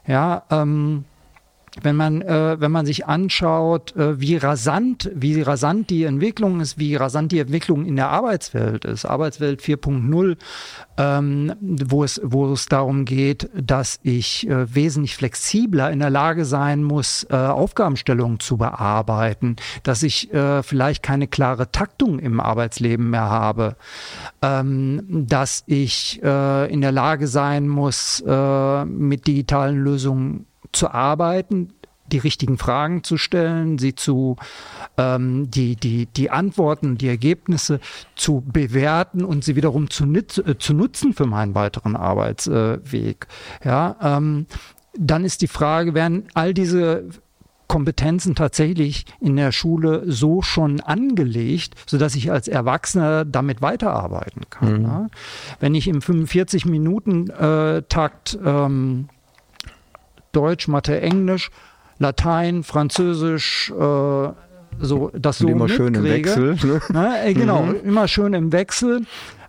Ja, 0.06 0.44
ähm, 0.50 1.04
wenn 1.82 1.96
man, 1.96 2.22
äh, 2.22 2.60
wenn 2.60 2.72
man 2.72 2.84
sich 2.84 3.06
anschaut, 3.06 3.94
äh, 3.96 4.20
wie 4.20 4.36
rasant, 4.36 5.10
wie 5.14 5.40
rasant 5.40 5.90
die 5.90 6.04
Entwicklung 6.04 6.60
ist, 6.60 6.78
wie 6.78 6.96
rasant 6.96 7.32
die 7.32 7.38
Entwicklung 7.38 7.86
in 7.86 7.96
der 7.96 8.08
Arbeitswelt 8.08 8.84
ist, 8.84 9.04
Arbeitswelt 9.04 9.62
4.0, 9.62 10.36
ähm, 10.98 11.52
wo 11.60 12.02
es, 12.02 12.20
wo 12.24 12.52
es 12.52 12.66
darum 12.66 13.04
geht, 13.04 13.48
dass 13.54 14.00
ich 14.02 14.48
äh, 14.48 14.74
wesentlich 14.74 15.16
flexibler 15.16 15.90
in 15.90 16.00
der 16.00 16.10
Lage 16.10 16.44
sein 16.44 16.82
muss, 16.82 17.26
äh, 17.30 17.36
Aufgabenstellungen 17.36 18.40
zu 18.40 18.56
bearbeiten, 18.56 19.56
dass 19.84 20.02
ich 20.02 20.32
äh, 20.34 20.62
vielleicht 20.62 21.02
keine 21.02 21.28
klare 21.28 21.70
Taktung 21.70 22.18
im 22.18 22.40
Arbeitsleben 22.40 23.10
mehr 23.10 23.30
habe, 23.30 23.76
ähm, 24.42 25.02
dass 25.08 25.62
ich 25.66 26.20
äh, 26.22 26.72
in 26.72 26.80
der 26.80 26.92
Lage 26.92 27.28
sein 27.28 27.68
muss, 27.68 28.22
äh, 28.26 28.84
mit 28.84 29.26
digitalen 29.26 29.76
Lösungen 29.82 30.46
zu 30.72 30.90
arbeiten, 30.90 31.72
die 32.10 32.18
richtigen 32.18 32.58
Fragen 32.58 33.04
zu 33.04 33.16
stellen, 33.16 33.78
sie 33.78 33.94
zu 33.94 34.34
ähm, 34.96 35.48
die, 35.50 35.76
die, 35.76 36.06
die 36.06 36.30
Antworten, 36.30 36.98
die 36.98 37.06
Ergebnisse 37.08 37.78
zu 38.16 38.42
bewerten 38.46 39.24
und 39.24 39.44
sie 39.44 39.54
wiederum 39.56 39.90
zu, 39.90 40.04
äh, 40.04 40.58
zu 40.58 40.74
nutzen 40.74 41.12
für 41.12 41.26
meinen 41.26 41.54
weiteren 41.54 41.96
Arbeitsweg. 41.96 43.26
Äh, 43.60 43.68
ja, 43.68 43.96
ähm, 44.02 44.46
dann 44.98 45.24
ist 45.24 45.42
die 45.42 45.48
Frage, 45.48 45.94
werden 45.94 46.24
all 46.34 46.52
diese 46.52 47.04
Kompetenzen 47.68 48.34
tatsächlich 48.34 49.04
in 49.20 49.36
der 49.36 49.52
Schule 49.52 50.02
so 50.06 50.42
schon 50.42 50.80
angelegt, 50.80 51.76
sodass 51.86 52.16
ich 52.16 52.32
als 52.32 52.48
Erwachsener 52.48 53.24
damit 53.24 53.62
weiterarbeiten 53.62 54.42
kann. 54.50 54.78
Mhm. 54.78 54.82
Ja? 54.82 55.06
Wenn 55.60 55.76
ich 55.76 55.86
im 55.86 56.00
45-Minuten-Takt 56.00 58.34
äh, 58.34 58.38
ähm, 58.44 59.08
Deutsch, 60.32 60.68
Mathe, 60.68 61.00
Englisch, 61.00 61.50
Latein, 61.98 62.62
Französisch, 62.62 63.70
äh, 63.70 64.28
so 64.78 65.10
das 65.14 65.38
so 65.38 65.48
immer 65.48 65.68
schön 65.68 65.94
im 65.94 66.04
Wechsel. 66.04 66.56
Ne? 66.62 66.80
Na, 66.90 67.24
äh, 67.24 67.34
genau, 67.34 67.62
mhm. 67.62 67.76
immer 67.84 68.08
schön 68.08 68.32
im 68.32 68.52
Wechsel. 68.52 69.02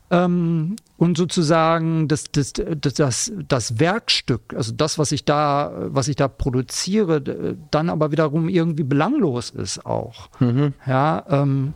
Ähm, 0.09 0.75
und 0.97 1.17
sozusagen 1.17 2.09
das, 2.09 2.25
das, 2.32 2.51
das, 2.53 2.93
das, 2.93 3.32
das 3.47 3.79
Werkstück, 3.79 4.53
also 4.53 4.73
das, 4.73 4.99
was 4.99 5.13
ich 5.13 5.23
da, 5.23 5.71
was 5.88 6.09
ich 6.09 6.17
da 6.17 6.27
produziere, 6.27 7.55
dann 7.71 7.89
aber 7.89 8.11
wiederum 8.11 8.49
irgendwie 8.49 8.84
belanglos 8.84 9.51
ist 9.51 9.86
auch. 9.86 10.29
Mhm. 10.39 10.73
Ja, 10.86 11.23
ähm, 11.29 11.73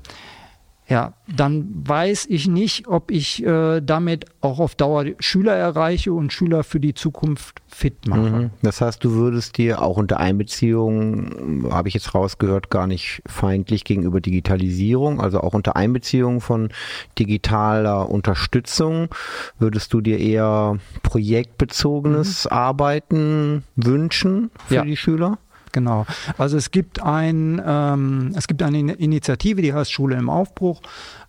ja, 0.88 1.14
dann 1.36 1.68
weiß 1.88 2.28
ich 2.30 2.48
nicht, 2.48 2.88
ob 2.88 3.10
ich 3.10 3.44
äh, 3.44 3.82
damit 3.82 4.26
auch 4.42 4.60
auf 4.60 4.76
Dauer 4.76 5.06
Schüler 5.18 5.56
erreiche 5.56 6.14
und 6.14 6.32
Schüler 6.32 6.64
für 6.64 6.80
die 6.80 6.94
Zukunft 6.94 7.62
fit 7.68 8.08
mache. 8.08 8.20
Mhm. 8.30 8.50
Das 8.62 8.82
heißt, 8.82 9.04
du 9.04 9.14
würdest 9.14 9.58
dir 9.58 9.82
auch 9.82 9.98
unter 9.98 10.20
Einbeziehung, 10.20 11.72
habe 11.72 11.88
ich 11.88 11.96
jetzt 11.96 12.14
rausgehört, 12.14 12.70
gar 12.70 12.86
nicht 12.86 13.24
feindlich 13.26 13.84
gegenüber 13.84 14.22
Digitalisierung, 14.22 15.20
also 15.20 15.42
auch 15.42 15.56
unter 15.56 15.76
Einbeziehung 15.76 16.40
von 16.40 16.70
digitaler 17.18 18.08
Unterstützung, 18.08 19.10
würdest 19.58 19.92
du 19.92 20.02
dir 20.02 20.20
eher 20.20 20.78
projektbezogenes 21.02 22.46
mhm. 22.46 22.52
Arbeiten 22.52 23.64
wünschen 23.76 24.52
für 24.68 24.76
ja. 24.76 24.84
die 24.84 24.98
Schüler? 24.98 25.40
Genau. 25.76 26.06
Also 26.38 26.56
es 26.56 26.72
gibt 26.72 27.04
ein, 27.04 27.62
ähm, 27.66 28.32
es 28.34 28.48
gibt 28.48 28.64
eine 28.64 28.94
Initiative, 28.94 29.62
die 29.62 29.74
heißt 29.74 29.92
Schule 29.92 30.16
im 30.16 30.30
Aufbruch. 30.30 30.82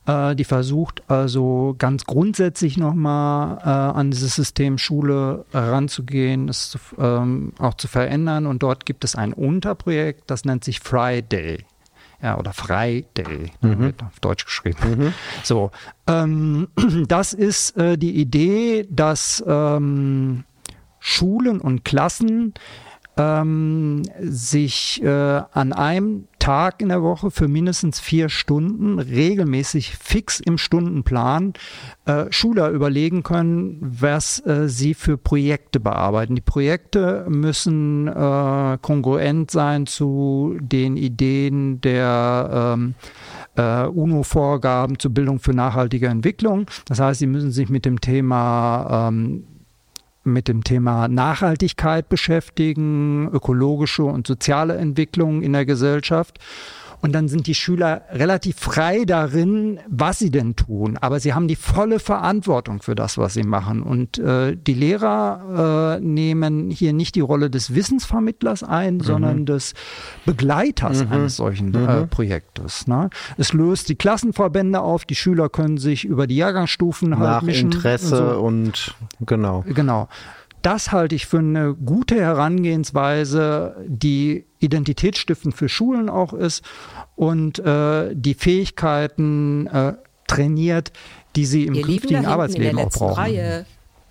Äh, 0.06 0.36
die 0.36 0.44
versucht 0.44 1.02
also 1.10 1.74
ganz 1.78 2.04
grundsätzlich 2.04 2.76
nochmal 2.76 3.58
äh, 3.58 3.98
an 3.98 4.12
dieses 4.12 4.36
System 4.36 4.78
Schule 4.78 5.44
ranzugehen, 5.52 6.48
es 6.48 6.70
zu, 6.70 6.78
ähm, 6.96 7.54
auch 7.58 7.74
zu 7.74 7.88
verändern. 7.88 8.46
Und 8.46 8.62
dort 8.62 8.86
gibt 8.86 9.02
es 9.02 9.16
ein 9.16 9.32
Unterprojekt, 9.32 10.30
das 10.30 10.44
nennt 10.44 10.62
sich 10.62 10.78
Friday. 10.78 11.64
Ja, 12.22 12.38
oder 12.38 12.52
Friday, 12.52 13.50
mhm. 13.62 13.94
auf 14.06 14.20
Deutsch 14.20 14.44
geschrieben. 14.44 14.78
Mhm. 14.96 15.12
So, 15.42 15.72
ähm, 16.06 16.68
das 17.08 17.32
ist 17.32 17.76
äh, 17.76 17.98
die 17.98 18.20
Idee, 18.20 18.86
dass 18.88 19.42
ähm, 19.44 20.44
Schulen 21.00 21.60
und 21.60 21.84
Klassen 21.84 22.54
ähm, 23.16 24.02
sich 24.20 25.02
äh, 25.02 25.08
an 25.08 25.72
einem 25.72 26.28
Tag 26.38 26.80
in 26.80 26.90
der 26.90 27.02
Woche 27.02 27.30
für 27.30 27.48
mindestens 27.48 27.98
vier 27.98 28.28
Stunden 28.28 28.98
regelmäßig 28.98 29.96
fix 29.96 30.38
im 30.38 30.58
Stundenplan 30.58 31.54
äh, 32.04 32.26
Schüler 32.30 32.70
überlegen 32.70 33.22
können, 33.22 33.78
was 33.80 34.44
äh, 34.46 34.68
sie 34.68 34.94
für 34.94 35.16
Projekte 35.16 35.80
bearbeiten. 35.80 36.36
Die 36.36 36.42
Projekte 36.42 37.26
müssen 37.28 38.06
äh, 38.06 38.78
kongruent 38.80 39.50
sein 39.50 39.86
zu 39.86 40.56
den 40.60 40.96
Ideen 40.96 41.80
der 41.80 42.76
ähm, 42.76 42.94
äh, 43.56 43.86
UNO-Vorgaben 43.86 44.98
zur 44.98 45.12
Bildung 45.12 45.40
für 45.40 45.52
nachhaltige 45.52 46.06
Entwicklung. 46.08 46.66
Das 46.86 47.00
heißt, 47.00 47.18
sie 47.18 47.26
müssen 47.26 47.50
sich 47.50 47.70
mit 47.70 47.84
dem 47.84 48.00
Thema 48.00 49.08
ähm, 49.08 49.44
mit 50.26 50.48
dem 50.48 50.64
Thema 50.64 51.08
Nachhaltigkeit 51.08 52.08
beschäftigen, 52.08 53.28
ökologische 53.32 54.04
und 54.04 54.26
soziale 54.26 54.76
Entwicklung 54.76 55.42
in 55.42 55.52
der 55.52 55.64
Gesellschaft. 55.64 56.38
Und 57.06 57.12
dann 57.12 57.28
sind 57.28 57.46
die 57.46 57.54
Schüler 57.54 58.02
relativ 58.10 58.56
frei 58.56 59.04
darin, 59.04 59.78
was 59.88 60.18
sie 60.18 60.32
denn 60.32 60.56
tun. 60.56 60.98
Aber 61.00 61.20
sie 61.20 61.34
haben 61.34 61.46
die 61.46 61.54
volle 61.54 62.00
Verantwortung 62.00 62.82
für 62.82 62.96
das, 62.96 63.16
was 63.16 63.34
sie 63.34 63.44
machen. 63.44 63.84
Und 63.84 64.18
äh, 64.18 64.56
die 64.56 64.74
Lehrer 64.74 65.98
äh, 65.98 66.04
nehmen 66.04 66.70
hier 66.70 66.92
nicht 66.92 67.14
die 67.14 67.20
Rolle 67.20 67.48
des 67.48 67.76
Wissensvermittlers 67.76 68.64
ein, 68.64 68.94
mhm. 68.94 69.00
sondern 69.02 69.46
des 69.46 69.74
Begleiters 70.24 71.04
mhm. 71.04 71.12
eines 71.12 71.36
solchen 71.36 71.72
äh, 71.74 72.00
mhm. 72.00 72.08
Projektes. 72.08 72.88
Ne? 72.88 73.08
Es 73.36 73.52
löst 73.52 73.88
die 73.88 73.94
Klassenverbände 73.94 74.80
auf. 74.80 75.04
Die 75.04 75.14
Schüler 75.14 75.48
können 75.48 75.78
sich 75.78 76.04
über 76.04 76.26
die 76.26 76.36
Jahrgangsstufen 76.36 77.16
halt 77.16 77.22
Nach 77.22 77.42
mischen. 77.42 77.70
Interesse 77.70 78.36
und, 78.38 78.76
so. 78.76 78.92
und 79.20 79.26
genau. 79.26 79.64
Genau 79.68 80.08
das 80.66 80.90
halte 80.90 81.14
ich 81.14 81.26
für 81.26 81.38
eine 81.38 81.74
gute 81.74 82.16
Herangehensweise, 82.16 83.76
die 83.86 84.46
identitätsstiftend 84.58 85.54
für 85.54 85.68
Schulen 85.68 86.08
auch 86.08 86.32
ist 86.32 86.64
und 87.14 87.60
äh, 87.60 88.12
die 88.12 88.34
Fähigkeiten 88.34 89.68
äh, 89.68 89.92
trainiert, 90.26 90.90
die 91.36 91.46
sie 91.46 91.66
im 91.66 91.74
Ihr 91.74 91.82
künftigen 91.82 92.26
Arbeitsleben 92.26 92.80
auch 92.80 92.90
brauchen. 92.90 93.14
Reihe. 93.14 93.64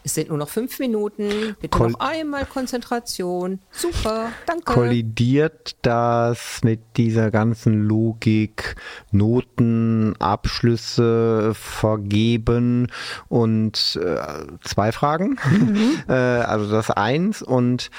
Es 0.05 0.13
sind 0.13 0.29
nur 0.29 0.37
noch 0.37 0.49
fünf 0.49 0.77
Minuten. 0.77 1.55
Bitte 1.59 1.75
Kol 1.75 1.89
noch 1.89 1.99
einmal 1.99 2.45
Konzentration. 2.45 3.59
Super, 3.71 4.31
danke. 4.45 4.71
Kollidiert 4.71 5.75
das 5.81 6.59
mit 6.63 6.79
dieser 6.95 7.31
ganzen 7.31 7.87
Logik, 7.87 8.75
Noten, 9.09 10.15
Abschlüsse 10.19 11.53
vergeben 11.55 12.91
und 13.29 13.99
äh, 13.99 14.17
zwei 14.63 14.91
Fragen. 14.91 15.39
Mhm. 15.49 16.03
äh, 16.07 16.13
also 16.13 16.69
das 16.69 16.91
eins 16.91 17.41
und 17.41 17.89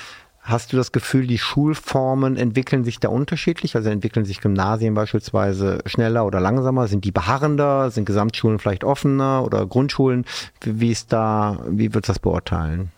Hast 0.47 0.73
du 0.73 0.77
das 0.77 0.93
Gefühl, 0.93 1.27
die 1.27 1.39
Schulformen 1.39 2.37
entwickeln 2.37 2.85
sich 2.85 3.01
da 3.01 3.09
unterschiedlich? 3.09 3.75
Also 3.75 3.91
entwickeln 3.91 4.25
sich 4.25 4.41
Gymnasien 4.41 4.95
beispielsweise 4.95 5.81
schneller 5.87 6.25
oder 6.25 6.39
langsamer? 6.39 6.87
Sind 6.87 7.05
die 7.05 7.11
beharrender? 7.11 7.91
Sind 7.91 8.05
Gesamtschulen 8.05 8.61
vielleicht 8.61 8.85
offener 8.85 9.43
oder 9.45 9.67
Grundschulen? 9.67 10.25
Wie 10.61 10.93
ist 10.93 11.13
da, 11.13 11.59
wie 11.69 11.93
wird 11.95 12.09
das 12.09 12.21
beurteilen? 12.21 12.93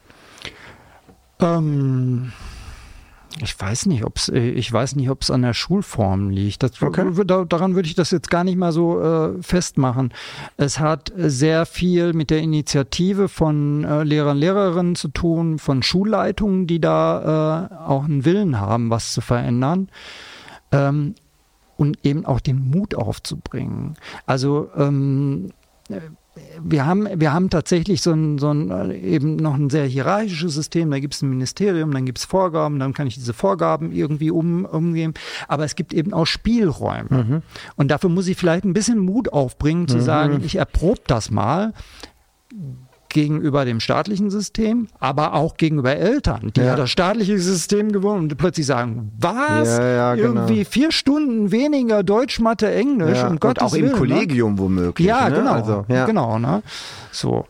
Ähm, 1.41 2.33
ich 3.41 3.59
weiß 3.59 3.87
nicht, 3.87 4.05
ob 4.05 4.17
es, 4.17 4.29
äh, 4.29 4.39
ich 4.39 4.73
weiß 4.73 4.97
nicht, 4.97 5.11
ob 5.11 5.23
es 5.23 5.31
an 5.31 5.43
der 5.43 5.55
Schulform 5.55 6.31
liegt. 6.31 6.63
Das, 6.63 6.81
okay. 6.83 7.05
Daran 7.25 7.75
würde 7.75 7.89
ich 7.89 7.95
das 7.95 8.11
jetzt 8.11 8.31
gar 8.31 8.45
nicht 8.45 8.57
mal 8.57 8.73
so 8.73 9.01
äh, 9.01 9.43
festmachen. 9.43 10.13
Es 10.57 10.81
hat 10.81 11.13
sehr 11.17 11.67
viel 11.67 12.13
mit 12.13 12.31
der 12.31 12.41
Initiative 12.41 13.29
von 13.29 13.85
äh, 13.85 14.03
Lehrern, 14.03 14.39
Lehrerinnen 14.39 14.97
zu 14.97 15.09
tun, 15.09 15.59
von 15.59 15.83
Schulleitungen, 15.83 16.67
die 16.67 16.81
da 16.81 17.69
äh, 17.71 17.75
auch 17.77 18.05
einen 18.05 18.25
Willen 18.25 18.61
haben, 18.61 18.91
was 18.91 19.13
zu 19.13 19.21
verändern. 19.21 19.89
Ähm, 20.73 21.15
und 21.77 22.05
eben 22.05 22.27
auch 22.27 22.41
den 22.41 22.71
Mut 22.71 22.97
aufzubringen. 22.97 23.95
Also 24.27 24.69
ähm, 24.77 25.53
wir 26.63 26.87
haben, 26.87 27.09
wir 27.15 27.33
haben 27.33 27.51
tatsächlich 27.51 28.03
so 28.03 28.13
ein, 28.13 28.39
so 28.39 28.51
ein 28.53 28.71
äh, 28.71 28.97
eben 28.99 29.37
noch 29.37 29.55
ein 29.55 29.71
sehr 29.71 29.87
hierarchisches 29.87 30.55
System. 30.55 30.91
Da 30.91 30.99
gibt 30.99 31.15
es 31.15 31.23
ein 31.23 31.31
Ministerium, 31.31 31.93
dann 31.93 32.07
gibt 32.07 32.19
es 32.19 32.25
Vorgaben, 32.25 32.79
dann 32.79 32.93
kann 32.93 33.07
ich 33.07 33.15
diese 33.15 33.33
Vorgaben 33.33 33.93
irgendwie 33.93 34.31
um, 34.31 34.65
umgehen. 34.65 35.15
Aber 35.47 35.65
es 35.65 35.77
gibt 35.77 35.93
eben 35.93 36.13
auch 36.13 36.27
Spielräume. 36.27 37.09
Mhm. 37.11 37.43
Und 37.77 37.91
dafür 37.91 38.11
muss 38.11 38.29
ich 38.29 38.37
vielleicht 38.37 38.65
ein 38.65 38.73
bisschen 38.73 38.99
Mut 38.99 39.33
aufbringen, 39.33 39.89
zu 39.89 39.99
mhm. 39.99 40.03
sagen, 40.03 40.41
ich 40.45 40.57
erprobe 40.57 41.03
das 41.07 41.31
mal 41.31 41.73
gegenüber 43.09 43.65
dem 43.65 43.81
staatlichen 43.81 44.31
System, 44.31 44.89
aber 44.99 45.35
auch 45.35 45.57
gegenüber 45.57 45.97
Eltern, 45.97 46.53
die 46.55 46.61
ja, 46.61 46.67
Ja. 46.67 46.77
das 46.77 46.91
staatliche 46.91 47.39
System 47.39 47.93
gewohnt 47.93 48.31
und 48.33 48.37
plötzlich 48.39 48.67
sagen, 48.67 49.13
was? 49.19 49.79
Ja, 49.79 49.85
ja, 49.89 50.15
genau. 50.15 50.43
Irgendwie 50.43 50.65
vier 50.65 50.93
Stunden 50.93 51.51
weniger 51.51 52.03
Deutsch, 52.03 52.41
Mathe, 52.41 52.71
Englisch, 52.71 53.23
und 53.23 53.41
Gottes 53.41 53.63
auch 53.63 53.75
im 53.75 53.83
Willen, 53.83 53.93
ne? 53.93 53.99
Kollegium 53.99 54.59
womöglich. 54.59 55.07
Ja, 55.07 55.29
ne? 55.29 55.37
genau. 55.37 55.53
Also. 55.53 55.85
Genau, 55.89 56.39
ne? 56.39 56.63
So. 57.13 57.47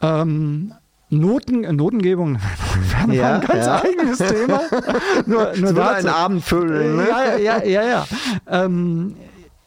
Ähm, 0.00 0.72
Noten, 1.10 1.60
Notengebung 1.76 2.38
wäre 3.06 3.14
Ja, 3.14 3.34
ein 3.34 3.40
ganz 3.46 3.66
ja. 3.66 3.82
eigenes 3.82 4.18
Thema. 4.18 4.60
nur 5.26 5.52
nur 5.56 5.76
würde 5.76 5.90
einen 5.90 6.08
Abend 6.08 6.42
füllen. 6.42 6.96
Ne? 6.96 7.06
Ja, 7.08 7.36
ja, 7.36 7.64
ja, 7.64 7.82
ja. 7.84 8.06
Ähm, 8.48 9.14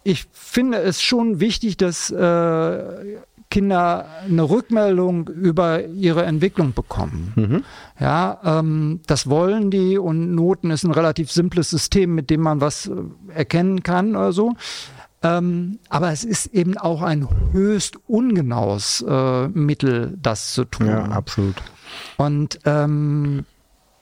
ich 0.04 0.26
finde 0.34 0.80
es 0.80 1.02
schon 1.02 1.40
wichtig, 1.40 1.78
dass 1.78 2.10
äh, 2.10 2.84
Kinder 3.56 4.06
eine 4.26 4.44
Rückmeldung 4.44 5.30
über 5.30 5.86
ihre 5.86 6.26
Entwicklung 6.26 6.74
bekommen. 6.74 7.32
Mhm. 7.38 7.64
Ja, 7.98 8.42
ähm, 8.44 9.00
das 9.08 9.30
wollen 9.30 9.72
die 9.72 9.98
und 9.98 10.36
Noten 10.36 10.72
ist 10.72 10.84
ein 10.84 10.92
relativ 10.92 11.32
simples 11.32 11.70
System, 11.70 12.14
mit 12.16 12.30
dem 12.30 12.42
man 12.42 12.60
was 12.60 12.88
äh, 12.88 12.92
erkennen 13.34 13.82
kann 13.82 14.18
oder 14.18 14.34
so. 14.34 14.56
Ähm, 15.24 15.80
aber 15.88 16.12
es 16.12 16.26
ist 16.26 16.48
eben 16.48 16.78
auch 16.78 17.02
ein 17.02 17.30
höchst 17.54 17.96
ungenaues 18.08 19.06
äh, 19.08 19.48
Mittel, 19.48 20.18
das 20.22 20.54
zu 20.54 20.66
tun. 20.66 20.88
Ja, 20.88 21.06
absolut. 21.06 21.56
Und 22.18 22.60
ähm, 22.66 23.46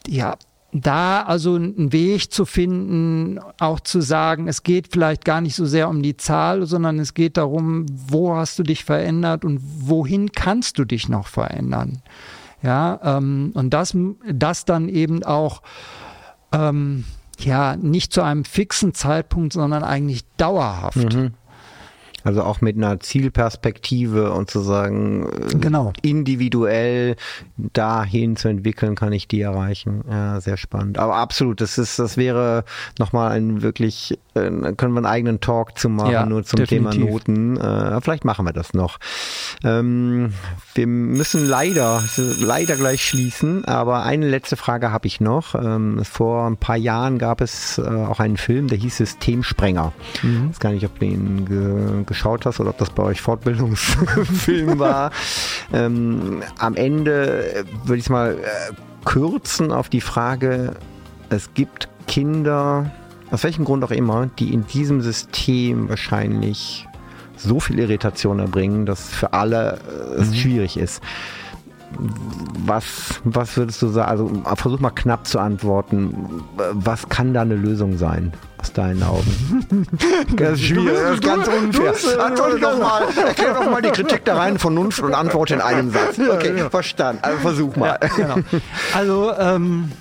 ja, 0.07 0.35
da 0.73 1.21
also 1.21 1.55
einen 1.55 1.91
Weg 1.91 2.31
zu 2.31 2.45
finden, 2.45 3.39
auch 3.59 3.79
zu 3.79 4.01
sagen, 4.01 4.47
es 4.47 4.63
geht 4.63 4.87
vielleicht 4.91 5.23
gar 5.23 5.39
nicht 5.39 5.55
so 5.55 5.65
sehr 5.65 5.87
um 5.87 6.01
die 6.01 6.17
Zahl, 6.17 6.65
sondern 6.65 6.99
es 6.99 7.13
geht 7.13 7.37
darum, 7.37 7.85
wo 7.89 8.35
hast 8.35 8.57
du 8.57 8.63
dich 8.63 8.83
verändert 8.83 9.45
und 9.45 9.61
wohin 9.61 10.31
kannst 10.31 10.79
du 10.79 10.85
dich 10.85 11.09
noch 11.09 11.27
verändern. 11.27 12.01
Ja, 12.63 12.99
ähm, 13.03 13.51
und 13.53 13.71
das, 13.71 13.95
das 14.31 14.65
dann 14.65 14.89
eben 14.89 15.23
auch 15.23 15.61
ähm, 16.51 17.03
ja 17.39 17.75
nicht 17.75 18.13
zu 18.13 18.21
einem 18.21 18.45
fixen 18.45 18.93
Zeitpunkt, 18.93 19.53
sondern 19.53 19.83
eigentlich 19.83 20.23
dauerhaft. 20.37 20.97
Also 22.23 22.43
auch 22.43 22.61
mit 22.61 22.77
einer 22.77 22.99
Zielperspektive 22.99 24.31
und 24.31 24.49
zu 24.49 24.59
sagen, 24.61 25.27
äh, 25.27 25.55
Genau. 25.57 25.93
individuell 26.01 27.15
dahin 27.57 28.35
zu 28.35 28.47
entwickeln, 28.47 28.95
kann 28.95 29.11
ich 29.13 29.27
die 29.27 29.41
erreichen. 29.41 30.03
Ja, 30.09 30.39
sehr 30.41 30.57
spannend. 30.57 30.97
Aber 30.99 31.15
absolut, 31.15 31.61
das 31.61 31.77
ist, 31.77 31.99
das 31.99 32.17
wäre 32.17 32.63
nochmal 32.99 33.31
ein 33.31 33.61
wirklich, 33.61 34.17
äh, 34.35 34.41
können 34.49 34.93
wir 34.93 34.97
einen 34.97 35.05
eigenen 35.05 35.39
Talk 35.39 35.77
zu 35.77 35.89
machen, 35.89 36.11
Ja, 36.11 36.25
nur 36.25 36.43
zum 36.43 36.57
definitiv. 36.57 36.93
Thema 36.93 37.11
Noten. 37.11 37.57
Äh, 37.57 38.01
vielleicht 38.01 38.25
machen 38.25 38.45
wir 38.45 38.53
das 38.53 38.73
noch. 38.73 38.99
Ähm, 39.63 40.33
wir 40.75 40.87
müssen 40.87 41.45
leider, 41.45 42.03
leider 42.39 42.75
gleich 42.75 43.05
schließen, 43.05 43.65
aber 43.65 44.03
eine 44.03 44.27
letzte 44.27 44.55
Frage 44.55 44.91
habe 44.91 45.07
ich 45.07 45.21
noch. 45.21 45.55
Ähm, 45.55 46.03
vor 46.03 46.47
ein 46.47 46.57
paar 46.57 46.77
Jahren 46.77 47.17
gab 47.19 47.41
es 47.41 47.77
äh, 47.77 47.81
auch 47.83 48.19
einen 48.19 48.37
Film, 48.37 48.67
der 48.67 48.77
hieß 48.77 48.97
Systemsprenger. 48.97 49.93
Ich 50.15 50.49
weiß 50.49 50.59
gar 50.59 50.71
nicht, 50.71 50.85
ob 50.85 50.97
du 50.99 51.05
ihn 51.05 51.45
ge 51.45 52.03
geschaut 52.13 52.45
hast 52.45 52.59
oder 52.59 52.69
ob 52.69 52.77
das 52.77 52.89
bei 52.91 53.03
euch 53.03 53.21
Fortbildungsfilm 53.21 54.79
war. 54.79 55.11
ähm, 55.73 56.41
am 56.59 56.75
Ende 56.75 57.53
äh, 57.53 57.63
würde 57.83 57.97
ich 57.97 58.05
es 58.05 58.09
mal 58.09 58.37
äh, 58.37 58.73
kürzen 59.05 59.71
auf 59.71 59.89
die 59.89 60.01
Frage, 60.01 60.75
es 61.29 61.53
gibt 61.53 61.89
Kinder, 62.07 62.91
aus 63.31 63.43
welchem 63.43 63.65
Grund 63.65 63.83
auch 63.83 63.91
immer, 63.91 64.27
die 64.27 64.53
in 64.53 64.65
diesem 64.67 65.01
System 65.01 65.89
wahrscheinlich 65.89 66.87
so 67.35 67.59
viel 67.59 67.79
Irritation 67.79 68.39
erbringen, 68.39 68.85
dass 68.85 69.09
für 69.09 69.33
alle 69.33 69.79
äh, 70.17 70.21
es 70.21 70.37
schwierig 70.37 70.77
ist. 70.77 71.01
Was, 72.65 73.21
was 73.23 73.57
würdest 73.57 73.81
du 73.81 73.87
sagen? 73.87 74.41
Also 74.45 74.55
versuch 74.55 74.79
mal 74.79 74.89
knapp 74.91 75.27
zu 75.27 75.39
antworten. 75.39 76.43
Was 76.71 77.09
kann 77.09 77.33
da 77.33 77.41
eine 77.41 77.55
Lösung 77.55 77.97
sein, 77.97 78.33
aus 78.57 78.71
deinen 78.73 79.03
Augen? 79.03 79.87
Das 80.37 80.53
ist 80.53 80.61
schwierig, 80.63 80.93
das 80.93 81.13
ist 81.15 81.23
ganz 81.23 81.47
unfair. 81.47 82.25
Antworte 82.25 82.59
doch 82.59 82.79
mal, 82.79 83.03
erklär 83.25 83.53
doch 83.53 83.69
mal 83.69 83.81
die 83.81 83.89
Kritik 83.89 84.25
der 84.25 84.37
reinen 84.37 84.57
Vernunft 84.57 85.01
und 85.01 85.13
antworte 85.13 85.55
in 85.55 85.61
einem 85.61 85.91
Satz. 85.91 86.17
Okay, 86.19 86.69
verstanden. 86.69 87.19
Also 87.21 87.37
versuch 87.39 87.75
mal. 87.75 87.99
genau. 88.15 88.35
Also 88.93 89.33
ähm, 89.37 89.91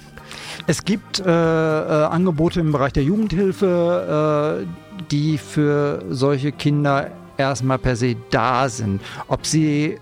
es 0.66 0.84
gibt 0.84 1.20
äh, 1.20 1.24
äh, 1.24 2.04
Angebote 2.06 2.60
im 2.60 2.72
Bereich 2.72 2.92
der 2.92 3.02
Jugendhilfe, 3.02 4.64
äh, 4.64 5.02
die 5.10 5.38
für 5.38 6.04
solche 6.10 6.52
Kinder 6.52 7.10
erstmal 7.36 7.78
per 7.78 7.96
se 7.96 8.16
da 8.30 8.68
sind. 8.68 9.02
Ob 9.28 9.46
sie 9.46 9.98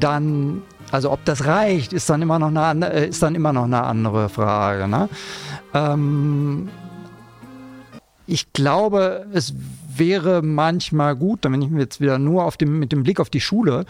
dann, 0.00 0.62
also 0.90 1.10
ob 1.10 1.24
das 1.24 1.44
reicht, 1.44 1.92
ist 1.92 2.08
dann 2.08 2.22
immer 2.22 2.38
noch 2.38 2.54
eine, 2.54 2.92
äh, 2.92 3.08
ist 3.08 3.22
dann 3.22 3.34
immer 3.34 3.52
noch 3.52 3.64
eine 3.64 3.82
andere 3.82 4.28
Frage. 4.28 4.88
Ne? 4.88 5.08
Ähm, 5.74 6.68
ich 8.26 8.52
glaube, 8.52 9.26
es 9.32 9.54
wäre 9.98 10.42
manchmal 10.42 11.16
gut, 11.16 11.40
wenn 11.42 11.62
ich 11.62 11.70
jetzt 11.70 12.00
wieder 12.00 12.18
nur 12.18 12.44
auf 12.44 12.56
dem, 12.56 12.78
mit 12.78 12.92
dem 12.92 13.02
Blick 13.02 13.20
auf 13.20 13.30
die 13.30 13.40
Schule, 13.40 13.86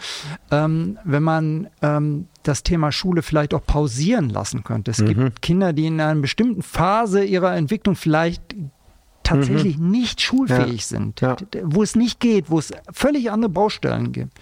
ähm, 0.51 0.97
wenn 1.03 1.23
man 1.23 1.67
ähm, 1.81 2.27
das 2.43 2.63
Thema 2.63 2.91
Schule 2.91 3.21
vielleicht 3.21 3.53
auch 3.53 3.63
pausieren 3.65 4.29
lassen 4.29 4.63
könnte. 4.63 4.91
Es 4.91 5.03
gibt 5.03 5.41
Kinder, 5.41 5.73
die 5.73 5.87
in 5.87 5.99
einer 5.99 6.19
bestimmten 6.21 6.61
Phase 6.61 7.23
ihrer 7.23 7.55
Entwicklung 7.55 7.95
vielleicht 7.95 8.55
tatsächlich 9.27 9.77
nicht 9.77 10.21
schulfähig 10.21 10.85
sind, 10.85 11.21
Ja. 11.21 11.35
wo 11.63 11.83
es 11.83 11.95
nicht 11.95 12.19
geht, 12.19 12.49
wo 12.49 12.59
es 12.59 12.71
völlig 12.91 13.31
andere 13.31 13.49
Baustellen 13.49 14.11
gibt. 14.11 14.33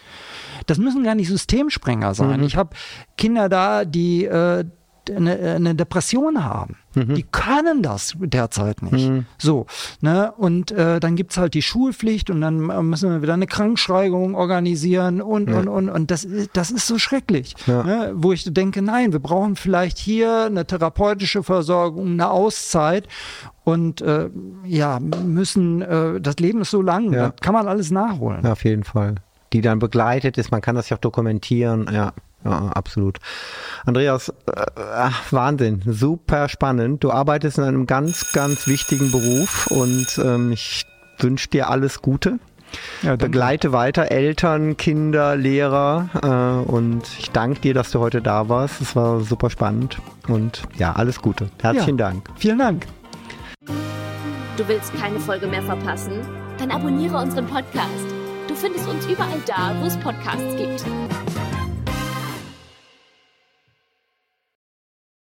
Das 0.68 0.78
müssen 0.78 1.04
gar 1.04 1.16
nicht 1.16 1.28
Systemsprenger 1.28 2.14
sein. 2.14 2.42
Ich 2.44 2.56
habe 2.56 2.76
Kinder 3.18 3.50
da, 3.50 3.86
die 3.86 4.26
äh, 4.26 4.64
eine, 5.10 5.38
eine 5.40 5.76
Depression 5.76 6.44
haben. 6.44 6.78
Die 6.96 7.24
können 7.24 7.82
das 7.84 8.16
derzeit 8.18 8.82
nicht. 8.82 9.12
So, 9.38 9.66
ne? 10.00 10.32
Und 10.38 10.72
äh, 10.72 11.02
dann 11.02 11.18
gibt's 11.18 11.36
halt 11.38 11.54
die 11.54 11.62
Schulpflicht 11.62 12.30
und 12.30 12.40
dann 12.40 12.70
äh, 12.70 12.82
müssen 12.82 13.10
wir 13.12 13.22
wieder 13.22 13.34
eine 13.34 13.48
Krankschreibung 13.48 14.34
organisieren 14.36 15.22
und, 15.22 15.52
und, 15.52 15.68
und, 15.68 15.90
und 15.90 16.10
das, 16.10 16.24
ist- 16.24 16.52
das 16.54 16.72
ist 16.72 16.88
so 16.88 16.98
schrecklich. 16.98 17.54
Ja. 17.68 17.84
Ne? 17.84 18.12
Wo 18.16 18.32
ich 18.32 18.46
denke, 18.54 18.82
nein, 18.82 19.12
wir 19.12 19.20
brauchen 19.20 19.58
vielleicht 19.58 19.98
hier 19.98 20.44
eine 20.46 20.66
therapeutische 20.66 21.44
Versorgung, 21.44 22.12
eine 22.12 22.30
Auszeit 22.30 23.10
und 23.66 24.00
äh, 24.02 24.30
ja, 24.64 25.00
müssen, 25.02 25.82
äh, 25.82 26.22
das 26.22 26.38
Leben 26.38 26.62
ist 26.62 26.72
so 26.72 26.82
lang, 26.82 27.12
Ja. 27.12 27.30
das 27.32 27.42
kann 27.42 27.54
man 27.54 27.68
alles 27.68 27.92
nachholen. 27.92 28.40
Ja, 28.44 28.54
auf 28.54 28.64
jeden 28.64 28.86
Fall. 28.86 29.16
Die 29.52 29.60
dann 29.62 29.80
begleitet 29.80 30.38
ist, 30.38 30.52
man 30.52 30.62
kann 30.62 30.76
das 30.76 30.90
ja 30.90 30.96
auch 30.98 31.02
dokumentieren. 31.02 31.90
Ja, 31.92 32.14
ja 32.46 32.68
absolut. 32.70 33.18
Andreas, 33.86 34.30
äh, 34.30 34.62
äh, 34.62 35.10
Wahnsinn, 35.32 35.82
super 35.86 36.48
spannend. 36.50 37.04
Du 37.04 37.12
arbeitest 37.12 37.58
in 37.58 37.64
einem 37.64 37.86
ganz, 37.88 38.32
ganz 38.34 38.68
wichtigen 38.68 39.12
Beruf 39.12 39.68
und 39.68 40.08
ähm, 40.24 40.52
ich 40.52 40.86
wünsche 41.20 41.50
dir 41.50 41.70
alles 41.70 42.02
Gute. 42.02 42.40
Ja. 43.04 43.16
Begleite 43.16 43.72
weiter 43.72 44.12
Eltern, 44.12 44.76
Kinder, 44.76 45.36
Lehrer 45.36 46.10
äh, 46.68 46.70
und 46.70 47.04
ich 47.20 47.32
danke 47.32 47.62
dir, 47.62 47.74
dass 47.74 47.92
du 47.92 48.00
heute 48.00 48.22
da 48.22 48.50
warst. 48.50 48.82
Es 48.82 48.96
war 48.96 49.22
super 49.22 49.50
spannend 49.50 49.98
und 50.28 50.62
ja, 50.78 50.92
alles 50.94 51.22
Gute. 51.22 51.50
Herzlichen 51.62 51.98
Ja. 51.98 52.10
Dank. 52.10 52.28
Vielen 52.38 52.60
Dank. 52.60 52.86
Du 54.58 54.68
willst 54.68 54.94
keine 55.00 55.20
Folge 55.20 55.48
mehr 55.48 55.62
verpassen? 55.64 56.22
Dann 56.58 56.72
abonniere 56.72 57.18
unseren 57.18 57.46
Podcast. 57.46 57.90
Du 58.48 58.56
findest 58.56 58.88
uns 58.88 59.06
überall 59.06 59.42
da, 59.46 59.76
wo 59.82 59.86
es 59.86 59.98
Podcasts 59.98 60.56
gibt. 60.58 60.86